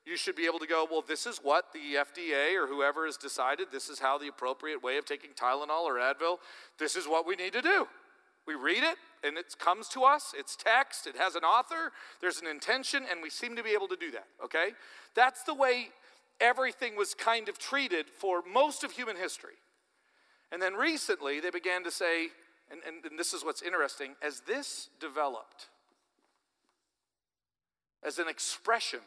you 0.06 0.18
should 0.18 0.36
be 0.36 0.46
able 0.46 0.60
to 0.60 0.68
go, 0.68 0.86
well, 0.90 1.04
this 1.06 1.26
is 1.26 1.40
what 1.42 1.72
the 1.74 1.96
FDA 1.96 2.56
or 2.56 2.68
whoever 2.68 3.06
has 3.06 3.18
decided. 3.18 3.68
This 3.72 3.88
is 3.88 4.00
how 4.00 4.18
the 4.18 4.28
appropriate 4.28 4.84
way 4.84 4.98
of 4.98 5.06
taking 5.06 5.32
Tylenol 5.32 5.84
or 5.84 5.96
Advil, 5.96 6.38
this 6.78 6.96
is 6.96 7.08
what 7.08 7.26
we 7.26 7.36
need 7.36 7.54
to 7.54 7.62
do. 7.62 7.88
We 8.48 8.56
read 8.56 8.84
it 8.84 8.98
and 9.24 9.38
it 9.38 9.56
comes 9.60 9.88
to 9.90 10.04
us. 10.04 10.34
It's 10.38 10.56
text, 10.56 11.08
it 11.08 11.16
has 11.16 11.36
an 11.36 11.44
author, 11.44 11.92
there's 12.20 12.42
an 12.42 12.48
intention, 12.48 13.04
and 13.10 13.22
we 13.22 13.30
seem 13.30 13.56
to 13.56 13.64
be 13.64 13.70
able 13.70 13.88
to 13.88 13.96
do 13.96 14.12
that, 14.12 14.26
okay? 14.44 14.70
That's 15.16 15.44
the 15.44 15.54
way 15.54 15.90
everything 16.40 16.98
was 16.98 17.14
kind 17.14 17.48
of 17.48 17.60
treated 17.60 18.08
for 18.10 18.42
most 18.52 18.84
of 18.84 18.92
human 18.92 19.16
history. 19.16 19.54
And 20.52 20.62
then 20.62 20.74
recently 20.74 21.40
they 21.40 21.52
began 21.52 21.84
to 21.84 21.92
say, 21.92 22.30
and, 22.72 22.82
and, 22.88 23.06
and 23.06 23.20
this 23.20 23.34
is 23.34 23.44
what's 23.44 23.62
interesting, 23.62 24.16
as 24.22 24.42
this 24.42 24.90
developed 25.00 25.68
as 28.04 28.18
an 28.18 28.28
expression 28.28 29.02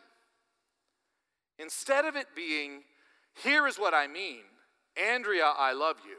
Instead 1.59 2.05
of 2.05 2.17
it 2.17 2.27
being, 2.35 2.83
here 3.43 3.67
is 3.67 3.79
what 3.79 3.95
I 3.95 4.07
mean, 4.07 4.43
Andrea, 5.01 5.53
I 5.57 5.73
love 5.73 5.97
you, 6.05 6.19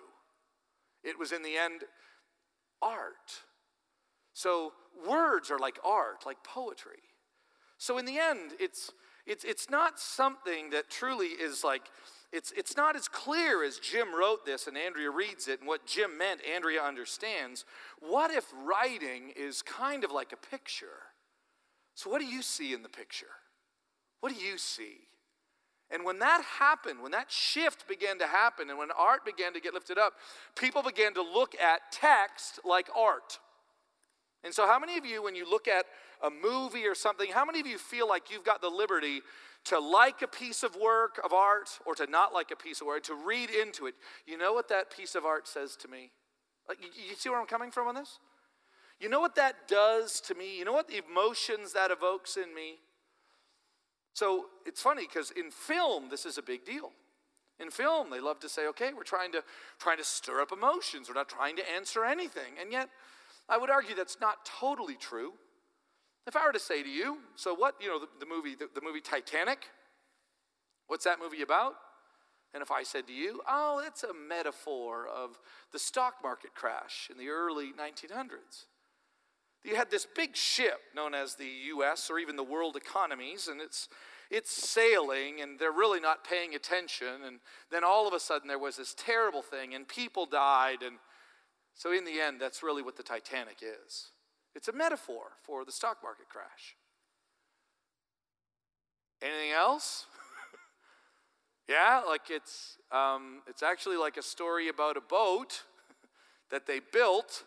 it 1.03 1.19
was 1.19 1.31
in 1.31 1.43
the 1.43 1.57
end 1.57 1.83
art. 2.81 3.43
So 4.33 4.73
words 5.07 5.51
are 5.51 5.59
like 5.59 5.79
art, 5.83 6.25
like 6.25 6.43
poetry. 6.43 7.03
So 7.77 7.97
in 7.97 8.05
the 8.05 8.17
end, 8.17 8.53
it's, 8.59 8.91
it's, 9.25 9.43
it's 9.43 9.69
not 9.69 9.99
something 9.99 10.69
that 10.71 10.89
truly 10.89 11.27
is 11.27 11.63
like, 11.63 11.83
it's, 12.35 12.51
it's 12.51 12.75
not 12.75 12.97
as 12.97 13.07
clear 13.07 13.63
as 13.63 13.79
Jim 13.79 14.13
wrote 14.13 14.45
this 14.45 14.67
and 14.67 14.77
Andrea 14.77 15.09
reads 15.09 15.47
it 15.47 15.61
and 15.61 15.67
what 15.67 15.85
Jim 15.85 16.17
meant, 16.17 16.41
Andrea 16.53 16.81
understands. 16.81 17.63
What 17.99 18.29
if 18.29 18.45
writing 18.65 19.31
is 19.37 19.61
kind 19.61 20.03
of 20.03 20.11
like 20.11 20.33
a 20.33 20.37
picture? 20.37 21.13
So, 21.95 22.09
what 22.09 22.19
do 22.19 22.27
you 22.27 22.41
see 22.41 22.73
in 22.73 22.83
the 22.83 22.89
picture? 22.89 23.31
What 24.19 24.35
do 24.35 24.43
you 24.43 24.57
see? 24.57 25.07
And 25.89 26.03
when 26.03 26.19
that 26.19 26.43
happened, 26.59 27.01
when 27.01 27.13
that 27.13 27.31
shift 27.31 27.87
began 27.87 28.19
to 28.19 28.27
happen, 28.27 28.69
and 28.69 28.77
when 28.77 28.89
art 28.91 29.23
began 29.23 29.53
to 29.53 29.61
get 29.61 29.73
lifted 29.73 29.97
up, 29.97 30.13
people 30.59 30.83
began 30.83 31.13
to 31.13 31.21
look 31.21 31.55
at 31.55 31.91
text 31.91 32.59
like 32.65 32.89
art. 32.93 33.39
And 34.43 34.53
so, 34.53 34.67
how 34.67 34.77
many 34.77 34.97
of 34.97 35.05
you, 35.05 35.23
when 35.23 35.35
you 35.35 35.49
look 35.49 35.69
at 35.69 35.85
a 36.21 36.29
movie 36.29 36.85
or 36.85 36.95
something, 36.95 37.31
how 37.31 37.45
many 37.45 37.61
of 37.61 37.67
you 37.67 37.77
feel 37.77 38.09
like 38.09 38.29
you've 38.29 38.43
got 38.43 38.61
the 38.61 38.69
liberty 38.69 39.21
to 39.65 39.79
like 39.79 40.21
a 40.21 40.27
piece 40.27 40.63
of 40.63 40.75
work 40.75 41.19
of 41.23 41.33
art 41.33 41.69
or 41.85 41.95
to 41.95 42.07
not 42.07 42.33
like 42.33 42.51
a 42.51 42.55
piece 42.55 42.81
of 42.81 42.87
work, 42.87 43.03
to 43.03 43.15
read 43.15 43.49
into 43.49 43.87
it? 43.87 43.95
You 44.25 44.37
know 44.37 44.53
what 44.53 44.69
that 44.69 44.95
piece 44.95 45.15
of 45.15 45.25
art 45.25 45.47
says 45.47 45.75
to 45.77 45.87
me? 45.87 46.11
Like, 46.67 46.79
you, 46.81 46.87
you 47.09 47.15
see 47.15 47.29
where 47.29 47.39
I'm 47.39 47.47
coming 47.47 47.71
from 47.71 47.87
on 47.87 47.95
this? 47.95 48.19
You 48.99 49.09
know 49.09 49.19
what 49.19 49.35
that 49.35 49.67
does 49.67 50.21
to 50.21 50.35
me? 50.35 50.57
You 50.57 50.65
know 50.65 50.73
what 50.73 50.87
the 50.87 51.01
emotions 51.09 51.73
that 51.73 51.91
evokes 51.91 52.37
in 52.37 52.53
me? 52.55 52.75
So 54.13 54.45
it's 54.65 54.81
funny 54.81 55.05
because 55.05 55.31
in 55.31 55.51
film, 55.51 56.09
this 56.09 56.25
is 56.25 56.37
a 56.37 56.41
big 56.41 56.63
deal. 56.63 56.91
In 57.59 57.71
film, 57.71 58.09
they 58.09 58.19
love 58.19 58.39
to 58.39 58.49
say, 58.49 58.67
okay, 58.67 58.91
we're 58.95 59.03
trying 59.03 59.31
to, 59.33 59.43
trying 59.79 59.97
to 59.97 60.03
stir 60.03 60.41
up 60.41 60.51
emotions. 60.51 61.07
We're 61.07 61.15
not 61.15 61.29
trying 61.29 61.55
to 61.57 61.63
answer 61.71 62.05
anything. 62.05 62.53
And 62.59 62.71
yet, 62.71 62.89
I 63.47 63.57
would 63.57 63.69
argue 63.69 63.95
that's 63.95 64.17
not 64.19 64.45
totally 64.45 64.95
true. 64.95 65.33
If 66.27 66.35
I 66.35 66.45
were 66.45 66.53
to 66.53 66.59
say 66.59 66.81
to 66.81 66.89
you, 66.89 67.19
so 67.35 67.53
what, 67.53 67.75
you 67.79 67.87
know, 67.87 67.99
the, 67.99 68.07
the 68.19 68.25
movie, 68.25 68.55
the, 68.55 68.67
the 68.73 68.81
movie 68.81 69.01
Titanic, 69.01 69.65
what's 70.87 71.03
that 71.03 71.19
movie 71.19 71.43
about? 71.43 71.73
And 72.53 72.63
if 72.63 72.71
I 72.71 72.83
said 72.83 73.05
to 73.07 73.13
you, 73.13 73.41
oh, 73.47 73.83
it's 73.85 74.03
a 74.03 74.13
metaphor 74.13 75.07
of 75.07 75.37
the 75.71 75.77
stock 75.79 76.15
market 76.23 76.55
crash 76.55 77.09
in 77.11 77.17
the 77.17 77.29
early 77.29 77.67
1900s. 77.67 78.65
You 79.63 79.75
had 79.75 79.91
this 79.91 80.07
big 80.15 80.35
ship 80.35 80.79
known 80.95 81.13
as 81.13 81.35
the 81.35 81.49
US 81.75 82.09
or 82.09 82.17
even 82.17 82.35
the 82.35 82.43
world 82.43 82.75
economies, 82.75 83.47
and 83.47 83.59
it's, 83.59 83.89
it's 84.31 84.51
sailing, 84.51 85.41
and 85.41 85.59
they're 85.59 85.71
really 85.71 85.99
not 85.99 86.23
paying 86.23 86.55
attention. 86.55 87.23
And 87.25 87.39
then 87.71 87.83
all 87.83 88.07
of 88.07 88.13
a 88.13 88.19
sudden, 88.19 88.47
there 88.47 88.59
was 88.59 88.77
this 88.77 88.95
terrible 88.97 89.41
thing, 89.41 89.73
and 89.73 89.87
people 89.87 90.25
died. 90.25 90.81
And 90.81 90.97
so, 91.73 91.91
in 91.91 92.05
the 92.05 92.21
end, 92.21 92.39
that's 92.39 92.63
really 92.63 92.83
what 92.83 92.95
the 92.95 93.03
Titanic 93.03 93.57
is 93.61 94.11
it's 94.55 94.67
a 94.67 94.73
metaphor 94.73 95.33
for 95.43 95.65
the 95.65 95.71
stock 95.71 95.97
market 96.01 96.29
crash. 96.29 96.75
Anything 99.21 99.51
else? 99.51 100.05
yeah, 101.69 102.01
like 102.07 102.29
it's 102.29 102.77
um, 102.91 103.41
it's 103.47 103.61
actually 103.61 103.97
like 103.97 104.17
a 104.17 104.21
story 104.21 104.69
about 104.69 104.97
a 104.97 105.01
boat 105.01 105.63
that 106.51 106.65
they 106.67 106.79
built 106.91 107.43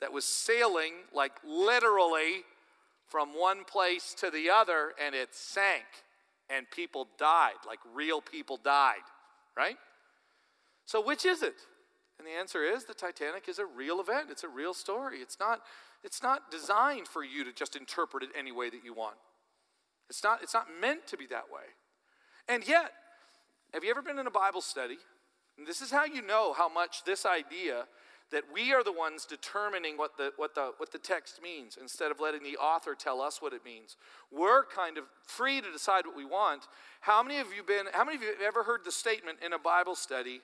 that 0.00 0.12
was 0.12 0.24
sailing 0.24 0.92
like 1.14 1.32
literally 1.44 2.42
from 3.08 3.28
one 3.38 3.64
place 3.64 4.14
to 4.18 4.30
the 4.30 4.48
other 4.48 4.92
and 5.04 5.14
it 5.14 5.34
sank 5.34 5.84
and 6.48 6.70
people 6.70 7.08
died, 7.18 7.54
like 7.66 7.78
real 7.94 8.20
people 8.20 8.58
died, 8.62 9.04
right? 9.56 9.76
So 10.86 11.00
which 11.00 11.24
is 11.24 11.42
it? 11.42 11.54
And 12.18 12.26
the 12.26 12.32
answer 12.32 12.64
is 12.64 12.84
the 12.84 12.94
Titanic 12.94 13.48
is 13.48 13.58
a 13.58 13.66
real 13.66 14.00
event. 14.00 14.28
It's 14.30 14.44
a 14.44 14.48
real 14.48 14.74
story. 14.74 15.18
It's 15.18 15.38
not 15.40 15.60
it's 16.04 16.22
not 16.22 16.50
designed 16.50 17.08
for 17.08 17.24
you 17.24 17.44
to 17.44 17.52
just 17.52 17.76
interpret 17.76 18.22
it 18.22 18.30
any 18.36 18.52
way 18.52 18.70
that 18.70 18.84
you 18.84 18.94
want. 18.94 19.16
It's 20.08 20.22
not 20.22 20.42
it's 20.42 20.54
not 20.54 20.66
meant 20.80 21.06
to 21.08 21.16
be 21.16 21.26
that 21.26 21.44
way. 21.52 21.64
And 22.48 22.66
yet, 22.66 22.92
have 23.72 23.84
you 23.84 23.90
ever 23.90 24.02
been 24.02 24.18
in 24.18 24.26
a 24.26 24.30
Bible 24.30 24.60
study? 24.60 24.98
And 25.56 25.66
this 25.66 25.80
is 25.80 25.90
how 25.90 26.04
you 26.04 26.22
know 26.22 26.52
how 26.52 26.68
much 26.68 27.04
this 27.04 27.24
idea 27.24 27.84
that 28.32 28.44
we 28.52 28.72
are 28.72 28.82
the 28.82 28.92
ones 28.92 29.26
determining 29.26 29.96
what 29.96 30.16
the, 30.16 30.32
what, 30.36 30.54
the, 30.54 30.72
what 30.78 30.90
the 30.90 30.98
text 30.98 31.40
means 31.42 31.78
instead 31.80 32.10
of 32.10 32.18
letting 32.18 32.42
the 32.42 32.56
author 32.56 32.94
tell 32.94 33.20
us 33.20 33.42
what 33.42 33.52
it 33.52 33.64
means. 33.64 33.96
We're 34.32 34.64
kind 34.64 34.96
of 34.96 35.04
free 35.26 35.60
to 35.60 35.70
decide 35.70 36.06
what 36.06 36.16
we 36.16 36.24
want. 36.24 36.66
How 37.02 37.22
many 37.22 37.38
of 37.38 37.48
you 37.54 37.62
been, 37.62 37.86
how 37.92 38.04
many 38.04 38.16
of 38.16 38.22
you 38.22 38.28
have 38.28 38.40
ever 38.42 38.62
heard 38.64 38.80
the 38.84 38.92
statement 38.92 39.38
in 39.44 39.52
a 39.52 39.58
Bible 39.58 39.94
study 39.94 40.40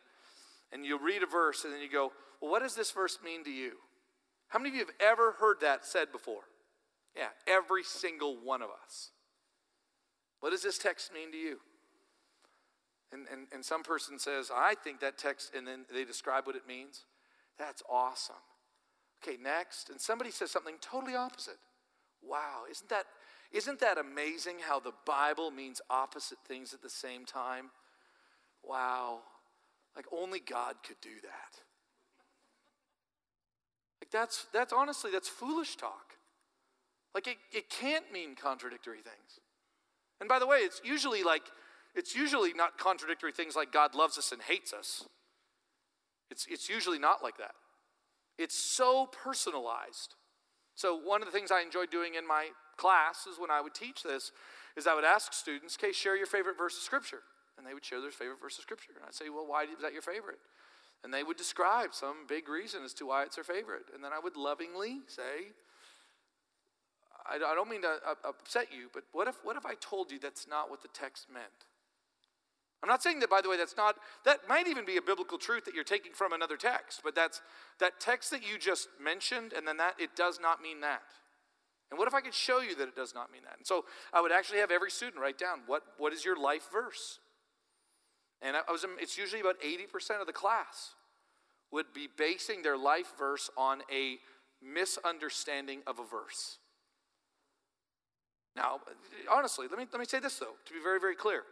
and 0.71 0.85
you 0.85 0.99
read 1.03 1.23
a 1.23 1.27
verse 1.27 1.65
and 1.65 1.73
then 1.73 1.81
you 1.81 1.91
go, 1.91 2.13
well, 2.41 2.51
what 2.51 2.63
does 2.63 2.75
this 2.75 2.91
verse 2.91 3.19
mean 3.25 3.43
to 3.45 3.51
you? 3.51 3.73
How 4.49 4.59
many 4.59 4.71
of 4.71 4.75
you 4.75 4.81
have 4.81 4.95
ever 5.01 5.33
heard 5.33 5.61
that 5.61 5.85
said 5.85 6.11
before? 6.13 6.43
Yeah, 7.17 7.29
every 7.47 7.85
single 7.85 8.37
one 8.43 8.63
of 8.63 8.69
us. 8.85 9.11
What 10.41 10.51
does 10.51 10.63
this 10.63 10.79
text 10.79 11.13
mean 11.13 11.33
to 11.33 11.37
you? 11.39 11.59
And, 13.13 13.27
and, 13.33 13.47
and 13.53 13.65
some 13.65 13.83
person 13.83 14.19
says, 14.19 14.51
I 14.55 14.75
think 14.75 15.01
that 15.01 15.19
text, 15.19 15.53
and 15.57 15.67
then 15.67 15.87
they 15.93 16.05
describe 16.05 16.47
what 16.47 16.57
it 16.57 16.67
means. 16.69 17.05
That's 17.59 17.83
awesome. 17.91 18.37
Okay, 19.23 19.37
next. 19.43 19.91
And 19.91 20.01
somebody 20.01 20.31
says 20.31 20.51
something 20.51 20.77
totally 20.81 21.15
opposite. 21.17 21.59
Wow, 22.23 22.63
isn't 22.71 22.91
that, 22.91 23.05
isn't 23.53 23.81
that 23.81 23.99
amazing 23.99 24.57
how 24.61 24.81
the 24.81 24.93
Bible 25.07 25.51
means 25.51 25.81
opposite 25.89 26.39
things 26.47 26.75
at 26.75 26.83
the 26.83 26.91
same 26.91 27.25
time? 27.25 27.71
Wow, 28.63 29.21
like 29.97 30.07
only 30.13 30.41
God 30.41 30.77
could 30.87 31.01
do 31.01 31.21
that. 31.23 31.63
Like 34.09 34.21
that's, 34.23 34.47
that's 34.53 34.73
honestly, 34.73 35.11
that's 35.11 35.29
foolish 35.29 35.77
talk. 35.77 36.15
Like 37.15 37.27
it, 37.27 37.37
it 37.53 37.71
can't 37.71 38.11
mean 38.13 38.35
contradictory 38.35 38.99
things. 39.03 39.41
And 40.21 40.29
by 40.29 40.39
the 40.39 40.47
way, 40.47 40.59
it's 40.59 40.81
usually 40.85 41.23
like, 41.23 41.43
it's 41.95 42.15
usually 42.15 42.53
not 42.53 42.79
contradictory 42.79 43.33
things 43.33 43.57
like 43.57 43.73
God 43.73 43.95
loves 43.95 44.19
us 44.19 44.33
and 44.33 44.41
hates 44.43 44.73
us. 44.73 45.05
It's, 46.31 46.47
it's 46.51 46.69
usually 46.69 46.99
not 46.99 47.23
like 47.23 47.39
that. 47.39 47.53
It's 48.39 48.59
so 48.59 49.07
personalized. 49.07 50.15
So, 50.75 50.97
one 50.97 51.23
of 51.23 51.27
the 51.27 51.33
things 51.33 51.51
I 51.51 51.63
enjoyed 51.63 51.91
doing 51.91 52.15
in 52.15 52.27
my 52.27 52.49
classes 52.77 53.35
when 53.39 53.51
I 53.51 53.61
would 53.61 53.75
teach 53.75 54.05
this 54.05 54.31
is 54.77 54.87
I 54.87 54.95
would 54.95 55.05
ask 55.05 55.33
students, 55.33 55.77
okay, 55.81 55.93
share 55.93 56.17
your 56.17 56.27
favorite 56.27 56.57
verse 56.57 56.77
of 56.77 56.83
Scripture. 56.83 57.23
And 57.57 57.67
they 57.67 57.75
would 57.75 57.85
share 57.85 58.01
their 58.01 58.13
favorite 58.13 58.41
verse 58.41 58.59
of 58.59 58.63
Scripture. 58.63 58.93
And 58.95 59.05
I'd 59.05 59.15
say, 59.15 59.29
well, 59.29 59.47
why 59.47 59.65
is 59.65 59.83
that 59.83 59.93
your 59.93 60.03
favorite? 60.03 60.39
And 61.05 61.15
they 61.15 61.23
would 61.23 61.37
describe 61.37 61.95
some 61.95 62.27
big 62.29 62.49
reason 62.49 62.83
as 62.85 62.93
to 62.95 63.07
why 63.07 63.23
it's 63.23 63.37
their 63.37 63.45
favorite. 63.45 63.87
And 63.95 64.03
then 64.03 64.13
I 64.13 64.19
would 64.19 64.37
lovingly 64.37 65.01
say, 65.07 65.53
I 67.31 67.39
don't 67.39 67.69
mean 67.69 67.83
to 67.83 67.99
uh, 68.07 68.15
upset 68.25 68.69
you, 68.73 68.89
but 68.93 69.05
what 69.13 69.29
if, 69.29 69.37
what 69.45 69.57
if 69.57 69.67
I 69.67 69.75
told 69.81 70.11
you 70.11 70.19
that's 70.19 70.49
not 70.49 70.71
what 70.71 70.83
the 70.83 70.89
text 70.89 71.27
meant? 71.33 71.67
I'm 72.83 72.89
not 72.89 73.03
saying 73.03 73.21
that, 73.21 73.29
by 73.29 73.41
the 73.41 73.49
way, 73.49 73.57
that's 73.57 73.77
not, 73.77 73.97
that 74.25 74.49
might 74.49 74.69
even 74.69 74.85
be 74.85 74.97
a 74.97 75.03
biblical 75.03 75.37
truth 75.37 75.65
that 75.65 75.75
you're 75.75 75.85
taking 75.85 76.13
from 76.13 76.33
another 76.33 76.57
text, 76.57 77.01
but 77.03 77.15
that's 77.15 77.43
that 77.81 78.01
text 78.01 78.31
that 78.31 78.49
you 78.49 78.57
just 78.59 78.89
mentioned, 79.03 79.53
and 79.53 79.67
then 79.67 79.77
that, 79.79 79.95
it 79.99 80.15
does 80.17 80.39
not 80.41 80.63
mean 80.63 80.81
that. 80.81 81.03
And 81.91 81.99
what 81.99 82.07
if 82.07 82.15
I 82.15 82.21
could 82.21 82.35
show 82.35 82.61
you 82.61 82.75
that 82.77 82.89
it 82.89 82.97
does 82.97 83.15
not 83.15 83.33
mean 83.33 83.43
that? 83.45 83.57
And 83.57 83.67
so 83.67 83.85
I 84.13 84.21
would 84.21 84.33
actually 84.33 84.61
have 84.61 84.71
every 84.71 84.91
student 84.91 85.21
write 85.21 85.39
down 85.39 85.61
what, 85.67 85.83
what 85.99 86.13
is 86.13 86.25
your 86.25 86.37
life 86.37 86.69
verse? 86.73 87.19
And 88.41 88.57
I 88.57 88.71
was, 88.71 88.85
it's 89.01 89.19
usually 89.19 89.41
about 89.41 89.57
80% 89.61 90.21
of 90.21 90.27
the 90.27 90.33
class 90.33 90.95
would 91.73 91.87
be 91.93 92.09
basing 92.17 92.63
their 92.63 92.79
life 92.79 93.13
verse 93.19 93.51
on 93.57 93.83
a 93.93 94.19
misunderstanding 94.63 95.83
of 95.87 95.99
a 95.99 96.05
verse. 96.05 96.59
Now, 98.57 98.81
honestly, 99.31 99.67
let 99.69 99.79
me, 99.79 99.87
let 99.93 100.01
me 100.01 100.07
say 100.07 100.21
this 100.21 100.39
though, 100.39 100.57
to 100.67 100.73
be 100.73 100.81
very, 100.83 101.01
very 101.01 101.15
clear 101.15 101.45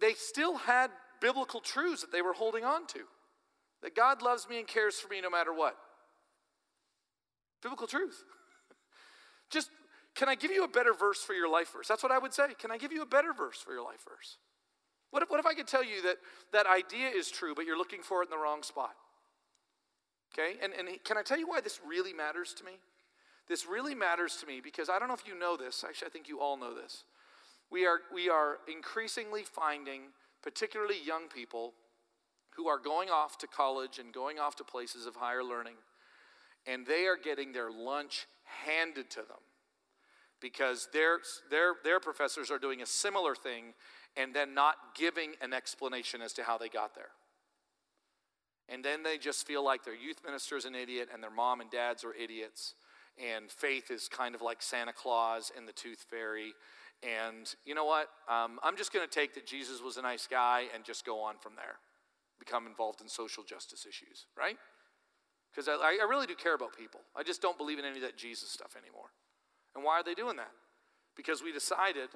they 0.00 0.12
still 0.12 0.56
had 0.56 0.90
biblical 1.20 1.60
truths 1.60 2.02
that 2.02 2.12
they 2.12 2.22
were 2.22 2.32
holding 2.32 2.64
on 2.64 2.86
to. 2.88 3.00
That 3.82 3.94
God 3.94 4.22
loves 4.22 4.48
me 4.48 4.58
and 4.58 4.66
cares 4.66 4.96
for 4.96 5.08
me 5.08 5.20
no 5.20 5.30
matter 5.30 5.52
what. 5.52 5.76
Biblical 7.62 7.86
truth. 7.86 8.22
Just, 9.50 9.70
can 10.14 10.28
I 10.28 10.34
give 10.34 10.50
you 10.50 10.64
a 10.64 10.68
better 10.68 10.92
verse 10.92 11.22
for 11.22 11.32
your 11.32 11.48
life 11.48 11.72
verse? 11.72 11.88
That's 11.88 12.02
what 12.02 12.12
I 12.12 12.18
would 12.18 12.32
say. 12.32 12.54
Can 12.58 12.70
I 12.70 12.78
give 12.78 12.92
you 12.92 13.02
a 13.02 13.06
better 13.06 13.32
verse 13.32 13.60
for 13.60 13.72
your 13.72 13.84
life 13.84 14.04
verse? 14.08 14.38
What 15.10 15.22
if, 15.22 15.30
what 15.30 15.40
if 15.40 15.46
I 15.46 15.54
could 15.54 15.66
tell 15.66 15.84
you 15.84 16.02
that 16.02 16.16
that 16.52 16.66
idea 16.66 17.08
is 17.08 17.30
true, 17.30 17.54
but 17.54 17.64
you're 17.64 17.78
looking 17.78 18.02
for 18.02 18.22
it 18.22 18.26
in 18.26 18.30
the 18.30 18.38
wrong 18.38 18.62
spot? 18.62 18.94
Okay? 20.32 20.58
And, 20.62 20.72
and 20.74 20.88
can 21.04 21.16
I 21.16 21.22
tell 21.22 21.38
you 21.38 21.48
why 21.48 21.60
this 21.60 21.80
really 21.86 22.12
matters 22.12 22.52
to 22.54 22.64
me? 22.64 22.72
This 23.48 23.66
really 23.66 23.94
matters 23.94 24.36
to 24.36 24.46
me 24.46 24.60
because 24.62 24.90
I 24.90 24.98
don't 24.98 25.08
know 25.08 25.14
if 25.14 25.26
you 25.26 25.38
know 25.38 25.56
this. 25.56 25.84
Actually, 25.86 26.08
I 26.08 26.10
think 26.10 26.28
you 26.28 26.40
all 26.40 26.56
know 26.58 26.74
this. 26.74 27.04
We 27.70 27.86
are, 27.86 28.00
we 28.12 28.28
are 28.28 28.58
increasingly 28.70 29.42
finding, 29.42 30.02
particularly 30.42 30.96
young 31.04 31.28
people, 31.28 31.72
who 32.56 32.68
are 32.68 32.78
going 32.78 33.08
off 33.08 33.38
to 33.38 33.46
college 33.46 33.98
and 33.98 34.12
going 34.12 34.38
off 34.38 34.56
to 34.56 34.64
places 34.64 35.06
of 35.06 35.14
higher 35.14 35.44
learning, 35.44 35.76
and 36.66 36.84
they 36.86 37.06
are 37.06 37.16
getting 37.16 37.52
their 37.52 37.70
lunch 37.70 38.26
handed 38.66 39.08
to 39.10 39.20
them 39.20 39.38
because 40.40 40.88
their, 40.92 41.18
their, 41.50 41.74
their 41.84 42.00
professors 42.00 42.50
are 42.50 42.58
doing 42.58 42.82
a 42.82 42.86
similar 42.86 43.34
thing 43.34 43.74
and 44.16 44.34
then 44.34 44.54
not 44.54 44.76
giving 44.96 45.32
an 45.40 45.52
explanation 45.52 46.22
as 46.22 46.32
to 46.34 46.42
how 46.42 46.58
they 46.58 46.68
got 46.68 46.94
there. 46.94 47.10
And 48.68 48.84
then 48.84 49.02
they 49.02 49.16
just 49.16 49.46
feel 49.46 49.64
like 49.64 49.84
their 49.84 49.94
youth 49.94 50.18
minister 50.24 50.56
is 50.56 50.64
an 50.64 50.74
idiot 50.74 51.08
and 51.12 51.22
their 51.22 51.30
mom 51.30 51.60
and 51.60 51.70
dads 51.70 52.04
are 52.04 52.14
idiots. 52.14 52.74
And 53.16 53.50
faith 53.50 53.90
is 53.90 54.08
kind 54.08 54.34
of 54.34 54.42
like 54.42 54.62
Santa 54.62 54.92
Claus 54.92 55.50
and 55.56 55.66
the 55.66 55.72
Tooth 55.72 56.04
Fairy. 56.10 56.52
And 57.02 57.52
you 57.64 57.74
know 57.74 57.84
what? 57.84 58.08
Um, 58.28 58.60
I'm 58.62 58.76
just 58.76 58.92
going 58.92 59.08
to 59.08 59.12
take 59.12 59.34
that 59.34 59.46
Jesus 59.46 59.80
was 59.82 59.96
a 59.96 60.02
nice 60.02 60.26
guy 60.26 60.64
and 60.74 60.84
just 60.84 61.06
go 61.06 61.20
on 61.20 61.36
from 61.40 61.52
there. 61.56 61.76
Become 62.38 62.66
involved 62.66 63.00
in 63.00 63.08
social 63.08 63.42
justice 63.42 63.86
issues, 63.88 64.26
right? 64.36 64.56
Because 65.50 65.68
I, 65.68 65.98
I 66.00 66.06
really 66.08 66.26
do 66.26 66.34
care 66.34 66.54
about 66.54 66.76
people. 66.76 67.00
I 67.16 67.22
just 67.22 67.40
don't 67.40 67.56
believe 67.56 67.78
in 67.78 67.84
any 67.84 67.96
of 67.96 68.02
that 68.02 68.16
Jesus 68.16 68.50
stuff 68.50 68.76
anymore. 68.80 69.10
And 69.74 69.84
why 69.84 69.98
are 69.98 70.04
they 70.04 70.14
doing 70.14 70.36
that? 70.36 70.50
Because 71.16 71.42
we 71.42 71.52
decided 71.52 72.10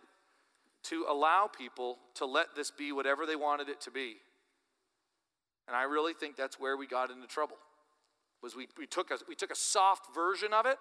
to 0.85 1.07
allow 1.09 1.47
people 1.47 1.99
to 2.15 2.27
let 2.27 2.49
this 2.57 2.71
be 2.71 2.93
whatever 2.93 3.27
they 3.27 3.37
wanted 3.37 3.69
it 3.69 3.81
to 3.83 3.91
be. 3.91 4.17
And 5.69 5.77
I 5.77 5.85
really 5.85 6.13
think 6.13 6.37
that's 6.37 6.59
where 6.59 6.77
we 6.77 6.87
got 6.87 7.11
into 7.11 7.27
trouble. 7.27 7.57
Was 8.43 8.57
we, 8.57 8.67
we, 8.77 8.87
took 8.87 9.11
a, 9.11 9.19
we 9.29 9.35
took 9.35 9.53
a 9.53 9.57
soft 9.57 10.13
version 10.15 10.53
of 10.53 10.67
it, 10.67 10.79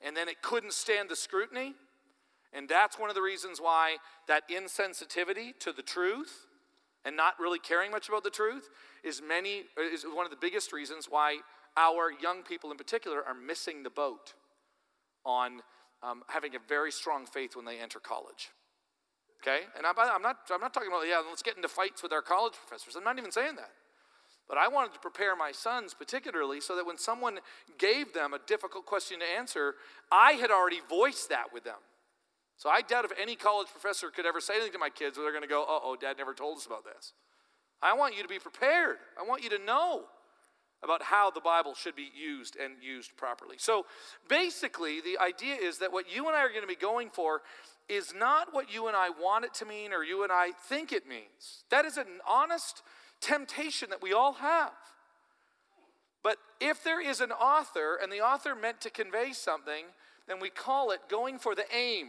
and 0.00 0.16
then 0.16 0.28
it 0.28 0.40
couldn't 0.42 0.72
stand 0.72 1.10
the 1.10 1.16
scrutiny, 1.16 1.74
and 2.52 2.68
that's 2.68 2.98
one 2.98 3.10
of 3.10 3.14
the 3.14 3.22
reasons 3.22 3.60
why 3.60 3.96
that 4.28 4.48
insensitivity 4.48 5.50
to 5.60 5.72
the 5.72 5.82
truth 5.82 6.46
and 7.04 7.16
not 7.16 7.34
really 7.38 7.58
caring 7.58 7.90
much 7.90 8.08
about 8.08 8.24
the 8.24 8.30
truth 8.30 8.68
is 9.04 9.22
many 9.26 9.64
is 9.92 10.04
one 10.04 10.24
of 10.24 10.30
the 10.30 10.38
biggest 10.40 10.72
reasons 10.72 11.06
why 11.08 11.38
our 11.76 12.10
young 12.22 12.42
people 12.42 12.70
in 12.70 12.76
particular 12.76 13.22
are 13.24 13.34
missing 13.34 13.82
the 13.82 13.90
boat 13.90 14.34
on 15.24 15.60
um, 16.02 16.22
having 16.28 16.54
a 16.54 16.58
very 16.68 16.90
strong 16.90 17.26
faith 17.26 17.54
when 17.54 17.64
they 17.64 17.78
enter 17.78 18.00
college. 18.00 18.50
Okay, 19.46 19.60
and 19.76 19.86
I'm, 19.86 19.94
not 20.22 20.38
I'm 20.52 20.60
not 20.60 20.74
talking 20.74 20.88
about 20.88 21.06
yeah 21.06 21.22
let's 21.28 21.42
get 21.42 21.56
into 21.56 21.68
fights 21.68 22.02
with 22.02 22.12
our 22.12 22.22
college 22.22 22.54
professors. 22.54 22.96
I'm 22.96 23.04
not 23.04 23.18
even 23.18 23.30
saying 23.30 23.56
that. 23.56 23.70
But 24.48 24.58
I 24.58 24.68
wanted 24.68 24.92
to 24.94 25.00
prepare 25.00 25.36
my 25.36 25.52
sons 25.52 25.94
particularly 25.94 26.60
so 26.60 26.76
that 26.76 26.86
when 26.86 26.98
someone 26.98 27.38
gave 27.78 28.12
them 28.12 28.32
a 28.32 28.38
difficult 28.46 28.86
question 28.86 29.18
to 29.20 29.24
answer, 29.24 29.74
I 30.10 30.32
had 30.32 30.50
already 30.50 30.80
voiced 30.88 31.28
that 31.30 31.52
with 31.52 31.64
them. 31.64 31.78
So 32.56 32.68
I 32.68 32.80
doubt 32.80 33.04
if 33.04 33.12
any 33.20 33.36
college 33.36 33.68
professor 33.68 34.10
could 34.10 34.24
ever 34.24 34.40
say 34.40 34.54
anything 34.54 34.72
to 34.72 34.78
my 34.78 34.88
kids 34.88 35.16
where 35.16 35.24
they're 35.24 35.32
going 35.32 35.42
to 35.42 35.48
go, 35.48 35.62
uh 35.62 35.80
oh, 35.82 35.96
dad 36.00 36.16
never 36.18 36.34
told 36.34 36.58
us 36.58 36.66
about 36.66 36.84
this. 36.84 37.12
I 37.82 37.94
want 37.94 38.16
you 38.16 38.22
to 38.22 38.28
be 38.28 38.38
prepared. 38.38 38.96
I 39.20 39.26
want 39.26 39.44
you 39.44 39.50
to 39.50 39.58
know 39.58 40.04
about 40.82 41.02
how 41.02 41.30
the 41.30 41.40
Bible 41.40 41.74
should 41.74 41.96
be 41.96 42.08
used 42.14 42.56
and 42.56 42.74
used 42.82 43.16
properly. 43.16 43.56
So 43.58 43.86
basically, 44.28 45.00
the 45.00 45.18
idea 45.18 45.54
is 45.54 45.78
that 45.78 45.92
what 45.92 46.12
you 46.12 46.26
and 46.26 46.36
I 46.36 46.40
are 46.40 46.48
going 46.48 46.62
to 46.62 46.66
be 46.66 46.74
going 46.76 47.10
for 47.10 47.42
is 47.88 48.12
not 48.14 48.52
what 48.52 48.72
you 48.72 48.88
and 48.88 48.96
I 48.96 49.10
want 49.10 49.44
it 49.44 49.54
to 49.54 49.64
mean 49.64 49.92
or 49.92 50.02
you 50.02 50.22
and 50.22 50.32
I 50.32 50.50
think 50.68 50.92
it 50.92 51.06
means. 51.08 51.64
That 51.70 51.84
is 51.84 51.96
an 51.96 52.06
honest 52.28 52.82
temptation 53.20 53.90
that 53.90 54.02
we 54.02 54.12
all 54.12 54.34
have. 54.34 54.72
But 56.22 56.38
if 56.60 56.82
there 56.82 57.00
is 57.00 57.20
an 57.20 57.30
author 57.30 57.98
and 58.02 58.10
the 58.10 58.20
author 58.20 58.54
meant 58.54 58.80
to 58.80 58.90
convey 58.90 59.32
something, 59.32 59.84
then 60.26 60.40
we 60.40 60.50
call 60.50 60.90
it 60.90 61.00
going 61.08 61.38
for 61.38 61.54
the 61.54 61.64
aim. 61.74 62.08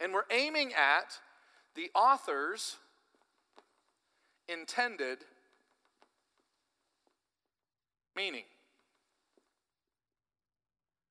And 0.00 0.12
we're 0.12 0.24
aiming 0.30 0.72
at 0.72 1.18
the 1.76 1.90
author's 1.94 2.76
intended 4.48 5.18
meaning. 8.16 8.44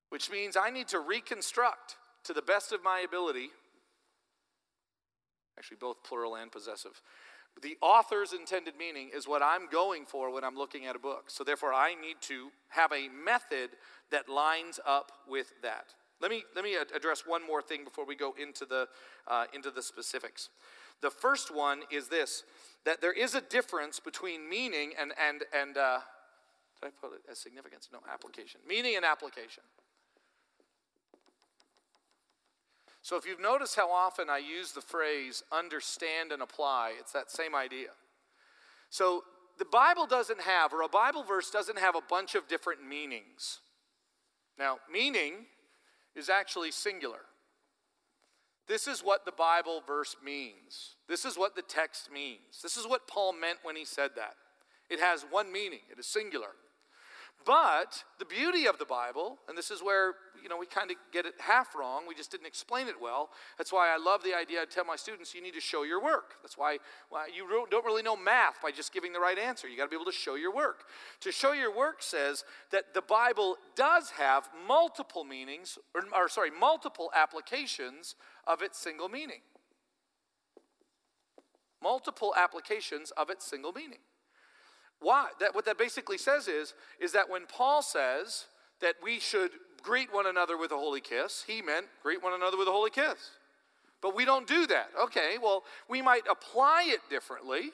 Which 0.09 0.29
means 0.29 0.57
I 0.57 0.71
need 0.71 0.89
to 0.89 0.99
reconstruct 0.99 1.95
to 2.29 2.33
the 2.33 2.41
best 2.43 2.71
of 2.71 2.83
my 2.83 2.99
ability, 2.99 3.49
actually, 5.57 5.77
both 5.81 6.03
plural 6.03 6.35
and 6.35 6.51
possessive. 6.51 7.01
The 7.63 7.75
author's 7.81 8.33
intended 8.33 8.75
meaning 8.77 9.09
is 9.11 9.27
what 9.27 9.41
I'm 9.41 9.67
going 9.67 10.05
for 10.05 10.31
when 10.31 10.43
I'm 10.43 10.55
looking 10.55 10.85
at 10.85 10.95
a 10.95 10.99
book. 10.99 11.31
So, 11.31 11.43
therefore, 11.43 11.73
I 11.73 11.95
need 11.95 12.17
to 12.27 12.49
have 12.67 12.91
a 12.91 13.09
method 13.09 13.71
that 14.11 14.29
lines 14.29 14.79
up 14.85 15.11
with 15.27 15.53
that. 15.63 15.95
Let 16.21 16.29
me, 16.29 16.43
let 16.55 16.63
me 16.63 16.75
address 16.95 17.23
one 17.25 17.45
more 17.45 17.63
thing 17.63 17.83
before 17.83 18.05
we 18.05 18.15
go 18.15 18.35
into 18.39 18.63
the, 18.63 18.87
uh, 19.27 19.45
into 19.51 19.71
the 19.71 19.81
specifics. 19.81 20.49
The 21.01 21.09
first 21.09 21.53
one 21.53 21.79
is 21.91 22.09
this 22.09 22.43
that 22.85 23.01
there 23.01 23.11
is 23.11 23.33
a 23.33 23.41
difference 23.41 23.99
between 23.99 24.47
meaning 24.47 24.91
and, 25.01 25.13
and, 25.19 25.45
and 25.59 25.77
uh, 25.77 25.99
did 26.79 26.89
I 26.89 26.91
put 27.01 27.15
it 27.15 27.21
as 27.29 27.39
significance? 27.39 27.89
No, 27.91 27.99
application. 28.11 28.61
Meaning 28.67 28.97
and 28.97 29.03
application. 29.03 29.63
So 33.01 33.15
if 33.15 33.25
you've 33.25 33.39
noticed 33.39 33.75
how 33.75 33.91
often 33.91 34.29
I 34.29 34.39
use 34.39 34.71
the 34.71 34.81
phrase 34.81 35.43
understand 35.51 36.31
and 36.31 36.41
apply, 36.41 36.93
it's 36.99 37.13
that 37.13 37.31
same 37.31 37.55
idea. 37.55 37.89
So 38.89 39.23
the 39.57 39.65
Bible 39.65 40.05
doesn't 40.05 40.41
have, 40.41 40.73
or 40.73 40.81
a 40.81 40.89
Bible 40.89 41.23
verse 41.23 41.49
doesn't 41.49 41.79
have 41.79 41.95
a 41.95 42.01
bunch 42.09 42.35
of 42.35 42.47
different 42.47 42.85
meanings. 42.85 43.59
Now, 44.57 44.77
meaning 44.91 45.45
is 46.15 46.29
actually 46.29 46.71
singular. 46.71 47.19
This 48.67 48.87
is 48.87 48.99
what 49.01 49.25
the 49.25 49.31
Bible 49.31 49.81
verse 49.85 50.15
means. 50.23 50.95
This 51.07 51.25
is 51.25 51.37
what 51.37 51.55
the 51.55 51.61
text 51.61 52.11
means. 52.13 52.61
This 52.61 52.77
is 52.77 52.85
what 52.85 53.07
Paul 53.07 53.33
meant 53.33 53.59
when 53.63 53.75
he 53.75 53.85
said 53.85 54.11
that. 54.15 54.35
It 54.89 54.99
has 54.99 55.25
one 55.29 55.51
meaning, 55.51 55.79
it 55.91 55.99
is 55.99 56.05
singular. 56.05 56.49
But 57.45 58.03
the 58.19 58.25
beauty 58.25 58.67
of 58.67 58.77
the 58.77 58.85
Bible, 58.85 59.37
and 59.47 59.57
this 59.57 59.71
is 59.71 59.81
where 59.81 60.13
you 60.43 60.49
know 60.49 60.57
we 60.57 60.65
kind 60.65 60.91
of 60.91 60.97
get 61.11 61.25
it 61.25 61.35
half 61.39 61.73
wrong, 61.73 62.03
we 62.07 62.13
just 62.13 62.31
didn't 62.31 62.47
explain 62.47 62.87
it 62.87 62.95
well. 63.01 63.29
That's 63.57 63.71
why 63.71 63.93
I 63.93 63.97
love 63.97 64.23
the 64.23 64.35
idea. 64.35 64.61
I 64.61 64.65
tell 64.65 64.83
my 64.83 64.97
students, 64.97 65.33
you 65.33 65.41
need 65.41 65.53
to 65.53 65.61
show 65.61 65.83
your 65.83 66.03
work. 66.03 66.35
That's 66.41 66.57
why, 66.57 66.77
why 67.09 67.27
you 67.33 67.47
don't 67.71 67.85
really 67.85 68.03
know 68.03 68.17
math 68.17 68.61
by 68.61 68.71
just 68.71 68.93
giving 68.93 69.13
the 69.13 69.19
right 69.19 69.37
answer. 69.37 69.67
You 69.67 69.77
got 69.77 69.85
to 69.85 69.89
be 69.89 69.95
able 69.95 70.11
to 70.11 70.11
show 70.11 70.35
your 70.35 70.53
work. 70.53 70.83
To 71.21 71.31
show 71.31 71.53
your 71.53 71.75
work 71.75 72.03
says 72.03 72.43
that 72.71 72.93
the 72.93 73.01
Bible 73.01 73.55
does 73.75 74.11
have 74.11 74.49
multiple 74.67 75.23
meanings, 75.23 75.77
or, 75.95 76.03
or 76.13 76.27
sorry, 76.29 76.51
multiple 76.51 77.09
applications 77.15 78.15
of 78.45 78.61
its 78.61 78.77
single 78.77 79.07
meaning. 79.07 79.41
Multiple 81.81 82.33
applications 82.37 83.11
of 83.11 83.29
its 83.29 83.45
single 83.45 83.71
meaning. 83.71 83.99
Why? 85.01 85.29
That, 85.39 85.55
what 85.55 85.65
that 85.65 85.77
basically 85.77 86.17
says 86.17 86.47
is, 86.47 86.73
is 86.99 87.13
that 87.13 87.29
when 87.29 87.45
Paul 87.45 87.81
says 87.81 88.45
that 88.81 88.95
we 89.01 89.19
should 89.19 89.51
greet 89.81 90.13
one 90.13 90.27
another 90.27 90.57
with 90.57 90.71
a 90.71 90.77
holy 90.77 91.01
kiss, 91.01 91.43
he 91.47 91.61
meant 91.61 91.85
greet 92.03 92.21
one 92.21 92.33
another 92.33 92.57
with 92.57 92.67
a 92.67 92.71
holy 92.71 92.89
kiss. 92.89 93.31
But 94.01 94.15
we 94.15 94.25
don't 94.25 94.47
do 94.47 94.65
that. 94.67 94.89
Okay, 95.03 95.37
well, 95.41 95.63
we 95.89 96.01
might 96.01 96.23
apply 96.29 96.85
it 96.87 97.01
differently, 97.09 97.71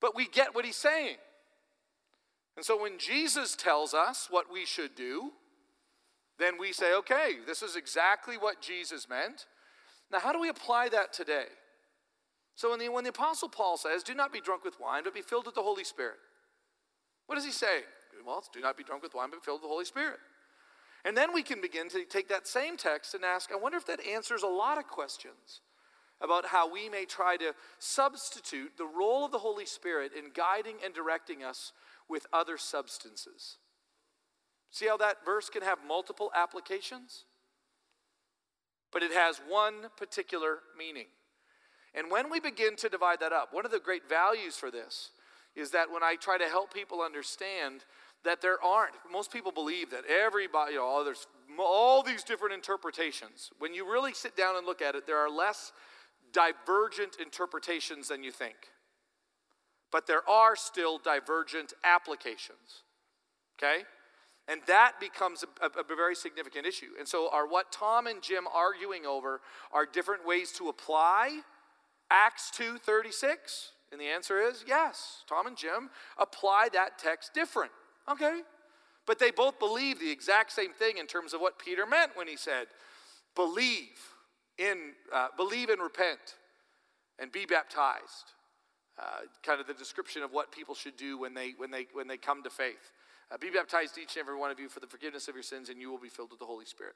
but 0.00 0.14
we 0.14 0.26
get 0.28 0.54
what 0.54 0.64
he's 0.64 0.76
saying. 0.76 1.16
And 2.56 2.64
so 2.64 2.80
when 2.80 2.98
Jesus 2.98 3.54
tells 3.54 3.92
us 3.92 4.28
what 4.30 4.50
we 4.50 4.64
should 4.64 4.94
do, 4.94 5.32
then 6.38 6.58
we 6.58 6.72
say, 6.72 6.94
okay, 6.94 7.36
this 7.46 7.62
is 7.62 7.76
exactly 7.76 8.36
what 8.36 8.60
Jesus 8.60 9.08
meant. 9.08 9.46
Now, 10.10 10.20
how 10.20 10.32
do 10.32 10.40
we 10.40 10.48
apply 10.48 10.88
that 10.90 11.12
today? 11.12 11.46
So 12.56 12.70
when 12.70 12.78
the, 12.78 12.88
when 12.88 13.04
the 13.04 13.10
Apostle 13.10 13.48
Paul 13.48 13.76
says, 13.76 14.02
do 14.02 14.14
not 14.14 14.32
be 14.32 14.40
drunk 14.40 14.64
with 14.64 14.80
wine, 14.80 15.04
but 15.04 15.14
be 15.14 15.20
filled 15.20 15.46
with 15.46 15.54
the 15.54 15.62
Holy 15.62 15.84
Spirit, 15.84 16.16
what 17.26 17.34
does 17.36 17.44
he 17.44 17.52
say? 17.52 17.80
Well, 18.26 18.42
do 18.52 18.60
not 18.60 18.76
be 18.76 18.82
drunk 18.82 19.02
with 19.02 19.14
wine, 19.14 19.28
but 19.30 19.42
be 19.42 19.44
filled 19.44 19.60
with 19.60 19.68
the 19.68 19.72
Holy 19.72 19.84
Spirit. 19.84 20.18
And 21.04 21.16
then 21.16 21.32
we 21.32 21.42
can 21.42 21.60
begin 21.60 21.88
to 21.90 22.04
take 22.04 22.28
that 22.30 22.48
same 22.48 22.76
text 22.76 23.14
and 23.14 23.24
ask, 23.24 23.52
I 23.52 23.56
wonder 23.56 23.78
if 23.78 23.86
that 23.86 24.04
answers 24.04 24.42
a 24.42 24.48
lot 24.48 24.78
of 24.78 24.88
questions 24.88 25.60
about 26.20 26.46
how 26.46 26.72
we 26.72 26.88
may 26.88 27.04
try 27.04 27.36
to 27.36 27.54
substitute 27.78 28.72
the 28.78 28.86
role 28.86 29.24
of 29.24 29.32
the 29.32 29.38
Holy 29.38 29.66
Spirit 29.66 30.12
in 30.16 30.30
guiding 30.34 30.76
and 30.82 30.94
directing 30.94 31.44
us 31.44 31.72
with 32.08 32.26
other 32.32 32.56
substances. 32.56 33.58
See 34.70 34.86
how 34.86 34.96
that 34.96 35.24
verse 35.24 35.50
can 35.50 35.62
have 35.62 35.78
multiple 35.86 36.30
applications? 36.34 37.24
But 38.92 39.02
it 39.02 39.12
has 39.12 39.40
one 39.46 39.90
particular 39.96 40.60
meaning. 40.76 41.06
And 41.96 42.10
when 42.10 42.30
we 42.30 42.38
begin 42.38 42.76
to 42.76 42.88
divide 42.88 43.20
that 43.20 43.32
up, 43.32 43.52
one 43.52 43.64
of 43.64 43.72
the 43.72 43.80
great 43.80 44.08
values 44.08 44.56
for 44.56 44.70
this 44.70 45.10
is 45.56 45.70
that 45.70 45.90
when 45.90 46.02
I 46.02 46.16
try 46.16 46.36
to 46.36 46.44
help 46.44 46.72
people 46.72 47.00
understand 47.00 47.84
that 48.24 48.42
there 48.42 48.62
aren't, 48.62 48.94
most 49.10 49.32
people 49.32 49.50
believe 49.50 49.90
that 49.90 50.04
everybody, 50.04 50.74
you 50.74 50.78
know, 50.78 51.02
there's 51.02 51.26
all 51.58 52.02
these 52.02 52.22
different 52.22 52.54
interpretations. 52.54 53.50
When 53.58 53.72
you 53.72 53.90
really 53.90 54.12
sit 54.12 54.36
down 54.36 54.56
and 54.56 54.66
look 54.66 54.82
at 54.82 54.94
it, 54.94 55.06
there 55.06 55.18
are 55.18 55.30
less 55.30 55.72
divergent 56.32 57.16
interpretations 57.20 58.08
than 58.08 58.22
you 58.22 58.30
think. 58.30 58.56
But 59.90 60.06
there 60.06 60.28
are 60.28 60.56
still 60.56 60.98
divergent 60.98 61.72
applications. 61.82 62.82
Okay? 63.58 63.84
And 64.48 64.60
that 64.66 64.94
becomes 65.00 65.44
a, 65.44 65.64
a, 65.64 65.80
a, 65.80 65.96
very 65.96 66.14
significant 66.14 66.66
issue. 66.66 66.90
And 66.98 67.08
so, 67.08 67.28
are 67.32 67.48
what 67.48 67.72
Tom 67.72 68.06
and 68.06 68.22
Jim 68.22 68.44
arguing 68.52 69.04
over 69.06 69.40
are 69.72 69.86
different 69.86 70.26
ways 70.26 70.52
to 70.52 70.68
apply 70.68 71.40
Acts 72.10 72.50
2:36? 72.50 73.72
And 73.92 74.00
the 74.00 74.06
answer 74.06 74.40
is 74.40 74.64
yes. 74.66 75.22
Tom 75.28 75.46
and 75.46 75.56
Jim 75.56 75.90
apply 76.18 76.68
that 76.72 76.98
text 76.98 77.32
different. 77.34 77.72
Okay. 78.08 78.42
But 79.06 79.18
they 79.20 79.30
both 79.30 79.58
believe 79.58 80.00
the 80.00 80.10
exact 80.10 80.52
same 80.52 80.72
thing 80.72 80.98
in 80.98 81.06
terms 81.06 81.32
of 81.32 81.40
what 81.40 81.58
Peter 81.58 81.86
meant 81.86 82.16
when 82.16 82.26
he 82.26 82.36
said, 82.36 82.66
believe 83.36 83.98
in, 84.58 84.94
uh, 85.12 85.28
believe 85.36 85.68
and 85.68 85.80
repent 85.80 86.34
and 87.18 87.30
be 87.30 87.46
baptized. 87.46 88.32
Uh, 88.98 89.20
kind 89.44 89.60
of 89.60 89.66
the 89.66 89.74
description 89.74 90.22
of 90.22 90.32
what 90.32 90.50
people 90.50 90.74
should 90.74 90.96
do 90.96 91.18
when 91.18 91.34
they, 91.34 91.52
when 91.58 91.70
they, 91.70 91.86
when 91.92 92.08
they 92.08 92.16
come 92.16 92.42
to 92.42 92.50
faith. 92.50 92.92
Uh, 93.30 93.36
be 93.36 93.50
baptized, 93.50 93.98
each 93.98 94.16
and 94.16 94.22
every 94.22 94.36
one 94.36 94.50
of 94.50 94.58
you, 94.58 94.68
for 94.68 94.80
the 94.80 94.86
forgiveness 94.86 95.28
of 95.28 95.34
your 95.34 95.42
sins, 95.42 95.68
and 95.68 95.80
you 95.80 95.90
will 95.90 95.98
be 95.98 96.08
filled 96.08 96.30
with 96.30 96.38
the 96.38 96.46
Holy 96.46 96.64
Spirit. 96.64 96.94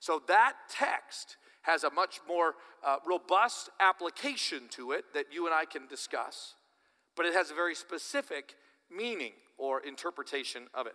So 0.00 0.22
that 0.28 0.54
text 0.70 1.36
has 1.62 1.84
a 1.84 1.90
much 1.90 2.20
more 2.26 2.54
uh, 2.86 2.96
robust 3.06 3.70
application 3.80 4.62
to 4.70 4.92
it 4.92 5.04
that 5.14 5.26
you 5.32 5.46
and 5.46 5.54
I 5.54 5.64
can 5.64 5.86
discuss, 5.86 6.54
but 7.16 7.26
it 7.26 7.34
has 7.34 7.50
a 7.50 7.54
very 7.54 7.74
specific 7.74 8.54
meaning 8.90 9.32
or 9.58 9.80
interpretation 9.80 10.66
of 10.72 10.86
it. 10.86 10.94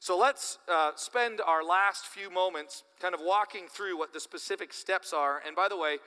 So 0.00 0.16
let's 0.16 0.58
uh, 0.68 0.92
spend 0.94 1.40
our 1.40 1.64
last 1.64 2.06
few 2.06 2.30
moments 2.30 2.84
kind 3.00 3.14
of 3.14 3.20
walking 3.20 3.66
through 3.68 3.98
what 3.98 4.12
the 4.12 4.20
specific 4.20 4.72
steps 4.72 5.12
are. 5.12 5.42
And 5.44 5.56
by 5.56 5.68
the 5.68 5.76
way, 5.76 5.98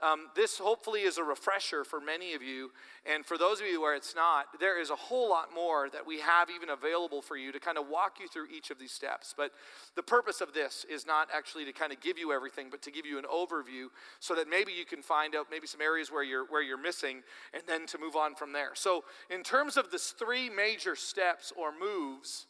um, 0.00 0.28
this 0.34 0.58
hopefully 0.58 1.02
is 1.02 1.18
a 1.18 1.24
refresher 1.24 1.84
for 1.84 2.00
many 2.00 2.34
of 2.34 2.42
you. 2.42 2.70
And 3.04 3.26
for 3.26 3.36
those 3.36 3.60
of 3.60 3.66
you 3.66 3.80
where 3.80 3.94
it's 3.94 4.14
not, 4.14 4.46
there 4.60 4.80
is 4.80 4.90
a 4.90 4.96
whole 4.96 5.28
lot 5.28 5.48
more 5.54 5.90
that 5.90 6.06
we 6.06 6.20
have 6.20 6.48
even 6.48 6.70
available 6.70 7.20
for 7.20 7.36
you 7.36 7.50
to 7.52 7.60
kind 7.60 7.76
of 7.76 7.88
walk 7.88 8.18
you 8.20 8.28
through 8.28 8.46
each 8.56 8.70
of 8.70 8.78
these 8.78 8.92
steps. 8.92 9.34
But 9.36 9.50
the 9.96 10.02
purpose 10.02 10.40
of 10.40 10.54
this 10.54 10.86
is 10.88 11.04
not 11.04 11.28
actually 11.34 11.64
to 11.64 11.72
kind 11.72 11.92
of 11.92 12.00
give 12.00 12.18
you 12.18 12.32
everything, 12.32 12.68
but 12.70 12.82
to 12.82 12.90
give 12.90 13.04
you 13.04 13.18
an 13.18 13.24
overview 13.24 13.86
so 14.20 14.34
that 14.36 14.48
maybe 14.48 14.72
you 14.72 14.84
can 14.84 15.02
find 15.02 15.34
out 15.34 15.48
maybe 15.50 15.66
some 15.66 15.80
areas 15.80 16.10
where 16.10 16.22
you're, 16.22 16.46
where 16.46 16.62
you're 16.62 16.80
missing 16.80 17.22
and 17.52 17.64
then 17.66 17.84
to 17.86 17.98
move 17.98 18.14
on 18.14 18.36
from 18.36 18.52
there. 18.52 18.70
So, 18.74 19.04
in 19.28 19.42
terms 19.42 19.76
of 19.76 19.90
this 19.90 20.10
three 20.12 20.48
major 20.48 20.94
steps 20.94 21.52
or 21.56 21.72
moves, 21.78 22.46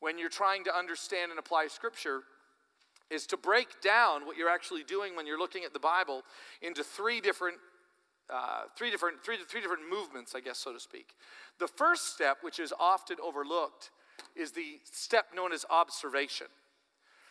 when 0.00 0.18
you're 0.18 0.28
trying 0.28 0.64
to 0.64 0.76
understand 0.76 1.30
and 1.30 1.38
apply 1.38 1.66
Scripture 1.68 2.22
is 3.10 3.26
to 3.26 3.36
break 3.36 3.80
down 3.80 4.26
what 4.26 4.36
you're 4.36 4.50
actually 4.50 4.84
doing 4.84 5.16
when 5.16 5.26
you're 5.26 5.38
looking 5.38 5.64
at 5.64 5.72
the 5.72 5.78
Bible 5.78 6.22
into 6.60 6.84
three 6.84 7.20
different, 7.20 7.56
uh, 8.32 8.62
three 8.76 8.90
different, 8.90 9.24
three, 9.24 9.36
three 9.48 9.60
different 9.60 9.88
movements, 9.88 10.34
I 10.34 10.40
guess, 10.40 10.58
so 10.58 10.72
to 10.72 10.80
speak. 10.80 11.14
The 11.58 11.68
first 11.68 12.14
step, 12.14 12.38
which 12.42 12.58
is 12.58 12.72
often 12.78 13.16
overlooked, 13.22 13.90
is 14.36 14.52
the 14.52 14.78
step 14.84 15.26
known 15.34 15.52
as 15.52 15.64
observation. 15.70 16.48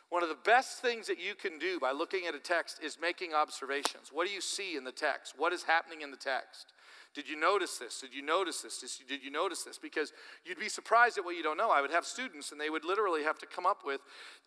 One 0.09 0.24
of 0.24 0.30
the 0.30 0.38
best 0.45 0.82
things 0.82 1.07
that 1.07 1.20
you 1.20 1.36
can 1.36 1.59
do 1.59 1.80
by 1.80 1.91
looking 1.91 2.28
at 2.28 2.36
a 2.36 2.39
text 2.39 2.80
is 2.82 2.97
making 2.99 3.34
observations. 3.34 4.09
What 4.11 4.26
do 4.26 4.34
you 4.34 4.39
see 4.41 4.78
in 4.78 4.86
the 4.86 4.91
text? 4.91 5.34
What 5.38 5.51
is 5.51 5.63
happening 5.63 6.01
in 6.01 6.11
the 6.11 6.18
text? 6.18 6.74
Did 7.18 7.28
you 7.28 7.36
notice 7.36 7.80
this? 7.80 7.99
Did 7.99 8.13
you 8.13 8.22
notice 8.22 8.61
this? 8.61 8.78
Did 9.09 9.24
you 9.24 9.32
notice 9.32 9.63
this? 9.63 9.80
Because 9.80 10.13
you'd 10.45 10.59
be 10.59 10.70
surprised 10.70 11.18
at 11.18 11.26
what 11.26 11.36
you 11.36 11.41
don't 11.41 11.57
know. 11.57 11.72
I 11.72 11.82
would 11.82 11.89
have 11.89 12.05
students, 12.05 12.51
and 12.51 12.61
they 12.61 12.70
would 12.70 12.86
literally 12.86 13.24
have 13.24 13.39
to 13.39 13.47
come 13.47 13.65
up 13.65 13.80
with 13.84 14.01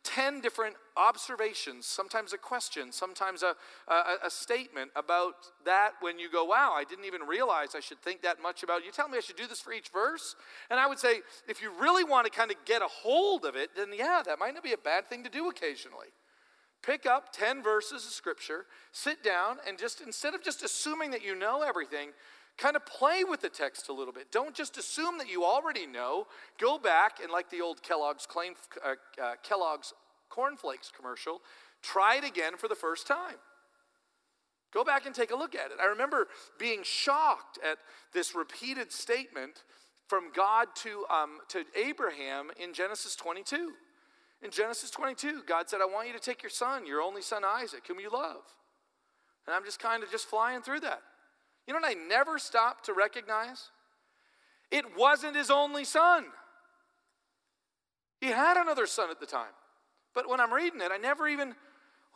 10 0.05 0.41
different 0.41 0.77
observations, 0.97 1.87
sometimes 1.87 2.33
a 2.33 2.39
question, 2.39 2.93
sometimes 2.93 3.43
a, 3.43 3.57
a, 3.89 4.27
a 4.27 4.31
statement 4.31 4.93
about 4.95 5.35
that 5.64 5.95
when 5.99 6.21
you 6.21 6.31
go, 6.31 6.45
wow, 6.45 6.73
I 6.73 6.85
didn't 6.85 7.07
even 7.07 7.23
realize 7.23 7.75
I 7.75 7.81
should 7.81 8.01
think 8.03 8.23
that 8.23 8.41
much 8.41 8.62
about 8.62 8.83
it. 8.83 8.85
You 8.85 8.93
tell 8.93 9.09
me 9.09 9.18
I 9.18 9.21
should 9.21 9.35
do 9.35 9.49
this 9.49 9.61
for 9.61 9.73
each 9.73 9.89
verse? 9.89 10.37
And 10.71 10.79
I 10.79 10.87
would 10.87 11.01
say, 11.01 11.23
if 11.49 11.61
you 11.61 11.73
really 11.77 12.05
want 12.05 12.27
to 12.27 12.31
kind 12.31 12.53
of 12.53 12.57
get 12.66 12.83
a 12.83 12.89
hold 12.89 13.47
of 13.47 13.57
it, 13.57 13.71
then 13.75 13.89
yeah, 13.93 14.23
that 14.25 14.39
might 14.39 14.55
not 14.55 14.62
be 14.62 14.75
a 14.75 14.79
bad 14.79 15.09
thing 15.09 15.25
to 15.25 15.29
do 15.29 15.49
occasionally. 15.49 16.07
Pick 16.83 17.05
up 17.05 17.33
10 17.33 17.62
verses 17.62 18.07
of 18.07 18.12
scripture, 18.12 18.64
sit 18.93 19.23
down, 19.23 19.57
and 19.68 19.77
just 19.77 20.01
instead 20.01 20.35
of 20.35 20.43
just 20.43 20.62
assuming 20.62 21.11
that 21.11 21.23
you 21.23 21.35
know 21.35 21.62
everything, 21.62 22.11
kind 22.59 22.76
of 22.76 22.84
play 22.86 23.24
with 23.24 23.40
the 23.40 23.48
text 23.48 23.88
a 23.88 23.92
little 23.92 24.12
bit. 24.12 24.30
Don't 24.30 24.55
just 24.55 24.76
assume 24.76 25.18
that 25.18 25.28
you 25.28 25.44
already 25.44 25.86
know. 25.86 26.26
Go 26.59 26.78
back 26.78 27.18
and, 27.22 27.32
like 27.32 27.51
the 27.51 27.61
old 27.61 27.82
Kellogg's, 27.82 28.26
claim, 28.26 28.55
uh, 28.84 28.94
uh, 29.22 29.32
Kellogg's 29.42 29.94
cornflakes 30.28 30.92
commercial, 30.94 31.40
try 31.82 32.16
it 32.16 32.24
again 32.24 32.57
for 32.57 32.68
the 32.68 32.74
first 32.74 33.07
time. 33.07 33.36
Go 34.72 34.84
back 34.84 35.05
and 35.07 35.14
take 35.14 35.32
a 35.32 35.36
look 35.36 35.55
at 35.55 35.72
it. 35.72 35.78
I 35.82 35.86
remember 35.86 36.28
being 36.59 36.82
shocked 36.84 37.59
at 37.68 37.78
this 38.12 38.34
repeated 38.34 38.92
statement 38.92 39.64
from 40.07 40.32
God 40.34 40.68
to, 40.76 41.05
um, 41.11 41.38
to 41.48 41.64
Abraham 41.76 42.51
in 42.61 42.72
Genesis 42.72 43.16
22. 43.16 43.72
In 44.42 44.51
Genesis 44.51 44.90
22, 44.90 45.42
God 45.46 45.68
said, 45.68 45.80
I 45.82 45.86
want 45.86 46.07
you 46.07 46.14
to 46.14 46.20
take 46.20 46.42
your 46.42 46.51
son, 46.51 46.86
your 46.86 47.03
only 47.03 47.20
son 47.20 47.42
Isaac, 47.44 47.82
whom 47.86 48.01
you 48.01 48.11
love. 48.11 48.42
And 49.46 49.55
I'm 49.55 49.64
just 49.64 49.80
kind 49.80 50.03
of 50.03 50.11
just 50.11 50.26
flying 50.26 50.62
through 50.62 50.80
that. 50.80 51.03
You 51.71 51.75
know 51.75 51.87
what 51.87 51.97
I 51.97 52.09
never 52.09 52.41
stopped 52.41 52.87
to 52.87 52.93
recognize? 52.93 53.71
It 54.73 54.97
wasn't 54.99 55.37
his 55.37 55.53
only 55.53 55.85
son. 55.85 56.25
He 58.21 58.27
had 58.27 58.57
another 58.57 58.89
son 58.89 59.09
at 59.09 59.21
the 59.21 59.27
time. 59.27 59.53
But 60.12 60.29
when 60.29 60.41
I'm 60.41 60.53
reading 60.53 60.81
it, 60.81 60.91
I 60.93 60.97
never 60.97 61.29
even, 61.29 61.55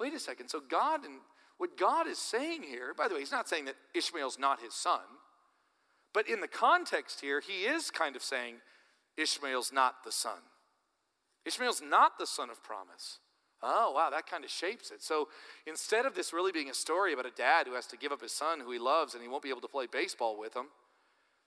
wait 0.00 0.12
a 0.12 0.18
second. 0.18 0.48
So 0.48 0.58
God 0.58 1.04
and 1.04 1.20
what 1.58 1.78
God 1.78 2.08
is 2.08 2.18
saying 2.18 2.64
here, 2.64 2.94
by 2.98 3.06
the 3.06 3.14
way, 3.14 3.20
he's 3.20 3.30
not 3.30 3.48
saying 3.48 3.66
that 3.66 3.76
Ishmael's 3.94 4.40
not 4.40 4.60
his 4.60 4.74
son, 4.74 5.02
but 6.12 6.28
in 6.28 6.40
the 6.40 6.48
context 6.48 7.20
here, 7.20 7.40
he 7.40 7.62
is 7.62 7.92
kind 7.92 8.16
of 8.16 8.24
saying 8.24 8.56
Ishmael's 9.16 9.72
not 9.72 10.02
the 10.04 10.10
son. 10.10 10.38
Ishmael's 11.46 11.80
not 11.80 12.18
the 12.18 12.26
son 12.26 12.50
of 12.50 12.60
promise. 12.64 13.20
Oh, 13.64 13.92
wow, 13.92 14.10
that 14.10 14.26
kind 14.26 14.44
of 14.44 14.50
shapes 14.50 14.90
it. 14.90 15.02
So 15.02 15.28
instead 15.66 16.04
of 16.04 16.14
this 16.14 16.32
really 16.32 16.52
being 16.52 16.70
a 16.70 16.74
story 16.74 17.12
about 17.12 17.26
a 17.26 17.30
dad 17.30 17.66
who 17.66 17.74
has 17.74 17.86
to 17.88 17.96
give 17.96 18.12
up 18.12 18.20
his 18.20 18.32
son 18.32 18.60
who 18.60 18.70
he 18.70 18.78
loves 18.78 19.14
and 19.14 19.22
he 19.22 19.28
won't 19.28 19.42
be 19.42 19.48
able 19.48 19.62
to 19.62 19.68
play 19.68 19.86
baseball 19.90 20.38
with 20.38 20.54
him, 20.54 20.66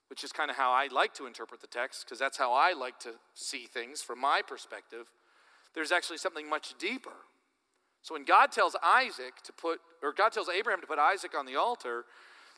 which 0.10 0.24
is 0.24 0.32
kind 0.32 0.50
of 0.50 0.58
how 0.58 0.72
I 0.72 0.88
like 0.92 1.14
to 1.16 1.28
interpret 1.28 1.62
the 1.62 1.68
text, 1.68 2.06
because 2.06 2.18
that's 2.18 2.38
how 2.38 2.54
I 2.54 2.74
like 2.74 3.00
to 3.02 3.12
see 3.34 3.66
things 3.66 4.02
from 4.02 4.20
my 4.20 4.42
perspective, 4.46 5.08
there's 5.76 5.92
actually 5.92 6.18
something 6.18 6.50
much 6.50 6.74
deeper. 6.80 7.12
So 8.02 8.14
when 8.14 8.24
God 8.24 8.52
tells 8.52 8.76
Isaac 8.82 9.42
to 9.44 9.54
put, 9.54 9.80
or 10.02 10.14
God 10.14 10.32
tells 10.32 10.50
Abraham 10.50 10.82
to 10.82 10.88
put 10.88 10.98
Isaac 10.98 11.38
on 11.38 11.46
the 11.46 11.58
altar, 11.58 12.06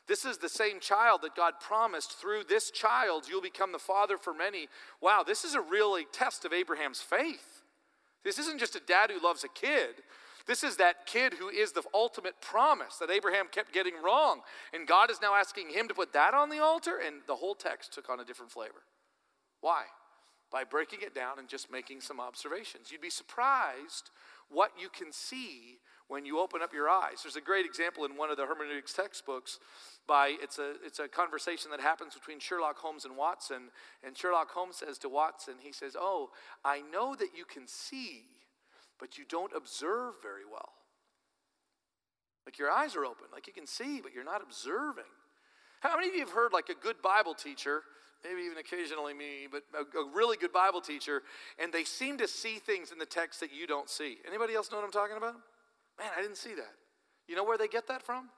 this 0.06 0.24
is 0.24 0.38
the 0.38 0.48
same 0.48 0.80
child 0.80 1.20
that 1.22 1.34
God 1.36 1.54
promised 1.60 2.12
through 2.12 2.44
this 2.48 2.70
child 2.70 3.24
you'll 3.28 3.42
become 3.42 3.72
the 3.72 3.78
father 3.78 4.16
for 4.16 4.32
many. 4.32 4.68
Wow, 5.00 5.24
this 5.26 5.44
is 5.44 5.54
a 5.54 5.60
really 5.60 6.06
test 6.12 6.44
of 6.44 6.52
Abraham's 6.52 7.00
faith. 7.00 7.62
This 8.24 8.38
isn't 8.38 8.60
just 8.60 8.76
a 8.76 8.80
dad 8.80 9.10
who 9.10 9.22
loves 9.22 9.44
a 9.44 9.48
kid. 9.48 9.96
This 10.46 10.64
is 10.64 10.76
that 10.76 11.06
kid 11.06 11.34
who 11.34 11.48
is 11.48 11.72
the 11.72 11.82
ultimate 11.94 12.40
promise 12.40 12.96
that 12.96 13.10
Abraham 13.10 13.46
kept 13.50 13.72
getting 13.72 13.94
wrong. 14.02 14.40
And 14.74 14.86
God 14.86 15.10
is 15.10 15.20
now 15.20 15.34
asking 15.34 15.70
him 15.70 15.88
to 15.88 15.94
put 15.94 16.12
that 16.12 16.34
on 16.34 16.48
the 16.50 16.58
altar, 16.58 16.98
and 17.04 17.16
the 17.26 17.36
whole 17.36 17.54
text 17.54 17.92
took 17.92 18.10
on 18.10 18.20
a 18.20 18.24
different 18.24 18.50
flavor. 18.50 18.82
Why? 19.60 19.84
By 20.50 20.64
breaking 20.64 21.00
it 21.02 21.14
down 21.14 21.38
and 21.38 21.48
just 21.48 21.70
making 21.70 22.00
some 22.00 22.20
observations. 22.20 22.90
You'd 22.90 23.00
be 23.00 23.10
surprised 23.10 24.10
what 24.48 24.72
you 24.80 24.88
can 24.88 25.12
see 25.12 25.78
when 26.10 26.26
you 26.26 26.40
open 26.40 26.60
up 26.60 26.74
your 26.74 26.88
eyes. 26.88 27.22
There's 27.22 27.36
a 27.36 27.40
great 27.40 27.64
example 27.64 28.04
in 28.04 28.16
one 28.16 28.30
of 28.30 28.36
the 28.36 28.44
hermeneutics 28.44 28.92
textbooks 28.92 29.60
by 30.08 30.34
it's 30.42 30.58
a 30.58 30.74
it's 30.84 30.98
a 30.98 31.06
conversation 31.06 31.70
that 31.70 31.80
happens 31.80 32.14
between 32.14 32.40
Sherlock 32.40 32.78
Holmes 32.78 33.04
and 33.04 33.16
Watson 33.16 33.70
and 34.04 34.18
Sherlock 34.18 34.50
Holmes 34.50 34.76
says 34.76 34.98
to 34.98 35.08
Watson 35.08 35.54
he 35.60 35.70
says, 35.70 35.96
"Oh, 35.98 36.30
I 36.64 36.82
know 36.92 37.14
that 37.14 37.28
you 37.36 37.44
can 37.44 37.68
see, 37.68 38.24
but 38.98 39.18
you 39.18 39.24
don't 39.28 39.52
observe 39.56 40.14
very 40.20 40.44
well." 40.44 40.72
Like 42.44 42.58
your 42.58 42.72
eyes 42.72 42.96
are 42.96 43.04
open, 43.04 43.26
like 43.32 43.46
you 43.46 43.52
can 43.52 43.68
see, 43.68 44.00
but 44.00 44.12
you're 44.12 44.24
not 44.24 44.42
observing. 44.42 45.04
How 45.78 45.94
many 45.94 46.08
of 46.08 46.14
you 46.14 46.20
have 46.20 46.30
heard 46.30 46.52
like 46.52 46.70
a 46.70 46.74
good 46.74 47.00
Bible 47.02 47.34
teacher 47.34 47.82
maybe 48.24 48.42
even 48.42 48.58
occasionally 48.58 49.14
me, 49.14 49.48
but 49.50 49.62
a, 49.72 49.98
a, 49.98 50.10
really 50.14 50.36
good 50.36 50.52
Bible 50.52 50.82
teacher, 50.82 51.22
and 51.58 51.72
they 51.72 51.84
seem 51.84 52.18
to 52.18 52.28
see 52.28 52.58
things 52.58 52.92
in 52.92 52.98
the 52.98 53.06
text 53.06 53.40
that 53.40 53.50
you 53.50 53.66
don't 53.66 53.88
see. 53.88 54.18
Anybody 54.28 54.52
else 54.52 54.70
know 54.70 54.76
what 54.76 54.84
I'm 54.84 54.92
talking 54.92 55.16
about? 55.16 55.36
Man, 56.00 56.08
I 56.16 56.22
didn't 56.22 56.38
see 56.38 56.54
that. 56.54 56.72
You 57.28 57.36
know 57.36 57.44
where 57.44 57.58
they 57.58 57.68
get 57.68 57.86
that 57.88 58.02
from? 58.02 58.30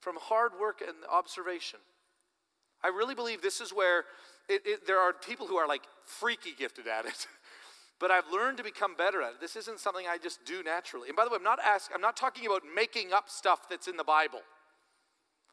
From 0.00 0.16
hard 0.20 0.52
work 0.60 0.82
and 0.86 0.96
observation. 1.10 1.78
I 2.82 2.88
really 2.88 3.14
believe 3.14 3.42
this 3.42 3.60
is 3.60 3.72
where 3.72 4.00
it, 4.48 4.62
it, 4.66 4.86
there 4.86 4.98
are 4.98 5.12
people 5.12 5.46
who 5.46 5.56
are 5.56 5.68
like 5.68 5.82
freaky 6.04 6.50
gifted 6.58 6.88
at 6.88 7.06
it. 7.06 7.26
but 8.00 8.10
I've 8.10 8.24
learned 8.32 8.56
to 8.56 8.64
become 8.64 8.96
better 8.96 9.22
at 9.22 9.34
it. 9.34 9.40
This 9.40 9.54
isn't 9.54 9.78
something 9.78 10.06
I 10.10 10.18
just 10.18 10.44
do 10.44 10.62
naturally. 10.64 11.08
And 11.08 11.16
by 11.16 11.24
the 11.24 11.30
way, 11.30 11.36
I'm 11.36 11.44
not 11.44 11.60
asking, 11.64 11.94
I'm 11.94 12.00
not 12.00 12.16
talking 12.16 12.46
about 12.46 12.62
making 12.74 13.12
up 13.12 13.28
stuff 13.28 13.68
that's 13.70 13.86
in 13.86 13.96
the 13.96 14.04
Bible. 14.04 14.40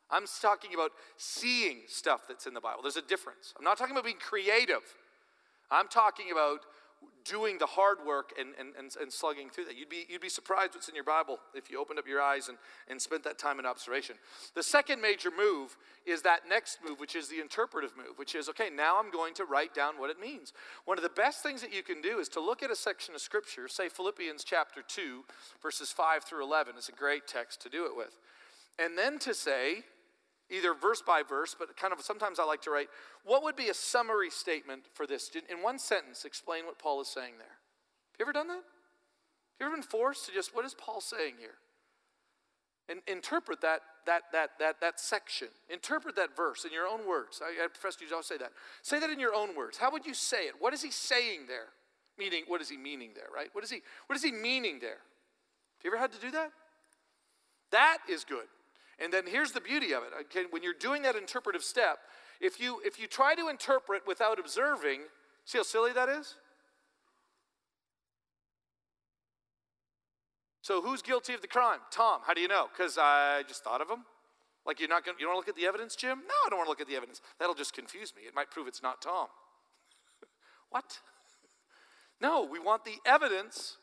I'm 0.09 0.23
talking 0.41 0.73
about 0.73 0.91
seeing 1.17 1.81
stuff 1.87 2.21
that's 2.27 2.47
in 2.47 2.53
the 2.53 2.61
Bible. 2.61 2.81
There's 2.81 2.97
a 2.97 3.01
difference. 3.01 3.53
I'm 3.57 3.65
not 3.65 3.77
talking 3.77 3.91
about 3.91 4.05
being 4.05 4.17
creative. 4.17 4.81
I'm 5.69 5.89
talking 5.89 6.31
about 6.31 6.61
doing 7.27 7.57
the 7.57 7.65
hard 7.65 7.97
work 8.05 8.31
and, 8.39 8.49
and, 8.59 8.69
and, 8.77 8.95
and, 9.01 9.11
slugging 9.11 9.49
through 9.49 9.65
that. 9.65 9.77
You'd 9.77 9.89
be, 9.89 10.05
you'd 10.09 10.21
be 10.21 10.29
surprised 10.29 10.73
what's 10.73 10.87
in 10.87 10.95
your 10.95 11.03
Bible 11.03 11.39
if 11.53 11.69
you 11.69 11.79
opened 11.79 11.99
up 11.99 12.07
your 12.07 12.21
eyes 12.21 12.47
and, 12.47 12.57
and 12.87 13.01
spent 13.01 13.23
that 13.25 13.37
time 13.37 13.59
in 13.59 13.65
observation. 13.65 14.15
The 14.55 14.63
second 14.63 15.01
major 15.01 15.29
move 15.29 15.75
is 16.05 16.21
that 16.21 16.41
next 16.47 16.79
move, 16.87 16.99
which 16.99 17.15
is 17.15 17.27
the 17.27 17.41
interpretive 17.41 17.97
move, 17.97 18.17
which 18.17 18.33
is 18.33 18.47
okay, 18.49 18.69
now 18.73 18.97
I'm 18.97 19.11
going 19.11 19.33
to 19.35 19.45
write 19.45 19.73
down 19.73 19.99
what 19.99 20.09
it 20.09 20.19
means. 20.19 20.53
One 20.85 20.97
of 20.97 21.03
the 21.03 21.09
best 21.09 21.43
things 21.43 21.61
that 21.61 21.73
you 21.73 21.83
can 21.83 22.01
do 22.01 22.19
is 22.19 22.29
to 22.29 22.39
look 22.39 22.63
at 22.63 22.71
a 22.71 22.75
section 22.75 23.13
of 23.13 23.21
Scripture, 23.21 23.67
say 23.67 23.89
Philippians 23.89 24.43
chapter 24.43 24.81
2, 24.87 25.25
verses 25.61 25.91
5 25.91 26.23
through 26.23 26.43
11. 26.43 26.75
It's 26.77 26.89
a 26.89 26.93
great 26.93 27.27
text 27.27 27.61
to 27.63 27.69
do 27.69 27.85
it 27.85 27.95
with. 27.95 28.17
And 28.79 28.97
then 28.97 29.19
to 29.19 29.33
say, 29.33 29.83
either 30.49 30.73
verse 30.73 31.01
by 31.01 31.23
verse, 31.27 31.55
but 31.57 31.75
kind 31.75 31.93
of 31.93 32.01
sometimes 32.01 32.39
I 32.39 32.45
like 32.45 32.61
to 32.63 32.71
write, 32.71 32.87
what 33.23 33.43
would 33.43 33.55
be 33.55 33.69
a 33.69 33.73
summary 33.73 34.29
statement 34.29 34.83
for 34.93 35.05
this? 35.05 35.29
In 35.49 35.61
one 35.61 35.79
sentence, 35.79 36.25
explain 36.25 36.65
what 36.65 36.79
Paul 36.79 37.01
is 37.01 37.07
saying 37.07 37.33
there. 37.37 37.47
Have 37.47 38.19
you 38.19 38.25
ever 38.25 38.33
done 38.33 38.47
that? 38.47 38.53
Have 38.63 38.63
you 39.59 39.65
ever 39.65 39.75
been 39.75 39.83
forced 39.83 40.27
to 40.27 40.31
just, 40.33 40.55
what 40.55 40.65
is 40.65 40.73
Paul 40.73 41.01
saying 41.01 41.35
here? 41.39 41.55
And 42.89 43.01
interpret 43.05 43.59
that, 43.61 43.81
that, 44.05 44.23
that, 44.31 44.51
that, 44.59 44.79
that 44.79 44.99
section. 44.99 45.49
Interpret 45.69 46.15
that 46.15 46.37
verse 46.37 46.63
in 46.63 46.71
your 46.71 46.87
own 46.87 47.05
words. 47.05 47.41
I, 47.43 47.65
I 47.65 47.67
profess 47.67 47.97
you 47.99 48.07
don't 48.07 48.23
say 48.23 48.37
that. 48.37 48.51
Say 48.81 48.99
that 48.99 49.09
in 49.09 49.19
your 49.19 49.35
own 49.35 49.55
words. 49.57 49.77
How 49.77 49.91
would 49.91 50.05
you 50.05 50.13
say 50.13 50.45
it? 50.45 50.53
What 50.59 50.73
is 50.73 50.81
he 50.81 50.91
saying 50.91 51.47
there? 51.47 51.67
Meaning, 52.17 52.45
what 52.47 52.61
is 52.61 52.69
he 52.69 52.77
meaning 52.77 53.11
there, 53.13 53.27
right? 53.35 53.49
What 53.51 53.63
is 53.63 53.69
he, 53.69 53.81
what 54.07 54.15
is 54.15 54.23
he 54.23 54.31
meaning 54.31 54.79
there? 54.79 55.01
Have 55.77 55.83
you 55.83 55.91
ever 55.91 55.97
had 55.97 56.13
to 56.13 56.19
do 56.19 56.31
that? 56.31 56.51
That 57.71 57.97
is 58.09 58.23
good. 58.23 58.47
And 58.99 59.13
then 59.13 59.27
here's 59.27 59.51
the 59.51 59.61
beauty 59.61 59.93
of 59.93 60.03
it. 60.03 60.09
Okay, 60.21 60.45
when 60.49 60.63
you're 60.63 60.73
doing 60.73 61.03
that 61.03 61.15
interpretive 61.15 61.63
step, 61.63 61.99
if 62.41 62.59
you 62.59 62.81
if 62.83 62.99
you 62.99 63.07
try 63.07 63.35
to 63.35 63.47
interpret 63.47 64.03
without 64.07 64.39
observing, 64.39 65.01
see 65.45 65.57
how 65.57 65.63
silly 65.63 65.93
that 65.93 66.09
is? 66.09 66.35
So 70.61 70.81
who's 70.81 71.01
guilty 71.01 71.33
of 71.33 71.41
the 71.41 71.47
crime? 71.47 71.79
Tom. 71.91 72.21
How 72.25 72.33
do 72.33 72.41
you 72.41 72.47
know? 72.47 72.67
Because 72.75 72.97
I 72.99 73.43
just 73.47 73.63
thought 73.63 73.81
of 73.81 73.89
him. 73.89 73.99
Like 74.65 74.79
you're 74.79 74.89
not 74.89 75.05
going. 75.05 75.17
You 75.19 75.25
don't 75.25 75.35
want 75.35 75.45
to 75.45 75.49
look 75.49 75.55
at 75.55 75.61
the 75.61 75.67
evidence, 75.67 75.95
Jim? 75.95 76.19
No, 76.27 76.33
I 76.45 76.49
don't 76.49 76.59
want 76.59 76.67
to 76.67 76.71
look 76.71 76.81
at 76.81 76.87
the 76.87 76.95
evidence. 76.95 77.21
That'll 77.39 77.55
just 77.55 77.73
confuse 77.73 78.13
me. 78.15 78.23
It 78.27 78.35
might 78.35 78.51
prove 78.51 78.67
it's 78.67 78.83
not 78.83 79.01
Tom. 79.01 79.27
what? 80.69 80.99
No, 82.19 82.47
we 82.51 82.57
want 82.57 82.83
the 82.83 82.95
evidence 83.05 83.77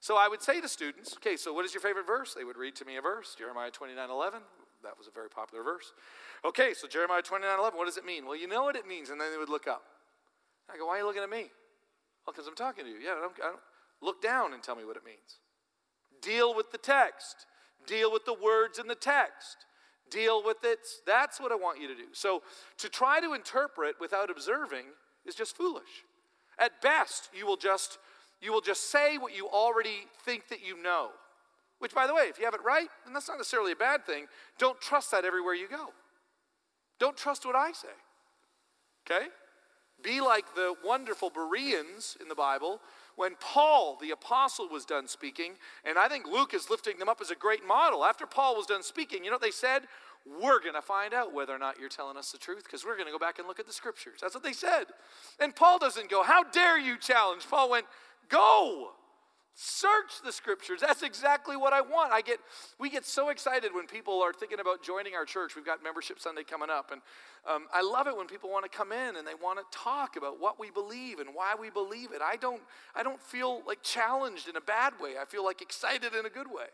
so 0.00 0.16
I 0.16 0.28
would 0.28 0.42
say 0.42 0.60
to 0.60 0.68
students, 0.68 1.14
okay, 1.16 1.36
so 1.36 1.52
what 1.52 1.64
is 1.64 1.74
your 1.74 1.80
favorite 1.80 2.06
verse? 2.06 2.34
They 2.34 2.44
would 2.44 2.56
read 2.56 2.76
to 2.76 2.84
me 2.84 2.96
a 2.96 3.02
verse, 3.02 3.34
Jeremiah 3.36 3.70
29 3.70 4.10
11. 4.10 4.40
That 4.82 4.96
was 4.98 5.08
a 5.08 5.10
very 5.10 5.28
popular 5.28 5.64
verse. 5.64 5.92
Okay, 6.44 6.74
so 6.74 6.86
Jeremiah 6.86 7.22
29 7.22 7.58
11, 7.58 7.78
what 7.78 7.86
does 7.86 7.96
it 7.96 8.04
mean? 8.04 8.24
Well, 8.24 8.36
you 8.36 8.46
know 8.46 8.62
what 8.62 8.76
it 8.76 8.86
means. 8.86 9.10
And 9.10 9.20
then 9.20 9.32
they 9.32 9.38
would 9.38 9.48
look 9.48 9.66
up. 9.66 9.82
I 10.72 10.76
go, 10.76 10.86
why 10.86 10.96
are 10.96 10.98
you 11.00 11.06
looking 11.06 11.22
at 11.22 11.30
me? 11.30 11.50
Well, 12.26 12.34
because 12.34 12.46
I'm 12.46 12.54
talking 12.54 12.84
to 12.84 12.90
you. 12.90 12.98
Yeah, 12.98 13.12
I 13.12 13.20
don't, 13.20 13.32
I 13.42 13.46
don't, 13.48 13.60
look 14.02 14.20
down 14.20 14.52
and 14.52 14.62
tell 14.62 14.76
me 14.76 14.84
what 14.84 14.96
it 14.96 15.04
means. 15.04 15.40
Deal 16.20 16.54
with 16.54 16.70
the 16.70 16.78
text, 16.78 17.46
deal 17.86 18.12
with 18.12 18.24
the 18.24 18.34
words 18.34 18.78
in 18.78 18.88
the 18.88 18.94
text. 18.94 19.56
Deal 20.10 20.44
with 20.44 20.58
it. 20.62 20.78
That's 21.04 21.40
what 21.40 21.50
I 21.50 21.56
want 21.56 21.80
you 21.80 21.88
to 21.88 21.94
do. 21.94 22.06
So, 22.12 22.42
to 22.78 22.88
try 22.88 23.20
to 23.20 23.32
interpret 23.32 23.96
without 24.00 24.30
observing 24.30 24.84
is 25.24 25.34
just 25.34 25.56
foolish. 25.56 26.04
At 26.60 26.80
best, 26.80 27.28
you 27.36 27.44
will 27.44 27.56
just 27.56 27.98
you 28.40 28.52
will 28.52 28.60
just 28.60 28.90
say 28.90 29.18
what 29.18 29.34
you 29.34 29.48
already 29.48 30.06
think 30.24 30.48
that 30.48 30.64
you 30.64 30.80
know. 30.82 31.10
Which, 31.78 31.94
by 31.94 32.06
the 32.06 32.14
way, 32.14 32.22
if 32.22 32.38
you 32.38 32.44
have 32.44 32.54
it 32.54 32.64
right, 32.64 32.88
then 33.04 33.12
that's 33.12 33.28
not 33.28 33.36
necessarily 33.36 33.72
a 33.72 33.76
bad 33.76 34.06
thing. 34.06 34.26
Don't 34.58 34.80
trust 34.80 35.10
that 35.10 35.24
everywhere 35.24 35.54
you 35.54 35.68
go. 35.68 35.88
Don't 36.98 37.16
trust 37.16 37.44
what 37.44 37.54
I 37.54 37.72
say. 37.72 37.88
Okay? 39.08 39.26
Be 40.02 40.20
like 40.20 40.54
the 40.54 40.74
wonderful 40.84 41.30
Bereans 41.30 42.16
in 42.20 42.28
the 42.28 42.34
Bible 42.34 42.80
when 43.16 43.34
Paul, 43.40 43.98
the 44.00 44.10
apostle, 44.10 44.68
was 44.68 44.84
done 44.84 45.08
speaking. 45.08 45.52
And 45.84 45.98
I 45.98 46.08
think 46.08 46.26
Luke 46.26 46.52
is 46.54 46.68
lifting 46.68 46.98
them 46.98 47.08
up 47.08 47.20
as 47.20 47.30
a 47.30 47.34
great 47.34 47.66
model. 47.66 48.04
After 48.04 48.26
Paul 48.26 48.56
was 48.56 48.66
done 48.66 48.82
speaking, 48.82 49.24
you 49.24 49.30
know 49.30 49.36
what 49.36 49.42
they 49.42 49.50
said? 49.50 49.82
We're 50.26 50.60
going 50.60 50.74
to 50.74 50.82
find 50.82 51.14
out 51.14 51.32
whether 51.32 51.54
or 51.54 51.58
not 51.58 51.78
you're 51.78 51.88
telling 51.88 52.16
us 52.16 52.32
the 52.32 52.38
truth 52.38 52.64
because 52.64 52.84
we're 52.84 52.96
going 52.96 53.06
to 53.06 53.12
go 53.12 53.18
back 53.18 53.38
and 53.38 53.46
look 53.46 53.60
at 53.60 53.66
the 53.66 53.72
scriptures. 53.72 54.18
That's 54.20 54.34
what 54.34 54.42
they 54.42 54.52
said. 54.52 54.84
And 55.40 55.54
Paul 55.54 55.78
doesn't 55.78 56.10
go, 56.10 56.22
How 56.22 56.42
dare 56.44 56.78
you 56.78 56.98
challenge? 56.98 57.46
Paul 57.48 57.70
went, 57.70 57.86
Go. 58.28 58.90
Search 59.58 60.20
the 60.22 60.32
scriptures. 60.32 60.80
That's 60.82 61.02
exactly 61.02 61.56
what 61.56 61.72
I 61.72 61.80
want. 61.80 62.12
I 62.12 62.20
get, 62.20 62.40
we 62.78 62.90
get 62.90 63.06
so 63.06 63.30
excited 63.30 63.72
when 63.72 63.86
people 63.86 64.20
are 64.22 64.34
thinking 64.34 64.60
about 64.60 64.82
joining 64.82 65.14
our 65.14 65.24
church. 65.24 65.56
We've 65.56 65.64
got 65.64 65.82
membership 65.82 66.20
Sunday 66.20 66.42
coming 66.42 66.68
up, 66.68 66.92
and 66.92 67.00
um, 67.50 67.64
I 67.72 67.80
love 67.80 68.06
it 68.06 68.14
when 68.14 68.26
people 68.26 68.50
want 68.50 68.70
to 68.70 68.76
come 68.76 68.92
in 68.92 69.16
and 69.16 69.26
they 69.26 69.34
want 69.34 69.58
to 69.58 69.78
talk 69.78 70.16
about 70.16 70.38
what 70.38 70.60
we 70.60 70.70
believe 70.70 71.20
and 71.20 71.30
why 71.32 71.54
we 71.58 71.70
believe 71.70 72.12
it. 72.12 72.20
I 72.20 72.36
don't, 72.36 72.60
I 72.94 73.02
don't 73.02 73.22
feel 73.22 73.62
like 73.66 73.82
challenged 73.82 74.46
in 74.46 74.56
a 74.56 74.60
bad 74.60 74.92
way. 75.00 75.14
I 75.18 75.24
feel 75.24 75.42
like 75.42 75.62
excited 75.62 76.14
in 76.14 76.26
a 76.26 76.30
good 76.30 76.48
way. 76.48 76.68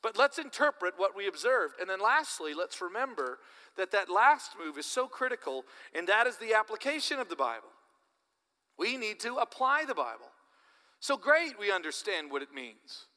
But 0.00 0.16
let's 0.16 0.38
interpret 0.38 0.94
what 0.96 1.16
we 1.16 1.26
observed, 1.26 1.80
and 1.80 1.90
then 1.90 2.00
lastly, 2.00 2.54
let's 2.54 2.80
remember 2.80 3.38
that 3.76 3.90
that 3.90 4.08
last 4.08 4.52
move 4.64 4.78
is 4.78 4.86
so 4.86 5.08
critical, 5.08 5.64
and 5.92 6.06
that 6.06 6.28
is 6.28 6.36
the 6.36 6.54
application 6.54 7.18
of 7.18 7.28
the 7.28 7.34
Bible. 7.34 7.70
We 8.78 8.96
need 8.96 9.18
to 9.20 9.36
apply 9.36 9.84
the 9.84 9.94
Bible. 9.94 10.30
So 11.04 11.18
great 11.18 11.58
we 11.58 11.70
understand 11.70 12.30
what 12.30 12.40
it 12.40 12.54
means. 12.54 13.08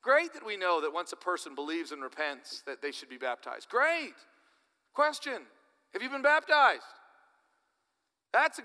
Great 0.00 0.32
that 0.34 0.46
we 0.46 0.56
know 0.56 0.80
that 0.80 0.92
once 0.92 1.10
a 1.10 1.16
person 1.16 1.56
believes 1.56 1.90
and 1.90 2.00
repents 2.00 2.62
that 2.68 2.80
they 2.80 2.92
should 2.92 3.08
be 3.08 3.16
baptized. 3.16 3.68
Great. 3.68 4.14
Question, 4.94 5.42
have 5.92 6.02
you 6.04 6.08
been 6.08 6.22
baptized? 6.22 6.84
That's 8.32 8.60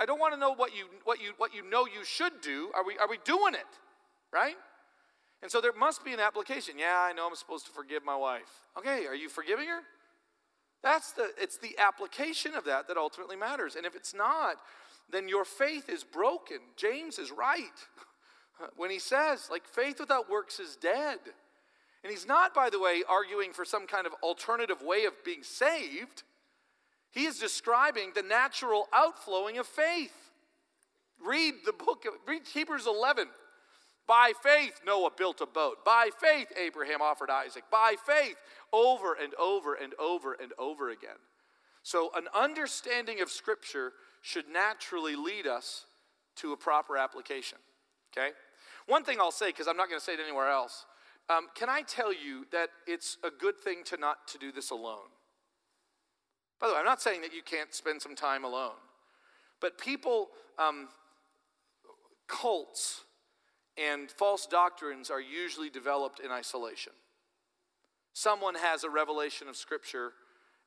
I 0.00 0.04
don't 0.04 0.18
want 0.18 0.34
to 0.34 0.40
know 0.40 0.52
what 0.52 0.74
you 0.74 0.86
what 1.04 1.22
you 1.22 1.30
what 1.36 1.54
you 1.54 1.62
know 1.62 1.86
you 1.86 2.04
should 2.04 2.40
do. 2.42 2.72
Are 2.74 2.84
we 2.84 2.98
are 2.98 3.08
we 3.08 3.18
doing 3.24 3.54
it? 3.54 3.70
Right? 4.32 4.56
And 5.40 5.48
so 5.48 5.60
there 5.60 5.72
must 5.72 6.04
be 6.04 6.12
an 6.12 6.18
application. 6.18 6.74
Yeah, 6.76 6.98
I 6.98 7.12
know 7.12 7.28
I'm 7.28 7.36
supposed 7.36 7.66
to 7.66 7.72
forgive 7.72 8.04
my 8.04 8.16
wife. 8.16 8.50
Okay, 8.78 9.06
are 9.06 9.14
you 9.14 9.28
forgiving 9.28 9.68
her? 9.68 9.82
That's 10.82 11.12
the 11.12 11.30
it's 11.38 11.58
the 11.58 11.78
application 11.78 12.56
of 12.56 12.64
that 12.64 12.88
that 12.88 12.96
ultimately 12.96 13.36
matters. 13.36 13.76
And 13.76 13.86
if 13.86 13.94
it's 13.94 14.12
not, 14.12 14.56
then 15.12 15.28
your 15.28 15.44
faith 15.44 15.88
is 15.88 16.04
broken. 16.04 16.58
James 16.76 17.18
is 17.18 17.30
right 17.30 17.64
when 18.76 18.90
he 18.90 18.98
says, 18.98 19.48
like, 19.50 19.66
faith 19.66 20.00
without 20.00 20.30
works 20.30 20.60
is 20.60 20.76
dead. 20.76 21.18
And 22.02 22.10
he's 22.10 22.26
not, 22.26 22.54
by 22.54 22.70
the 22.70 22.78
way, 22.78 23.02
arguing 23.08 23.52
for 23.52 23.64
some 23.64 23.86
kind 23.86 24.06
of 24.06 24.14
alternative 24.22 24.82
way 24.82 25.04
of 25.04 25.24
being 25.24 25.42
saved. 25.42 26.22
He 27.10 27.24
is 27.24 27.38
describing 27.38 28.12
the 28.14 28.22
natural 28.22 28.88
outflowing 28.92 29.58
of 29.58 29.66
faith. 29.66 30.14
Read 31.24 31.54
the 31.66 31.72
book, 31.72 32.04
read 32.26 32.42
Hebrews 32.52 32.86
11. 32.86 33.28
By 34.06 34.32
faith, 34.42 34.80
Noah 34.84 35.10
built 35.16 35.40
a 35.40 35.46
boat. 35.46 35.84
By 35.84 36.10
faith, 36.20 36.48
Abraham 36.60 37.00
offered 37.00 37.30
Isaac. 37.30 37.64
By 37.70 37.94
faith, 38.04 38.36
over 38.72 39.14
and 39.14 39.34
over 39.34 39.74
and 39.74 39.94
over 40.00 40.32
and 40.32 40.52
over 40.58 40.90
again. 40.90 41.18
So, 41.82 42.10
an 42.16 42.26
understanding 42.34 43.20
of 43.20 43.30
Scripture 43.30 43.92
should 44.20 44.48
naturally 44.48 45.16
lead 45.16 45.46
us 45.46 45.86
to 46.36 46.52
a 46.52 46.56
proper 46.56 46.96
application. 46.96 47.58
Okay? 48.12 48.30
One 48.86 49.04
thing 49.04 49.18
I'll 49.20 49.30
say, 49.30 49.48
because 49.48 49.68
I'm 49.68 49.76
not 49.76 49.88
going 49.88 50.00
to 50.00 50.04
say 50.04 50.14
it 50.14 50.20
anywhere 50.20 50.48
else, 50.48 50.86
um, 51.28 51.46
can 51.54 51.68
I 51.68 51.82
tell 51.82 52.12
you 52.12 52.46
that 52.50 52.70
it's 52.86 53.16
a 53.22 53.30
good 53.30 53.58
thing 53.58 53.84
to 53.84 53.96
not 53.96 54.26
to 54.28 54.38
do 54.38 54.50
this 54.50 54.70
alone? 54.70 55.10
By 56.60 56.66
the 56.66 56.74
way, 56.74 56.80
I'm 56.80 56.84
not 56.84 57.00
saying 57.00 57.22
that 57.22 57.32
you 57.32 57.42
can't 57.42 57.72
spend 57.72 58.02
some 58.02 58.16
time 58.16 58.44
alone, 58.44 58.76
but 59.60 59.78
people, 59.78 60.28
um, 60.58 60.88
cults, 62.26 63.02
and 63.78 64.10
false 64.10 64.46
doctrines 64.46 65.08
are 65.08 65.20
usually 65.20 65.70
developed 65.70 66.20
in 66.20 66.30
isolation. 66.30 66.92
Someone 68.12 68.56
has 68.56 68.84
a 68.84 68.90
revelation 68.90 69.48
of 69.48 69.56
Scripture 69.56 70.12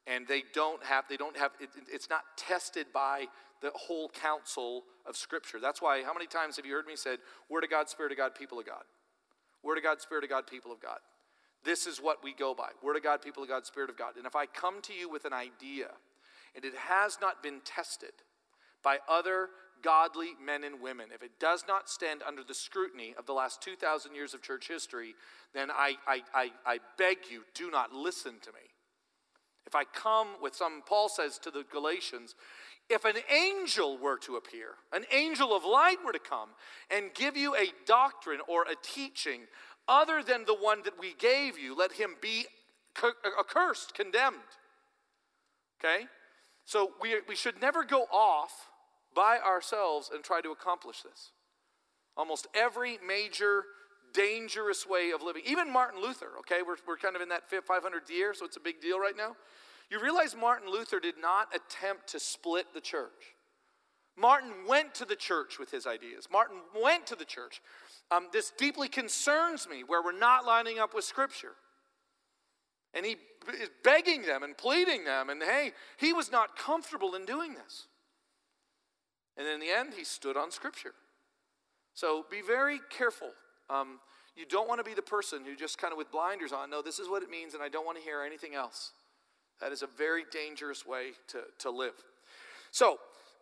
and 0.07 0.27
they 0.27 0.43
don't 0.53 0.83
have 0.83 1.05
they 1.09 1.17
don't 1.17 1.37
have 1.37 1.51
it, 1.59 1.69
it's 1.91 2.09
not 2.09 2.21
tested 2.37 2.87
by 2.93 3.25
the 3.61 3.71
whole 3.75 4.09
counsel 4.09 4.83
of 5.05 5.15
scripture. 5.15 5.59
That's 5.59 5.81
why 5.81 6.03
how 6.03 6.13
many 6.13 6.27
times 6.27 6.57
have 6.57 6.65
you 6.65 6.73
heard 6.73 6.87
me 6.87 6.95
said 6.95 7.19
word 7.49 7.63
of 7.63 7.69
god 7.69 7.89
spirit 7.89 8.11
of 8.11 8.17
god 8.17 8.35
people 8.35 8.59
of 8.59 8.65
god 8.65 8.83
word 9.63 9.77
of 9.77 9.83
god 9.83 10.01
spirit 10.01 10.23
of 10.23 10.29
god 10.29 10.47
people 10.47 10.71
of 10.71 10.81
god. 10.81 10.99
This 11.63 11.87
is 11.87 11.99
what 11.99 12.21
we 12.21 12.33
go 12.33 12.53
by. 12.53 12.69
Word 12.83 12.97
of 12.97 13.03
god 13.03 13.21
people 13.21 13.41
of 13.41 13.47
god 13.47 13.65
spirit 13.65 13.89
of 13.89 13.97
god. 13.97 14.17
And 14.17 14.25
if 14.25 14.35
i 14.35 14.45
come 14.45 14.81
to 14.83 14.93
you 14.93 15.09
with 15.09 15.25
an 15.25 15.33
idea 15.33 15.87
and 16.55 16.65
it 16.65 16.75
has 16.75 17.17
not 17.21 17.41
been 17.41 17.61
tested 17.65 18.11
by 18.83 18.97
other 19.09 19.49
godly 19.81 20.31
men 20.43 20.63
and 20.63 20.81
women 20.81 21.07
if 21.13 21.23
it 21.23 21.39
does 21.39 21.65
not 21.67 21.89
stand 21.89 22.21
under 22.25 22.43
the 22.43 22.53
scrutiny 22.53 23.13
of 23.17 23.25
the 23.25 23.33
last 23.33 23.61
2000 23.61 24.15
years 24.15 24.33
of 24.33 24.41
church 24.41 24.67
history 24.67 25.13
then 25.53 25.69
i, 25.69 25.95
I, 26.07 26.21
I, 26.33 26.51
I 26.65 26.79
beg 26.97 27.17
you 27.29 27.43
do 27.53 27.69
not 27.69 27.91
listen 27.91 28.35
to 28.43 28.51
me 28.51 28.72
if 29.65 29.75
I 29.75 29.83
come 29.83 30.27
with 30.41 30.55
some, 30.55 30.81
Paul 30.85 31.09
says 31.09 31.37
to 31.39 31.51
the 31.51 31.63
Galatians, 31.71 32.35
if 32.89 33.05
an 33.05 33.15
angel 33.31 33.97
were 33.97 34.17
to 34.19 34.35
appear, 34.35 34.75
an 34.91 35.05
angel 35.11 35.55
of 35.55 35.63
light 35.63 35.97
were 36.05 36.11
to 36.11 36.19
come 36.19 36.49
and 36.91 37.13
give 37.13 37.37
you 37.37 37.55
a 37.55 37.71
doctrine 37.85 38.41
or 38.47 38.63
a 38.63 38.75
teaching 38.81 39.41
other 39.87 40.21
than 40.21 40.45
the 40.45 40.55
one 40.55 40.83
that 40.83 40.99
we 40.99 41.13
gave 41.13 41.57
you, 41.57 41.75
let 41.75 41.93
him 41.93 42.15
be 42.21 42.45
accursed, 43.39 43.93
condemned. 43.93 44.37
Okay? 45.79 46.05
So 46.65 46.91
we, 47.01 47.15
we 47.27 47.35
should 47.35 47.61
never 47.61 47.83
go 47.83 48.03
off 48.11 48.69
by 49.15 49.39
ourselves 49.39 50.09
and 50.13 50.23
try 50.23 50.41
to 50.41 50.51
accomplish 50.51 51.01
this. 51.01 51.31
Almost 52.15 52.47
every 52.53 52.99
major 53.05 53.63
dangerous 54.13 54.87
way 54.87 55.11
of 55.11 55.21
living. 55.21 55.43
Even 55.45 55.71
Martin 55.71 56.01
Luther, 56.01 56.29
okay, 56.39 56.61
we're, 56.65 56.77
we're 56.87 56.97
kind 56.97 57.15
of 57.15 57.21
in 57.21 57.29
that 57.29 57.49
500th 57.49 58.09
year, 58.09 58.33
so 58.33 58.45
it's 58.45 58.57
a 58.57 58.61
big 58.61 58.81
deal 58.81 58.99
right 58.99 59.17
now. 59.17 59.35
You 59.89 60.01
realize 60.01 60.35
Martin 60.35 60.71
Luther 60.71 60.99
did 60.99 61.15
not 61.21 61.49
attempt 61.53 62.07
to 62.07 62.19
split 62.19 62.67
the 62.73 62.81
church. 62.81 63.35
Martin 64.17 64.51
went 64.67 64.93
to 64.95 65.05
the 65.05 65.15
church 65.15 65.57
with 65.59 65.71
his 65.71 65.87
ideas. 65.87 66.27
Martin 66.31 66.57
went 66.81 67.07
to 67.07 67.15
the 67.15 67.25
church. 67.25 67.61
Um, 68.11 68.27
this 68.31 68.51
deeply 68.57 68.87
concerns 68.87 69.67
me 69.67 69.83
where 69.85 70.03
we're 70.03 70.17
not 70.17 70.45
lining 70.45 70.79
up 70.79 70.93
with 70.93 71.03
Scripture. 71.03 71.53
And 72.93 73.05
he 73.05 73.17
is 73.59 73.69
begging 73.83 74.21
them 74.21 74.43
and 74.43 74.55
pleading 74.55 75.03
them, 75.03 75.29
and 75.29 75.41
hey, 75.41 75.71
he 75.97 76.13
was 76.13 76.31
not 76.31 76.55
comfortable 76.55 77.15
in 77.15 77.25
doing 77.25 77.55
this. 77.55 77.87
And 79.35 79.47
in 79.47 79.59
the 79.59 79.71
end, 79.71 79.93
he 79.97 80.03
stood 80.03 80.37
on 80.37 80.51
Scripture. 80.51 80.93
So 81.95 82.25
be 82.29 82.41
very 82.41 82.79
careful 82.89 83.31
um, 83.73 83.99
you 84.35 84.45
don't 84.45 84.67
want 84.67 84.79
to 84.79 84.83
be 84.83 84.93
the 84.93 85.01
person 85.01 85.43
who 85.45 85.55
just 85.55 85.77
kind 85.77 85.91
of 85.91 85.97
with 85.97 86.11
blinders 86.11 86.51
on, 86.51 86.69
no, 86.69 86.81
this 86.81 86.99
is 86.99 87.09
what 87.09 87.23
it 87.23 87.29
means, 87.29 87.53
and 87.53 87.63
I 87.63 87.69
don't 87.69 87.85
want 87.85 87.97
to 87.97 88.03
hear 88.03 88.21
anything 88.21 88.55
else. 88.55 88.91
That 89.61 89.71
is 89.71 89.81
a 89.81 89.87
very 89.97 90.23
dangerous 90.31 90.85
way 90.85 91.11
to, 91.29 91.41
to 91.59 91.69
live. 91.69 91.93
So, 92.71 92.97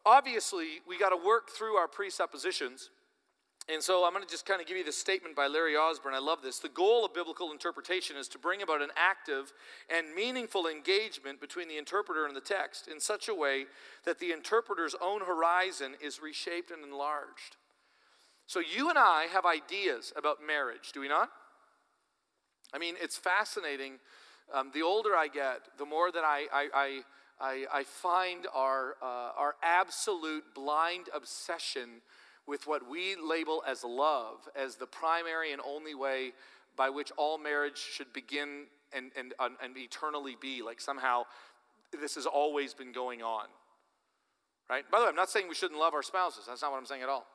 obviously, 0.06 0.82
we 0.88 1.00
got 1.00 1.10
to 1.10 1.18
work 1.18 1.50
through 1.50 1.76
our 1.76 1.88
presuppositions. 1.88 2.90
And 3.72 3.82
so 3.82 4.06
I'm 4.06 4.12
going 4.12 4.26
to 4.26 4.30
just 4.30 4.46
kind 4.46 4.60
of 4.60 4.68
give 4.68 4.76
you 4.76 4.84
this 4.84 4.98
statement 4.98 5.36
by 5.36 5.48
Larry 5.48 5.78
Osborne. 5.78 6.16
I 6.16 6.20
love 6.20 6.42
this. 6.42 6.60
The 6.60 6.68
goal 6.68 7.06
of 7.06 7.14
biblical 7.14 7.52
interpretation 7.52 8.18
is 8.18 8.28
to 8.30 8.40
bring 8.40 8.64
about 8.64 8.82
an 8.82 8.90
active 8.98 9.54
and 9.90 10.14
meaningful 10.14 10.68
engagement 10.68 11.40
between 11.40 11.68
the 11.68 11.78
interpreter 11.78 12.26
and 12.26 12.36
the 12.36 12.42
text 12.42 12.88
in 12.88 13.00
such 13.00 13.30
a 13.30 13.36
way 13.36 13.66
that 14.04 14.20
the 14.20 14.32
interpreter's 14.32 14.96
own 15.00 15.22
horizon 15.22 15.94
is 16.04 16.22
reshaped 16.22 16.72
and 16.72 16.84
enlarged. 16.84 17.56
So 18.52 18.60
you 18.60 18.90
and 18.90 18.98
I 18.98 19.28
have 19.32 19.46
ideas 19.46 20.12
about 20.18 20.46
marriage, 20.46 20.92
do 20.94 21.00
we 21.00 21.08
not? 21.08 21.30
I 22.74 22.80
mean, 22.80 22.96
it's 23.02 23.16
fascinating. 23.16 23.94
Um, 24.54 24.72
the 24.74 24.82
older 24.82 25.16
I 25.16 25.30
get, 25.30 25.62
the 25.78 25.86
more 25.86 26.12
that 26.12 26.26
I, 26.26 26.48
I, 26.52 27.02
I, 27.40 27.66
I 27.74 27.84
find 27.86 28.48
our, 28.54 28.98
uh, 29.02 29.32
our 29.38 29.56
absolute 29.64 30.44
blind 30.54 31.08
obsession 31.16 32.02
with 32.46 32.68
what 32.68 32.90
we 32.90 33.16
label 33.16 33.64
as 33.66 33.86
love 33.86 34.50
as 34.54 34.76
the 34.76 34.86
primary 34.86 35.54
and 35.54 35.62
only 35.66 35.96
way 35.96 36.34
by 36.76 36.90
which 36.90 37.10
all 37.16 37.38
marriage 37.38 37.78
should 37.78 38.12
begin 38.12 38.66
and, 38.92 39.12
and, 39.16 39.34
and 39.40 39.78
eternally 39.78 40.36
be. 40.42 40.62
Like 40.62 40.82
somehow 40.82 41.24
this 41.98 42.16
has 42.16 42.26
always 42.26 42.74
been 42.74 42.92
going 42.92 43.22
on. 43.22 43.46
Right? 44.70 44.84
By 44.92 45.00
the 45.00 45.06
way, 45.06 45.10
I'm 45.10 45.16
not 45.16 45.30
saying 45.30 45.48
we 45.48 45.56
shouldn't 45.56 45.80
love 45.80 45.94
our 45.94 46.04
spouses. 46.04 46.48
That's 46.50 46.62
not 46.62 46.72
what 46.72 46.80
I'm 46.80 46.86
saying 46.86 47.02
at 47.02 47.08
all. 47.08 47.26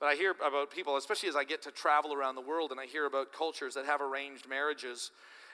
But 0.00 0.06
I 0.06 0.14
hear 0.14 0.34
about 0.44 0.70
people, 0.70 0.96
especially 0.96 1.28
as 1.28 1.36
I 1.36 1.44
get 1.44 1.62
to 1.62 1.70
travel 1.70 2.12
around 2.12 2.34
the 2.34 2.40
world 2.40 2.72
and 2.72 2.80
I 2.80 2.86
hear 2.86 3.06
about 3.06 3.32
cultures 3.32 3.74
that 3.74 3.86
have 3.86 4.00
arranged 4.00 4.48
marriages. 4.48 5.10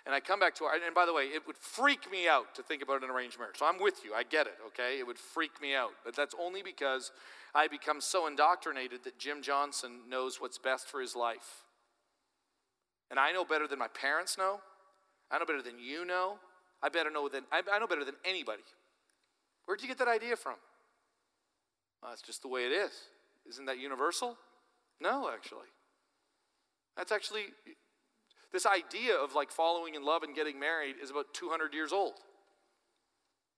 And 0.06 0.14
I 0.14 0.20
come 0.20 0.40
back 0.40 0.54
to, 0.56 0.64
and 0.64 0.94
by 0.94 1.04
the 1.04 1.12
way, 1.12 1.24
it 1.24 1.46
would 1.46 1.58
freak 1.58 2.10
me 2.10 2.26
out 2.26 2.54
to 2.54 2.62
think 2.62 2.82
about 2.82 3.04
an 3.04 3.10
arranged 3.10 3.38
marriage. 3.38 3.58
So 3.58 3.66
I'm 3.66 3.80
with 3.80 4.02
you, 4.04 4.14
I 4.14 4.22
get 4.22 4.46
it, 4.46 4.56
okay? 4.68 4.98
It 4.98 5.06
would 5.06 5.18
freak 5.18 5.60
me 5.60 5.74
out. 5.74 5.90
But 6.04 6.16
that's 6.16 6.34
only 6.40 6.62
because 6.62 7.12
I 7.54 7.68
become 7.68 8.00
so 8.00 8.26
indoctrinated 8.26 9.04
that 9.04 9.18
Jim 9.18 9.42
Johnson 9.42 10.00
knows 10.08 10.40
what's 10.40 10.56
best 10.56 10.88
for 10.88 11.00
his 11.00 11.14
life. 11.14 11.64
And 13.10 13.18
I 13.18 13.32
know 13.32 13.44
better 13.44 13.66
than 13.66 13.78
my 13.78 13.88
parents 13.88 14.38
know. 14.38 14.60
I 15.30 15.38
know 15.38 15.44
better 15.44 15.62
than 15.62 15.78
you 15.78 16.04
know. 16.04 16.38
I 16.82 16.88
better 16.88 17.10
know 17.10 17.28
than 17.28 17.42
I 17.52 17.78
know 17.78 17.86
better 17.86 18.04
than 18.04 18.14
anybody. 18.24 18.62
Where'd 19.66 19.82
you 19.82 19.88
get 19.88 19.98
that 19.98 20.08
idea 20.08 20.34
from? 20.34 20.54
Well, 22.00 22.10
that's 22.10 22.22
just 22.22 22.40
the 22.42 22.48
way 22.48 22.64
it 22.64 22.72
is. 22.72 22.92
Isn't 23.50 23.66
that 23.66 23.78
universal? 23.78 24.36
No, 25.00 25.30
actually. 25.32 25.66
That's 26.96 27.12
actually, 27.12 27.46
this 28.52 28.64
idea 28.64 29.14
of 29.14 29.34
like 29.34 29.50
following 29.50 29.94
in 29.94 30.04
love 30.04 30.22
and 30.22 30.34
getting 30.34 30.58
married 30.58 30.96
is 31.02 31.10
about 31.10 31.34
200 31.34 31.74
years 31.74 31.92
old. 31.92 32.14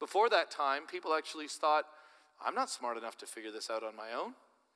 Before 0.00 0.28
that 0.30 0.50
time, 0.50 0.86
people 0.90 1.14
actually 1.14 1.46
thought, 1.46 1.84
I'm 2.44 2.54
not 2.54 2.70
smart 2.70 2.96
enough 2.96 3.16
to 3.18 3.26
figure 3.26 3.52
this 3.52 3.70
out 3.70 3.84
on 3.84 3.94
my 3.94 4.12
own. 4.18 4.32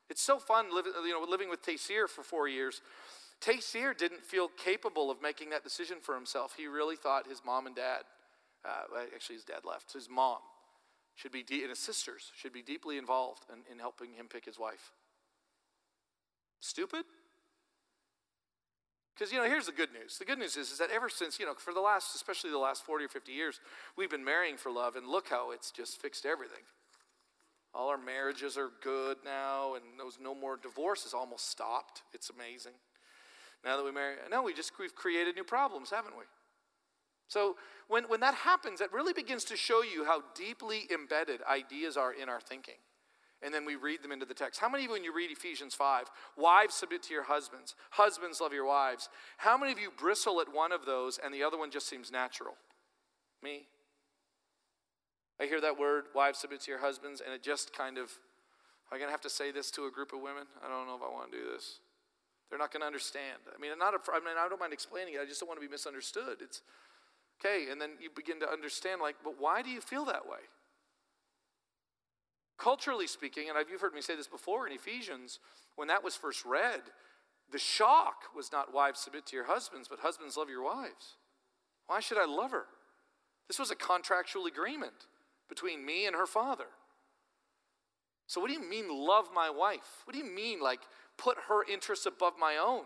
It's 0.08 0.22
so 0.22 0.38
fun 0.38 0.72
living, 0.72 0.92
you 1.04 1.12
know, 1.12 1.26
living 1.28 1.48
with 1.48 1.62
Taysir 1.62 2.08
for 2.08 2.22
four 2.22 2.46
years. 2.46 2.80
Taysir 3.40 3.96
didn't 3.96 4.24
feel 4.24 4.48
capable 4.48 5.10
of 5.10 5.20
making 5.20 5.50
that 5.50 5.64
decision 5.64 5.98
for 6.00 6.14
himself. 6.14 6.54
He 6.56 6.66
really 6.66 6.96
thought 6.96 7.26
his 7.26 7.42
mom 7.44 7.66
and 7.66 7.74
dad, 7.74 8.02
uh, 8.64 8.82
actually 9.14 9.36
his 9.36 9.44
dad 9.44 9.64
left, 9.64 9.92
his 9.92 10.08
mom 10.08 10.38
should 11.16 11.32
be, 11.32 11.42
de- 11.42 11.62
and 11.62 11.70
his 11.70 11.78
sisters 11.78 12.30
should 12.36 12.52
be 12.52 12.62
deeply 12.62 12.98
involved 12.98 13.44
in, 13.52 13.60
in 13.70 13.78
helping 13.78 14.12
him 14.12 14.28
pick 14.28 14.44
his 14.44 14.58
wife. 14.58 14.92
Stupid? 16.66 17.04
Because, 19.14 19.32
you 19.32 19.38
know, 19.38 19.44
here's 19.44 19.66
the 19.66 19.72
good 19.72 19.92
news. 19.92 20.18
The 20.18 20.24
good 20.24 20.38
news 20.38 20.56
is, 20.56 20.72
is 20.72 20.78
that 20.78 20.90
ever 20.90 21.08
since, 21.08 21.38
you 21.38 21.46
know, 21.46 21.54
for 21.54 21.72
the 21.72 21.80
last, 21.80 22.16
especially 22.16 22.50
the 22.50 22.58
last 22.58 22.84
40 22.84 23.04
or 23.04 23.08
50 23.08 23.30
years, 23.30 23.60
we've 23.96 24.10
been 24.10 24.24
marrying 24.24 24.56
for 24.56 24.72
love, 24.72 24.96
and 24.96 25.06
look 25.06 25.28
how 25.28 25.52
it's 25.52 25.70
just 25.70 26.02
fixed 26.02 26.26
everything. 26.26 26.64
All 27.72 27.88
our 27.88 27.96
marriages 27.96 28.58
are 28.58 28.70
good 28.82 29.18
now, 29.24 29.74
and 29.74 29.84
those 29.96 30.18
no 30.20 30.34
more 30.34 30.56
divorces 30.56 31.14
almost 31.14 31.48
stopped. 31.48 32.02
It's 32.12 32.30
amazing. 32.30 32.72
Now 33.64 33.76
that 33.76 33.84
we 33.84 33.92
marry, 33.92 34.16
no, 34.28 34.42
we 34.42 34.52
just, 34.52 34.72
we've 34.78 34.94
created 34.94 35.36
new 35.36 35.44
problems, 35.44 35.90
haven't 35.90 36.16
we? 36.18 36.24
So 37.28 37.54
when, 37.86 38.04
when 38.04 38.20
that 38.20 38.34
happens, 38.34 38.80
that 38.80 38.92
really 38.92 39.12
begins 39.12 39.44
to 39.44 39.56
show 39.56 39.82
you 39.82 40.04
how 40.04 40.22
deeply 40.34 40.82
embedded 40.92 41.40
ideas 41.48 41.96
are 41.96 42.12
in 42.12 42.28
our 42.28 42.40
thinking 42.40 42.74
and 43.42 43.52
then 43.52 43.64
we 43.64 43.76
read 43.76 44.02
them 44.02 44.12
into 44.12 44.26
the 44.26 44.34
text. 44.34 44.60
How 44.60 44.68
many 44.68 44.84
of 44.84 44.88
you, 44.88 44.92
when 44.94 45.04
you 45.04 45.14
read 45.14 45.30
Ephesians 45.30 45.74
5, 45.74 46.10
wives 46.36 46.74
submit 46.74 47.02
to 47.04 47.14
your 47.14 47.24
husbands, 47.24 47.74
husbands 47.90 48.40
love 48.40 48.52
your 48.52 48.66
wives, 48.66 49.08
how 49.38 49.58
many 49.58 49.72
of 49.72 49.78
you 49.78 49.90
bristle 49.96 50.40
at 50.40 50.52
one 50.52 50.72
of 50.72 50.86
those 50.86 51.18
and 51.22 51.32
the 51.32 51.42
other 51.42 51.58
one 51.58 51.70
just 51.70 51.88
seems 51.88 52.10
natural? 52.10 52.54
Me? 53.42 53.68
I 55.40 55.44
hear 55.44 55.60
that 55.60 55.78
word, 55.78 56.04
wives 56.14 56.38
submit 56.38 56.62
to 56.62 56.70
your 56.70 56.80
husbands, 56.80 57.20
and 57.20 57.34
it 57.34 57.42
just 57.42 57.76
kind 57.76 57.98
of, 57.98 58.04
am 58.04 58.92
I 58.92 58.96
going 58.96 59.08
to 59.08 59.12
have 59.12 59.20
to 59.22 59.30
say 59.30 59.52
this 59.52 59.70
to 59.72 59.84
a 59.84 59.90
group 59.90 60.14
of 60.14 60.20
women? 60.20 60.44
I 60.64 60.68
don't 60.68 60.86
know 60.86 60.96
if 60.96 61.02
I 61.02 61.12
want 61.12 61.30
to 61.30 61.36
do 61.36 61.44
this. 61.52 61.80
They're 62.48 62.58
not 62.58 62.72
going 62.72 62.80
to 62.80 62.86
understand. 62.86 63.42
I 63.54 63.60
mean, 63.60 63.76
not 63.78 63.92
a, 63.92 63.98
I 64.12 64.20
mean, 64.20 64.38
I 64.38 64.48
don't 64.48 64.60
mind 64.60 64.72
explaining 64.72 65.14
it. 65.14 65.20
I 65.20 65.26
just 65.26 65.40
don't 65.40 65.48
want 65.48 65.60
to 65.60 65.66
be 65.66 65.70
misunderstood. 65.70 66.38
It's 66.40 66.62
okay, 67.38 67.70
and 67.70 67.80
then 67.80 67.90
you 68.00 68.08
begin 68.14 68.40
to 68.40 68.48
understand, 68.48 69.02
like, 69.02 69.16
but 69.22 69.34
why 69.38 69.60
do 69.60 69.68
you 69.68 69.80
feel 69.82 70.06
that 70.06 70.24
way? 70.26 70.40
Culturally 72.58 73.06
speaking, 73.06 73.48
and 73.48 73.58
you've 73.70 73.80
heard 73.80 73.94
me 73.94 74.00
say 74.00 74.16
this 74.16 74.28
before 74.28 74.66
in 74.66 74.72
Ephesians, 74.72 75.40
when 75.74 75.88
that 75.88 76.02
was 76.02 76.16
first 76.16 76.44
read, 76.44 76.80
the 77.52 77.58
shock 77.58 78.22
was 78.34 78.50
not 78.50 78.72
wives 78.72 79.00
submit 79.00 79.26
to 79.26 79.36
your 79.36 79.46
husbands, 79.46 79.88
but 79.88 80.00
husbands 80.00 80.36
love 80.36 80.48
your 80.48 80.64
wives. 80.64 81.16
Why 81.86 82.00
should 82.00 82.18
I 82.18 82.24
love 82.24 82.50
her? 82.50 82.64
This 83.46 83.58
was 83.58 83.70
a 83.70 83.76
contractual 83.76 84.46
agreement 84.46 85.06
between 85.48 85.84
me 85.84 86.06
and 86.06 86.16
her 86.16 86.26
father. 86.26 86.66
So, 88.26 88.40
what 88.40 88.48
do 88.48 88.54
you 88.54 88.68
mean, 88.68 88.88
love 88.88 89.26
my 89.32 89.50
wife? 89.50 90.02
What 90.04 90.12
do 90.12 90.18
you 90.18 90.28
mean, 90.28 90.60
like, 90.60 90.80
put 91.16 91.36
her 91.48 91.62
interests 91.64 92.06
above 92.06 92.32
my 92.38 92.56
own? 92.56 92.82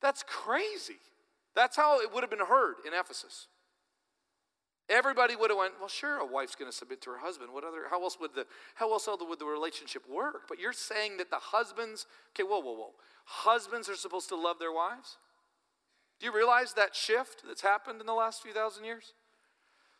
That's 0.00 0.24
crazy. 0.26 0.96
That's 1.54 1.76
how 1.76 2.00
it 2.00 2.12
would 2.12 2.22
have 2.22 2.30
been 2.30 2.46
heard 2.46 2.76
in 2.86 2.94
Ephesus. 2.94 3.48
Everybody 4.90 5.34
would 5.34 5.50
have 5.50 5.58
went, 5.58 5.74
well, 5.80 5.88
sure, 5.88 6.18
a 6.18 6.26
wife's 6.26 6.54
going 6.54 6.70
to 6.70 6.76
submit 6.76 7.00
to 7.02 7.10
her 7.10 7.18
husband. 7.18 7.50
What 7.52 7.64
other? 7.64 7.84
How 7.90 8.02
else 8.02 8.18
would 8.20 8.34
the? 8.34 8.46
How 8.74 8.92
else 8.92 9.08
would 9.08 9.38
the 9.38 9.46
relationship 9.46 10.02
work? 10.08 10.42
But 10.46 10.58
you're 10.58 10.74
saying 10.74 11.16
that 11.18 11.30
the 11.30 11.38
husbands, 11.38 12.06
okay, 12.32 12.42
whoa, 12.42 12.60
whoa, 12.60 12.74
whoa, 12.74 12.90
husbands 13.24 13.88
are 13.88 13.96
supposed 13.96 14.28
to 14.28 14.36
love 14.36 14.58
their 14.58 14.72
wives. 14.72 15.16
Do 16.20 16.26
you 16.26 16.34
realize 16.34 16.74
that 16.74 16.94
shift 16.94 17.42
that's 17.46 17.62
happened 17.62 18.00
in 18.00 18.06
the 18.06 18.14
last 18.14 18.42
few 18.42 18.52
thousand 18.52 18.84
years? 18.84 19.14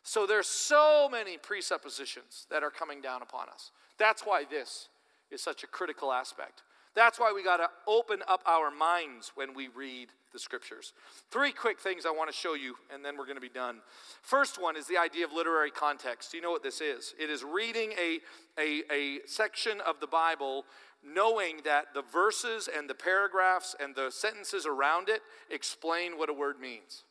So 0.03 0.27
there's 0.27 0.47
so 0.47 1.09
many 1.11 1.37
presuppositions 1.37 2.45
that 2.51 2.61
are 2.61 2.69
coming 2.69 3.01
down 3.01 3.23
upon 3.23 3.49
us. 3.49 3.71
That's 3.97 4.21
why 4.21 4.43
this 4.49 4.89
is 5.31 5.41
such 5.41 5.63
a 5.63 5.67
critical 5.67 6.13
aspect. 6.13 6.61
That's 6.95 7.19
why 7.19 7.33
we 7.35 7.43
got 7.43 7.57
to 7.57 7.69
open 7.87 8.19
up 8.27 8.41
our 8.45 8.71
minds 8.71 9.31
when 9.35 9.53
we 9.53 9.67
read 9.67 10.09
the 10.31 10.39
scriptures. 10.39 10.93
Three 11.29 11.51
quick 11.51 11.79
things 11.79 12.05
I 12.05 12.11
want 12.11 12.29
to 12.29 12.35
show 12.35 12.55
you, 12.55 12.75
and 12.93 13.03
then 13.03 13.17
we're 13.17 13.25
going 13.25 13.35
to 13.37 13.41
be 13.41 13.49
done. 13.49 13.77
First 14.21 14.61
one 14.61 14.77
is 14.77 14.87
the 14.87 14.97
idea 14.97 15.25
of 15.25 15.33
literary 15.33 15.71
context. 15.71 16.33
You 16.33 16.41
know 16.41 16.51
what 16.51 16.63
this 16.63 16.81
is? 16.81 17.13
It 17.19 17.29
is 17.29 17.43
reading 17.43 17.93
a, 17.93 18.19
a, 18.59 18.83
a 18.91 19.19
section 19.27 19.81
of 19.81 19.99
the 19.99 20.07
Bible 20.07 20.65
knowing 21.05 21.57
that 21.65 21.93
the 21.93 22.01
verses 22.01 22.67
and 22.75 22.89
the 22.89 22.95
paragraphs 22.95 23.75
and 23.79 23.95
the 23.95 24.09
sentences 24.09 24.65
around 24.65 25.09
it 25.09 25.21
explain 25.51 26.17
what 26.17 26.29
a 26.29 26.33
word 26.33 26.59
means, 26.59 27.03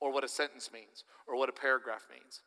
or 0.00 0.12
what 0.12 0.24
a 0.24 0.28
sentence 0.28 0.70
means, 0.72 1.04
or 1.26 1.36
what 1.36 1.48
a 1.48 1.52
paragraph 1.52 2.06
means. 2.10 2.42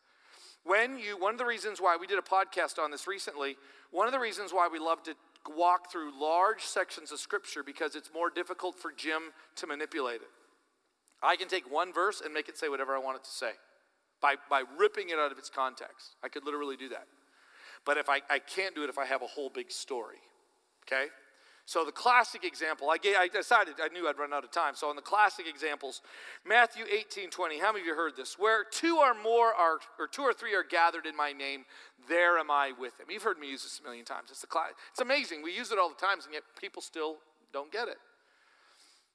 When 0.63 0.97
you, 0.97 1.19
one 1.19 1.33
of 1.33 1.37
the 1.37 1.45
reasons 1.45 1.79
why 1.79 1.97
we 1.99 2.07
did 2.07 2.17
a 2.17 2.21
podcast 2.21 2.79
on 2.79 2.89
this 2.89 3.07
recently, 3.07 3.57
one 3.91 4.07
of 4.07 4.13
the 4.13 4.19
reasons 4.19 4.51
why 4.51 4.67
we 4.71 4.79
love 4.79 5.03
to 5.03 5.15
walk 5.49 5.91
through 5.91 6.11
large 6.19 6.61
sections 6.61 7.11
of 7.11 7.19
Scripture 7.19 7.63
because 7.63 7.95
it's 7.95 8.09
more 8.13 8.29
difficult 8.29 8.79
for 8.79 8.91
Jim 8.91 9.33
to 9.55 9.67
manipulate 9.67 10.21
it. 10.21 10.29
I 11.23 11.35
can 11.35 11.47
take 11.47 11.71
one 11.71 11.93
verse 11.93 12.21
and 12.23 12.33
make 12.33 12.49
it 12.49 12.57
say 12.57 12.69
whatever 12.69 12.95
I 12.95 12.99
want 12.99 13.17
it 13.17 13.23
to 13.23 13.31
say 13.31 13.51
by, 14.21 14.35
by 14.49 14.63
ripping 14.77 15.09
it 15.09 15.19
out 15.19 15.31
of 15.31 15.37
its 15.37 15.49
context. 15.49 16.15
I 16.23 16.29
could 16.29 16.45
literally 16.45 16.77
do 16.77 16.89
that. 16.89 17.05
But 17.85 17.97
if 17.97 18.09
I, 18.09 18.21
I 18.29 18.39
can't 18.39 18.73
do 18.73 18.83
it 18.83 18.89
if 18.89 18.97
I 18.97 19.05
have 19.05 19.21
a 19.21 19.27
whole 19.27 19.49
big 19.49 19.71
story. 19.71 20.17
Okay? 20.83 21.07
So 21.67 21.83
the 21.83 21.91
classic 21.91 22.43
example, 22.43 22.91
I, 22.91 22.97
gave, 22.97 23.15
I 23.17 23.27
decided 23.27 23.75
I 23.81 23.87
knew 23.87 24.07
I'd 24.07 24.19
run 24.19 24.31
out 24.31 24.43
of 24.43 24.51
time. 24.51 24.75
So 24.75 24.91
in 24.91 24.95
the 24.95 25.01
classic 25.01 25.47
examples, 25.47 26.01
Matthew 26.45 26.85
18, 26.91 27.31
20, 27.31 27.59
how 27.59 27.71
many 27.71 27.81
of 27.81 27.87
you 27.87 27.95
heard 27.95 28.15
this? 28.15 28.37
Where 28.37 28.63
two 28.63 28.97
or 28.97 29.15
more 29.15 29.51
are, 29.51 29.79
or 29.97 30.07
two 30.07 30.21
or 30.21 30.31
three 30.31 30.53
are 30.53 30.63
gathered 30.63 31.07
in 31.07 31.17
my 31.17 31.31
name, 31.31 31.65
there 32.07 32.37
am 32.37 32.51
I 32.51 32.73
with 32.79 32.95
them. 32.99 33.07
You've 33.09 33.23
heard 33.23 33.39
me 33.39 33.49
use 33.49 33.63
this 33.63 33.79
a 33.79 33.83
million 33.83 34.05
times. 34.05 34.29
It's, 34.29 34.41
the 34.41 34.47
it's 34.91 35.01
amazing. 35.01 35.41
We 35.41 35.55
use 35.55 35.71
it 35.71 35.79
all 35.79 35.89
the 35.89 35.95
times, 35.95 36.25
and 36.25 36.35
yet 36.35 36.43
people 36.61 36.83
still 36.83 37.15
don't 37.51 37.71
get 37.71 37.87
it. 37.87 37.97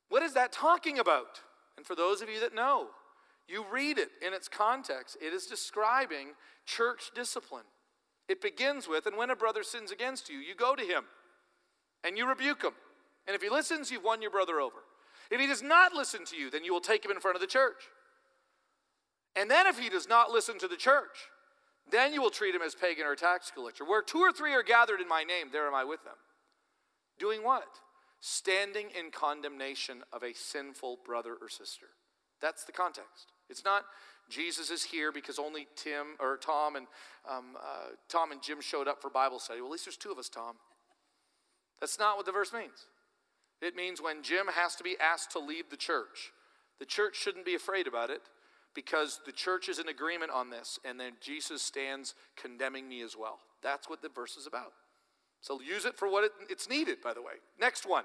What 0.09 0.25
is 0.25 0.35
that 0.35 0.51
talking 0.51 0.99
about? 0.99 1.41
And 1.77 1.87
for 1.87 1.95
those 1.95 2.21
of 2.21 2.29
you 2.29 2.41
that 2.41 2.53
know, 2.53 2.89
you 3.47 3.65
read 3.73 3.97
it 3.97 4.11
in 4.27 4.35
its 4.35 4.49
context. 4.49 5.17
It 5.23 5.33
is 5.33 5.47
describing 5.47 6.31
church 6.67 7.13
discipline. 7.15 7.65
It 8.29 8.43
begins 8.43 8.89
with, 8.89 9.07
and 9.07 9.17
when 9.17 9.31
a 9.31 9.37
brother 9.37 9.63
sins 9.63 9.93
against 9.93 10.29
you, 10.29 10.39
you 10.39 10.57
go 10.57 10.75
to 10.75 10.83
him 10.83 11.05
and 12.05 12.17
you 12.17 12.29
rebuke 12.29 12.63
him. 12.63 12.73
And 13.27 13.35
if 13.35 13.43
he 13.43 13.51
listens, 13.51 13.91
you've 13.91 14.05
won 14.05 14.23
your 14.23 14.31
brother 14.31 14.61
over. 14.61 14.79
If 15.31 15.41
he 15.41 15.47
does 15.47 15.63
not 15.63 15.93
listen 15.93 16.25
to 16.27 16.37
you, 16.37 16.51
then 16.51 16.65
you 16.65 16.73
will 16.73 16.81
take 16.81 17.05
him 17.05 17.11
in 17.11 17.21
front 17.21 17.37
of 17.37 17.41
the 17.41 17.47
church. 17.47 17.85
And 19.37 19.51
then 19.51 19.67
if 19.67 19.79
he 19.79 19.89
does 19.89 20.09
not 20.09 20.31
listen 20.31 20.59
to 20.59 20.69
the 20.69 20.77
church, 20.77 21.29
then 21.91 22.13
you 22.13 22.21
will 22.21 22.31
treat 22.31 22.55
him 22.55 22.63
as 22.63 22.75
pagan 22.75 23.07
or 23.07 23.15
tax 23.15 23.51
collector. 23.51 23.85
Where 23.85 24.03
two 24.03 24.19
or 24.19 24.33
three 24.33 24.55
are 24.55 24.63
gathered 24.63 25.01
in 25.01 25.09
my 25.09 25.23
name, 25.23 25.49
there 25.53 25.67
am 25.67 25.75
I 25.75 25.85
with 25.85 26.03
them. 26.05 26.15
Doing 27.19 27.45
what? 27.45 27.69
Standing 28.21 28.89
in 28.99 29.11
condemnation 29.11 30.03
of 30.13 30.23
a 30.23 30.35
sinful 30.35 30.99
brother 31.05 31.37
or 31.41 31.49
sister. 31.49 31.87
That's 32.41 32.65
the 32.65 32.73
context. 32.73 33.33
It's 33.49 33.65
not 33.65 33.85
Jesus 34.29 34.71
is 34.71 34.83
here 34.83 35.13
because 35.13 35.39
only 35.39 35.67
Tim 35.77 36.17
or 36.21 36.39
Tom 36.39 36.77
and 36.77 36.87
um, 37.29 37.57
uh, 37.59 37.91
Tom 38.09 38.33
and 38.33 38.43
Jim 38.43 38.61
showed 38.61 38.89
up 38.89 39.03
for 39.03 39.11
Bible 39.11 39.39
study. 39.39 39.61
Well, 39.61 39.69
at 39.69 39.73
least 39.73 39.87
there's 39.87 39.97
two 39.97 40.13
of 40.13 40.19
us, 40.19 40.29
Tom. 40.29 40.55
That's 41.81 41.99
not 41.99 42.17
what 42.17 42.27
the 42.27 42.33
verse 42.33 42.53
means. 42.53 42.87
It 43.63 43.77
means 43.77 44.01
when 44.01 44.23
Jim 44.23 44.47
has 44.55 44.75
to 44.77 44.85
be 44.85 44.97
asked 45.01 45.33
to 45.33 45.39
leave 45.39 45.71
the 45.71 45.77
church, 45.77 46.33
the 46.79 46.87
church 46.87 47.17
shouldn't 47.17 47.45
be 47.45 47.55
afraid 47.55 47.87
about 47.87 48.11
it 48.11 48.23
because 48.75 49.21
the 49.27 49.33
church 49.33 49.69
is 49.69 49.79
in 49.79 49.89
agreement 49.89 50.31
on 50.31 50.51
this, 50.51 50.79
and 50.85 50.99
then 50.99 51.13
Jesus 51.21 51.63
stands 51.63 52.15
condemning 52.37 52.89
me 52.89 53.03
as 53.03 53.17
well. 53.19 53.41
That's 53.63 53.89
what 53.89 54.01
the 54.01 54.09
verse 54.09 54.37
is 54.37 54.47
about. 54.47 54.73
So 55.41 55.61
use 55.61 55.85
it 55.85 55.97
for 55.97 56.09
what 56.09 56.25
it, 56.25 56.33
it's 56.49 56.69
needed, 56.69 57.01
by 57.03 57.15
the 57.15 57.23
way. 57.23 57.35
Next 57.59 57.87
one. 57.89 58.05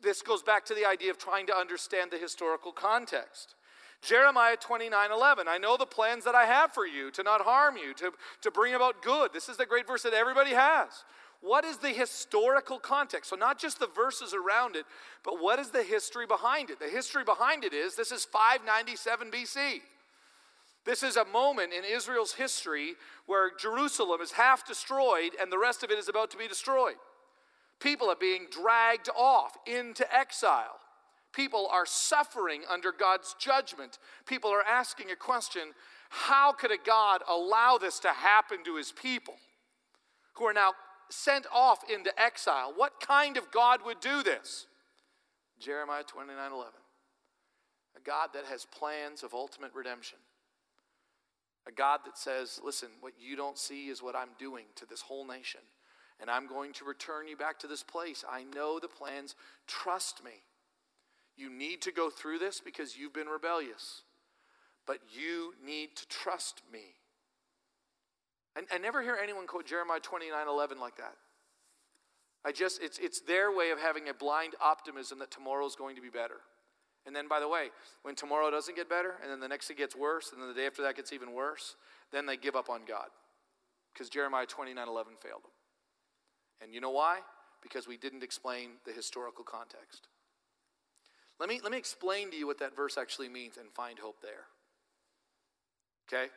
This 0.00 0.22
goes 0.22 0.42
back 0.42 0.64
to 0.66 0.74
the 0.74 0.86
idea 0.86 1.10
of 1.10 1.18
trying 1.18 1.46
to 1.48 1.56
understand 1.56 2.10
the 2.10 2.18
historical 2.18 2.72
context. 2.72 3.56
Jeremiah 4.00 4.56
29 4.56 5.10
11. 5.10 5.48
I 5.48 5.58
know 5.58 5.76
the 5.76 5.86
plans 5.86 6.24
that 6.24 6.36
I 6.36 6.44
have 6.44 6.72
for 6.72 6.86
you 6.86 7.10
to 7.12 7.22
not 7.22 7.40
harm 7.40 7.76
you, 7.76 7.94
to, 7.94 8.12
to 8.42 8.50
bring 8.50 8.74
about 8.74 9.02
good. 9.02 9.32
This 9.32 9.48
is 9.48 9.56
the 9.56 9.66
great 9.66 9.88
verse 9.88 10.04
that 10.04 10.14
everybody 10.14 10.50
has. 10.50 11.04
What 11.40 11.64
is 11.64 11.78
the 11.78 11.90
historical 11.90 12.78
context? 12.78 13.30
So, 13.30 13.36
not 13.36 13.60
just 13.60 13.78
the 13.78 13.86
verses 13.86 14.34
around 14.34 14.74
it, 14.74 14.86
but 15.24 15.40
what 15.40 15.58
is 15.58 15.70
the 15.70 15.84
history 15.84 16.26
behind 16.26 16.70
it? 16.70 16.80
The 16.80 16.88
history 16.88 17.22
behind 17.24 17.64
it 17.64 17.72
is 17.72 17.94
this 17.94 18.10
is 18.10 18.24
597 18.24 19.30
BC. 19.30 19.80
This 20.84 21.02
is 21.02 21.16
a 21.16 21.24
moment 21.26 21.72
in 21.72 21.84
Israel's 21.84 22.32
history 22.32 22.94
where 23.26 23.50
Jerusalem 23.56 24.20
is 24.20 24.32
half 24.32 24.66
destroyed 24.66 25.32
and 25.40 25.52
the 25.52 25.58
rest 25.58 25.82
of 25.82 25.90
it 25.90 25.98
is 25.98 26.08
about 26.08 26.30
to 26.30 26.38
be 26.38 26.48
destroyed. 26.48 26.94
People 27.78 28.08
are 28.08 28.16
being 28.16 28.46
dragged 28.50 29.08
off 29.14 29.56
into 29.66 30.06
exile. 30.14 30.80
People 31.32 31.68
are 31.70 31.86
suffering 31.86 32.62
under 32.68 32.90
God's 32.90 33.36
judgment. 33.38 33.98
People 34.26 34.50
are 34.50 34.62
asking 34.62 35.10
a 35.10 35.16
question 35.16 35.74
how 36.08 36.52
could 36.52 36.72
a 36.72 36.78
God 36.84 37.22
allow 37.28 37.78
this 37.78 37.98
to 38.00 38.08
happen 38.08 38.64
to 38.64 38.76
his 38.76 38.90
people 38.90 39.34
who 40.34 40.46
are 40.46 40.54
now 40.54 40.72
sent 41.10 41.46
off 41.52 41.80
into 41.92 42.18
exile. 42.20 42.72
What 42.74 43.00
kind 43.00 43.36
of 43.36 43.50
God 43.50 43.80
would 43.84 44.00
do 44.00 44.22
this? 44.22 44.66
Jeremiah 45.58 46.04
29 46.04 46.52
11. 46.52 46.72
A 47.96 48.00
God 48.00 48.28
that 48.34 48.44
has 48.44 48.64
plans 48.66 49.22
of 49.22 49.34
ultimate 49.34 49.72
redemption. 49.74 50.18
A 51.66 51.72
God 51.72 52.00
that 52.06 52.16
says, 52.16 52.60
listen, 52.64 52.88
what 53.00 53.12
you 53.20 53.36
don't 53.36 53.58
see 53.58 53.88
is 53.88 54.02
what 54.02 54.16
I'm 54.16 54.30
doing 54.38 54.64
to 54.76 54.86
this 54.86 55.02
whole 55.02 55.26
nation. 55.26 55.60
and 56.20 56.30
I'm 56.30 56.46
going 56.46 56.72
to 56.74 56.84
return 56.84 57.28
you 57.28 57.36
back 57.36 57.58
to 57.60 57.66
this 57.66 57.82
place. 57.82 58.24
I 58.28 58.44
know 58.44 58.78
the 58.78 58.88
plans. 58.88 59.34
Trust 59.66 60.24
me. 60.24 60.42
You 61.36 61.50
need 61.50 61.82
to 61.82 61.92
go 61.92 62.10
through 62.10 62.40
this 62.40 62.60
because 62.60 62.96
you've 62.96 63.12
been 63.12 63.28
rebellious, 63.28 64.02
but 64.86 64.98
you 65.16 65.54
need 65.64 65.94
to 65.96 66.08
trust 66.08 66.62
me. 66.72 66.96
I, 68.58 68.74
I 68.74 68.78
never 68.78 69.02
hear 69.02 69.16
anyone 69.22 69.46
quote 69.46 69.66
Jeremiah 69.66 70.00
29 70.00 70.48
11 70.48 70.80
like 70.80 70.96
that. 70.96 71.14
I 72.44 72.52
just, 72.52 72.82
it's, 72.82 72.98
it's 72.98 73.20
their 73.20 73.54
way 73.54 73.70
of 73.70 73.78
having 73.78 74.08
a 74.08 74.14
blind 74.14 74.54
optimism 74.60 75.18
that 75.20 75.30
tomorrow 75.30 75.66
is 75.66 75.76
going 75.76 75.96
to 75.96 76.02
be 76.02 76.08
better. 76.08 76.40
And 77.06 77.14
then, 77.14 77.28
by 77.28 77.40
the 77.40 77.48
way, 77.48 77.68
when 78.02 78.14
tomorrow 78.14 78.50
doesn't 78.50 78.76
get 78.76 78.88
better, 78.88 79.14
and 79.22 79.30
then 79.30 79.40
the 79.40 79.48
next 79.48 79.68
day 79.68 79.74
gets 79.74 79.96
worse, 79.96 80.30
and 80.32 80.40
then 80.40 80.48
the 80.48 80.54
day 80.54 80.66
after 80.66 80.82
that 80.82 80.96
gets 80.96 81.12
even 81.12 81.32
worse, 81.32 81.76
then 82.12 82.26
they 82.26 82.36
give 82.36 82.54
up 82.54 82.68
on 82.68 82.80
God. 82.86 83.08
Because 83.92 84.08
Jeremiah 84.08 84.46
29 84.46 84.86
11 84.86 85.12
failed 85.20 85.42
them. 85.42 85.50
And 86.60 86.74
you 86.74 86.80
know 86.80 86.90
why? 86.90 87.20
Because 87.62 87.88
we 87.88 87.96
didn't 87.96 88.22
explain 88.22 88.70
the 88.84 88.92
historical 88.92 89.44
context. 89.44 90.08
Let 91.40 91.48
me, 91.48 91.60
let 91.62 91.72
me 91.72 91.78
explain 91.78 92.30
to 92.30 92.36
you 92.36 92.46
what 92.46 92.58
that 92.58 92.74
verse 92.74 92.98
actually 92.98 93.28
means 93.28 93.56
and 93.56 93.70
find 93.72 93.98
hope 93.98 94.20
there. 94.22 94.46
Okay? 96.08 96.30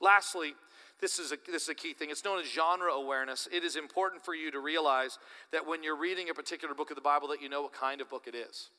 Lastly, 0.00 0.54
this 1.00 1.18
is, 1.18 1.32
a, 1.32 1.36
this 1.50 1.62
is 1.64 1.68
a 1.68 1.74
key 1.74 1.94
thing. 1.94 2.10
It's 2.10 2.24
known 2.24 2.40
as 2.40 2.46
genre 2.46 2.92
awareness. 2.92 3.48
It 3.52 3.64
is 3.64 3.76
important 3.76 4.24
for 4.24 4.34
you 4.34 4.50
to 4.50 4.60
realize 4.60 5.18
that 5.52 5.66
when 5.66 5.82
you're 5.82 5.96
reading 5.96 6.30
a 6.30 6.34
particular 6.34 6.74
book 6.74 6.90
of 6.90 6.96
the 6.96 7.02
Bible, 7.02 7.28
that 7.28 7.42
you 7.42 7.48
know 7.48 7.62
what 7.62 7.72
kind 7.72 8.00
of 8.00 8.08
book 8.08 8.24
it 8.26 8.34
is. 8.34 8.70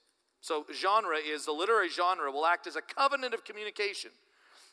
So, 0.41 0.65
genre 0.73 1.17
is 1.17 1.45
the 1.45 1.51
literary 1.51 1.89
genre 1.89 2.31
will 2.31 2.45
act 2.45 2.65
as 2.65 2.75
a 2.75 2.81
covenant 2.81 3.33
of 3.33 3.45
communication, 3.45 4.11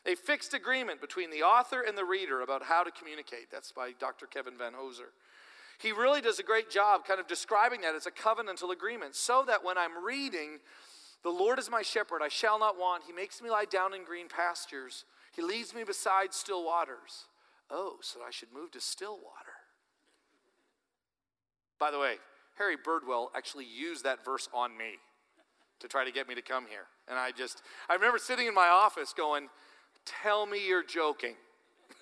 a 0.05 0.15
fixed 0.15 0.53
agreement 0.53 0.99
between 0.99 1.29
the 1.29 1.43
author 1.43 1.81
and 1.87 1.95
the 1.97 2.05
reader 2.05 2.41
about 2.41 2.63
how 2.63 2.83
to 2.83 2.91
communicate. 2.91 3.51
That's 3.51 3.71
by 3.71 3.91
Dr. 3.99 4.25
Kevin 4.25 4.53
Vanhoozer. 4.53 5.11
He 5.79 5.91
really 5.91 6.21
does 6.21 6.39
a 6.39 6.43
great 6.43 6.69
job 6.69 7.05
kind 7.05 7.19
of 7.19 7.27
describing 7.27 7.81
that 7.81 7.95
as 7.95 8.05
a 8.05 8.11
covenantal 8.11 8.71
agreement 8.71 9.15
so 9.15 9.43
that 9.47 9.63
when 9.63 9.77
I'm 9.77 10.03
reading, 10.03 10.59
the 11.23 11.29
Lord 11.29 11.59
is 11.59 11.69
my 11.69 11.81
shepherd, 11.81 12.21
I 12.21 12.27
shall 12.27 12.59
not 12.59 12.77
want. 12.77 13.03
He 13.05 13.13
makes 13.13 13.41
me 13.41 13.49
lie 13.49 13.65
down 13.65 13.93
in 13.93 14.03
green 14.03 14.27
pastures, 14.27 15.05
He 15.33 15.41
leads 15.41 15.73
me 15.73 15.83
beside 15.83 16.33
still 16.33 16.65
waters. 16.65 17.25
Oh, 17.71 17.97
so 18.01 18.19
I 18.25 18.31
should 18.31 18.49
move 18.53 18.71
to 18.71 18.81
Stillwater. 18.81 19.59
By 21.79 21.91
the 21.91 21.99
way, 21.99 22.15
Harry 22.57 22.75
Birdwell 22.75 23.27
actually 23.35 23.65
used 23.65 24.03
that 24.03 24.25
verse 24.25 24.49
on 24.53 24.77
me 24.77 24.97
to 25.79 25.87
try 25.87 26.03
to 26.03 26.11
get 26.11 26.27
me 26.27 26.35
to 26.35 26.41
come 26.41 26.65
here. 26.67 26.87
And 27.07 27.17
I 27.17 27.31
just, 27.31 27.61
I 27.89 27.93
remember 27.93 28.17
sitting 28.17 28.47
in 28.47 28.53
my 28.53 28.67
office 28.67 29.13
going, 29.15 29.47
Tell 30.05 30.45
me 30.45 30.67
you're 30.67 30.83
joking. 30.83 31.35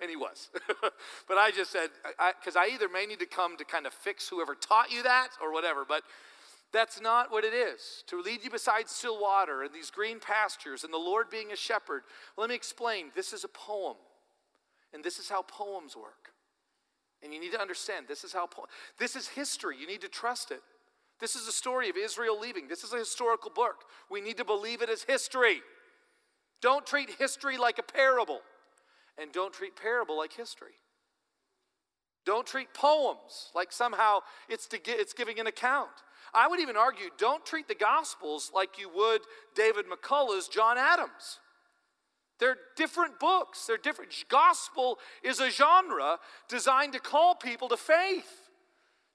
and 0.00 0.10
he 0.10 0.16
was. 0.16 0.50
but 1.28 1.38
I 1.38 1.50
just 1.50 1.70
said, 1.70 1.90
because 2.40 2.56
I, 2.56 2.64
I, 2.64 2.70
either 2.72 2.88
may 2.88 3.06
need 3.06 3.18
to 3.20 3.26
come 3.26 3.56
to 3.58 3.64
kind 3.64 3.86
of 3.86 3.92
fix 3.92 4.28
whoever 4.28 4.54
taught 4.54 4.90
you 4.90 5.02
that 5.02 5.28
or 5.40 5.52
whatever, 5.52 5.84
but 5.86 6.02
that's 6.72 7.00
not 7.00 7.30
what 7.30 7.44
it 7.44 7.52
is. 7.52 8.02
To 8.08 8.20
lead 8.20 8.42
you 8.42 8.50
beside 8.50 8.88
still 8.88 9.20
water 9.20 9.62
and 9.62 9.72
these 9.72 9.90
green 9.90 10.18
pastures 10.18 10.82
and 10.82 10.92
the 10.92 10.98
Lord 10.98 11.30
being 11.30 11.52
a 11.52 11.56
shepherd. 11.56 12.02
Let 12.36 12.48
me 12.48 12.54
explain. 12.54 13.06
This 13.14 13.32
is 13.32 13.44
a 13.44 13.48
poem, 13.48 13.96
and 14.94 15.04
this 15.04 15.18
is 15.18 15.28
how 15.28 15.42
poems 15.42 15.96
work. 15.96 16.30
And 17.22 17.34
you 17.34 17.40
need 17.40 17.52
to 17.52 17.60
understand 17.60 18.06
this 18.08 18.22
is 18.22 18.32
how 18.32 18.46
po- 18.46 18.66
this 18.98 19.16
is 19.16 19.28
history. 19.28 19.76
You 19.78 19.86
need 19.86 20.02
to 20.02 20.08
trust 20.08 20.50
it. 20.50 20.60
This 21.20 21.36
is 21.36 21.48
a 21.48 21.52
story 21.52 21.90
of 21.90 21.96
Israel 21.96 22.38
leaving. 22.38 22.68
This 22.68 22.84
is 22.84 22.92
a 22.92 22.98
historical 22.98 23.50
book. 23.50 23.84
We 24.10 24.20
need 24.20 24.36
to 24.38 24.44
believe 24.44 24.82
it 24.82 24.88
as 24.88 25.02
history. 25.02 25.60
Don't 26.60 26.86
treat 26.86 27.10
history 27.18 27.58
like 27.58 27.78
a 27.78 27.82
parable. 27.82 28.40
And 29.18 29.32
don't 29.32 29.52
treat 29.52 29.76
parable 29.76 30.16
like 30.16 30.32
history. 30.32 30.74
Don't 32.26 32.46
treat 32.46 32.72
poems 32.72 33.50
like 33.54 33.70
somehow 33.70 34.20
it's, 34.48 34.66
to 34.68 34.78
get, 34.78 34.98
it's 34.98 35.12
giving 35.12 35.38
an 35.38 35.46
account. 35.46 35.90
I 36.32 36.48
would 36.48 36.60
even 36.60 36.76
argue 36.76 37.10
don't 37.18 37.44
treat 37.44 37.68
the 37.68 37.74
Gospels 37.74 38.50
like 38.54 38.78
you 38.78 38.90
would 38.94 39.20
David 39.54 39.84
McCullough's 39.86 40.48
John 40.48 40.78
Adams. 40.78 41.38
They're 42.44 42.58
different 42.76 43.18
books. 43.18 43.66
They're 43.66 43.78
different. 43.78 44.12
Gospel 44.28 44.98
is 45.22 45.40
a 45.40 45.48
genre 45.48 46.18
designed 46.46 46.92
to 46.92 46.98
call 46.98 47.34
people 47.34 47.70
to 47.70 47.76
faith. 47.78 48.50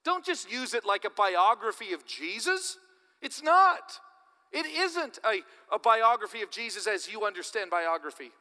Don't 0.04 0.26
just 0.26 0.52
use 0.52 0.74
it 0.74 0.84
like 0.84 1.06
a 1.06 1.12
biography 1.12 1.94
of 1.94 2.08
Jesus. 2.08 2.80
It's 3.22 3.44
not. 3.44 4.00
It 4.52 4.66
isn't 4.66 5.20
a, 5.24 5.44
a 5.72 5.78
biography 5.78 6.42
of 6.42 6.50
Jesus 6.50 6.88
as 6.88 7.08
you 7.08 7.24
understand 7.24 7.70
biography. 7.70 8.32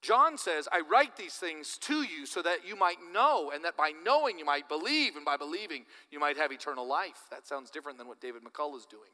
John 0.00 0.38
says, 0.38 0.68
I 0.70 0.82
write 0.88 1.16
these 1.16 1.34
things 1.34 1.76
to 1.78 2.04
you 2.04 2.24
so 2.24 2.40
that 2.40 2.58
you 2.64 2.76
might 2.76 2.98
know, 3.12 3.50
and 3.52 3.64
that 3.64 3.76
by 3.76 3.90
knowing 4.04 4.38
you 4.38 4.44
might 4.44 4.68
believe, 4.68 5.16
and 5.16 5.24
by 5.24 5.36
believing 5.36 5.86
you 6.12 6.20
might 6.20 6.36
have 6.36 6.52
eternal 6.52 6.86
life. 6.86 7.24
That 7.32 7.48
sounds 7.48 7.68
different 7.68 7.98
than 7.98 8.06
what 8.06 8.20
David 8.20 8.42
McCullough 8.44 8.76
is 8.76 8.86
doing 8.86 9.10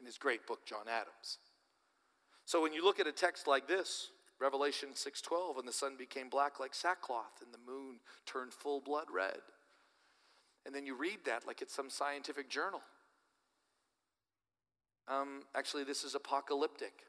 in 0.00 0.06
his 0.06 0.18
great 0.18 0.48
book, 0.48 0.66
John 0.66 0.88
Adams. 0.88 1.38
So 2.50 2.60
when 2.60 2.72
you 2.72 2.82
look 2.84 2.98
at 2.98 3.06
a 3.06 3.12
text 3.12 3.46
like 3.46 3.68
this, 3.68 4.08
Revelation 4.40 4.88
6:12, 4.96 5.58
and 5.58 5.68
the 5.68 5.72
sun 5.72 5.94
became 5.94 6.28
black 6.28 6.58
like 6.58 6.74
sackcloth, 6.74 7.40
and 7.42 7.54
the 7.54 7.58
moon 7.58 8.00
turned 8.26 8.52
full 8.52 8.80
blood 8.80 9.08
red. 9.08 9.40
And 10.66 10.74
then 10.74 10.84
you 10.84 10.96
read 10.96 11.20
that 11.26 11.46
like 11.46 11.62
it's 11.62 11.72
some 11.72 11.88
scientific 11.88 12.50
journal. 12.50 12.82
Um, 15.06 15.44
actually, 15.54 15.84
this 15.84 16.02
is 16.02 16.16
apocalyptic. 16.16 17.04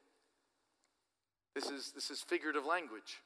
This 1.56 1.72
is, 1.72 1.92
this 1.92 2.12
is 2.12 2.22
figurative 2.22 2.68
language. 2.68 3.24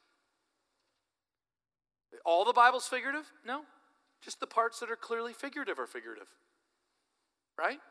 All 2.23 2.45
the 2.45 2.53
Bible's 2.53 2.87
figurative? 2.87 3.29
No. 3.45 3.63
Just 4.21 4.39
the 4.39 4.47
parts 4.47 4.79
that 4.79 4.89
are 4.89 4.95
clearly 4.95 5.33
figurative 5.33 5.79
are 5.79 5.85
figurative. 5.85 6.29
Right? 7.57 7.81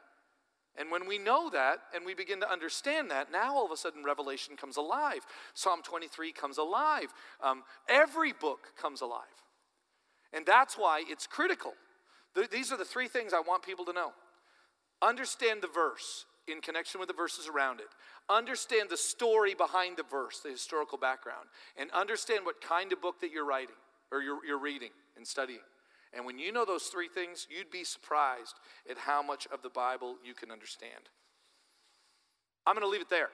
And 0.77 0.91
when 0.91 1.07
we 1.07 1.19
know 1.19 1.51
that 1.51 1.79
and 1.95 2.05
we 2.05 2.15
begin 2.15 2.41
to 2.41 2.51
understand 2.51 3.11
that, 3.11 3.31
now 3.31 3.55
all 3.55 3.65
of 3.65 3.71
a 3.71 3.77
sudden 3.77 4.05
Revelation 4.05 4.57
comes 4.57 4.77
alive. 4.77 5.21
Psalm 5.55 5.83
23 5.83 6.33
comes 6.33 6.59
alive. 6.59 7.13
Um, 7.43 7.63
every 7.89 8.33
book 8.33 8.73
comes 8.81 9.01
alive. 9.01 9.21
And 10.33 10.45
that's 10.45 10.77
why 10.77 11.05
it's 11.07 11.27
critical. 11.27 11.75
these 12.51 12.73
are 12.73 12.77
the 12.77 12.85
three 12.85 13.07
things 13.07 13.33
I 13.33 13.41
want 13.41 13.63
people 13.63 13.85
to 13.85 13.93
know 13.93 14.13
understand 15.03 15.61
the 15.61 15.69
verse 15.69 16.25
in 16.49 16.61
connection 16.61 16.99
with 16.99 17.09
the 17.09 17.15
verses 17.15 17.47
around 17.47 17.81
it. 17.81 17.89
Understand 18.29 18.89
the 18.91 18.97
story 18.97 19.55
behind 19.55 19.97
the 19.97 20.03
verse, 20.03 20.41
the 20.41 20.51
historical 20.51 20.99
background, 20.99 21.47
and 21.77 21.91
understand 21.91 22.45
what 22.45 22.61
kind 22.61 22.93
of 22.93 23.03
book 23.03 23.21
that 23.21 23.31
you're 23.31 23.45
writing 23.45 23.77
or 24.11 24.23
you're, 24.23 24.45
you're 24.47 24.59
reading 24.59 24.91
and 25.17 25.27
studying. 25.27 25.61
And 26.15 26.25
when 26.25 26.39
you 26.39 26.53
know 26.53 26.65
those 26.65 26.85
three 26.85 27.09
things, 27.09 27.47
you'd 27.51 27.71
be 27.71 27.85
surprised 27.85 28.55
at 28.91 28.99
how 28.99 29.23
much 29.23 29.47
of 29.53 29.63
the 29.63 29.69
Bible 29.69 30.17
you 30.25 30.35
can 30.35 30.51
understand. 30.51 31.09
I'm 32.67 32.75
going 32.75 32.87
to 32.87 32.91
leave 32.91 33.01
it 33.01 33.11
there. 33.11 33.31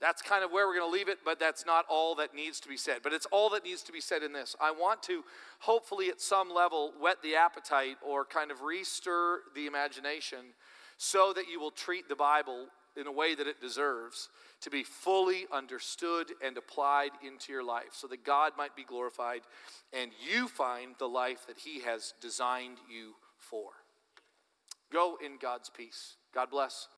That's 0.00 0.20
kind 0.20 0.44
of 0.44 0.52
where 0.52 0.66
we're 0.66 0.78
going 0.78 0.90
to 0.90 0.92
leave 0.92 1.08
it, 1.08 1.18
but 1.24 1.40
that's 1.40 1.64
not 1.64 1.86
all 1.88 2.14
that 2.16 2.34
needs 2.34 2.60
to 2.60 2.68
be 2.68 2.76
said. 2.76 2.98
But 3.02 3.14
it's 3.14 3.26
all 3.26 3.48
that 3.50 3.64
needs 3.64 3.82
to 3.82 3.92
be 3.92 4.00
said 4.00 4.22
in 4.22 4.32
this. 4.32 4.54
I 4.60 4.70
want 4.70 5.02
to 5.04 5.24
hopefully, 5.60 6.08
at 6.08 6.20
some 6.20 6.52
level, 6.52 6.92
whet 7.00 7.22
the 7.22 7.34
appetite 7.34 7.96
or 8.06 8.24
kind 8.24 8.50
of 8.50 8.60
restir 8.60 9.40
the 9.54 9.66
imagination 9.66 10.54
so 10.98 11.32
that 11.32 11.48
you 11.50 11.60
will 11.60 11.70
treat 11.70 12.08
the 12.08 12.16
Bible 12.16 12.66
in 12.96 13.06
a 13.06 13.12
way 13.12 13.34
that 13.34 13.46
it 13.46 13.60
deserves 13.60 14.28
to 14.60 14.70
be 14.70 14.82
fully 14.82 15.46
understood 15.52 16.32
and 16.44 16.56
applied 16.56 17.10
into 17.26 17.52
your 17.52 17.64
life 17.64 17.92
so 17.92 18.06
that 18.06 18.24
God 18.24 18.52
might 18.56 18.74
be 18.74 18.84
glorified 18.84 19.42
and 19.92 20.10
you 20.30 20.48
find 20.48 20.94
the 20.98 21.08
life 21.08 21.46
that 21.46 21.58
He 21.58 21.80
has 21.80 22.14
designed 22.20 22.78
you 22.90 23.14
for. 23.38 23.70
Go 24.92 25.18
in 25.24 25.38
God's 25.40 25.70
peace. 25.70 26.16
God 26.34 26.50
bless. 26.50 26.88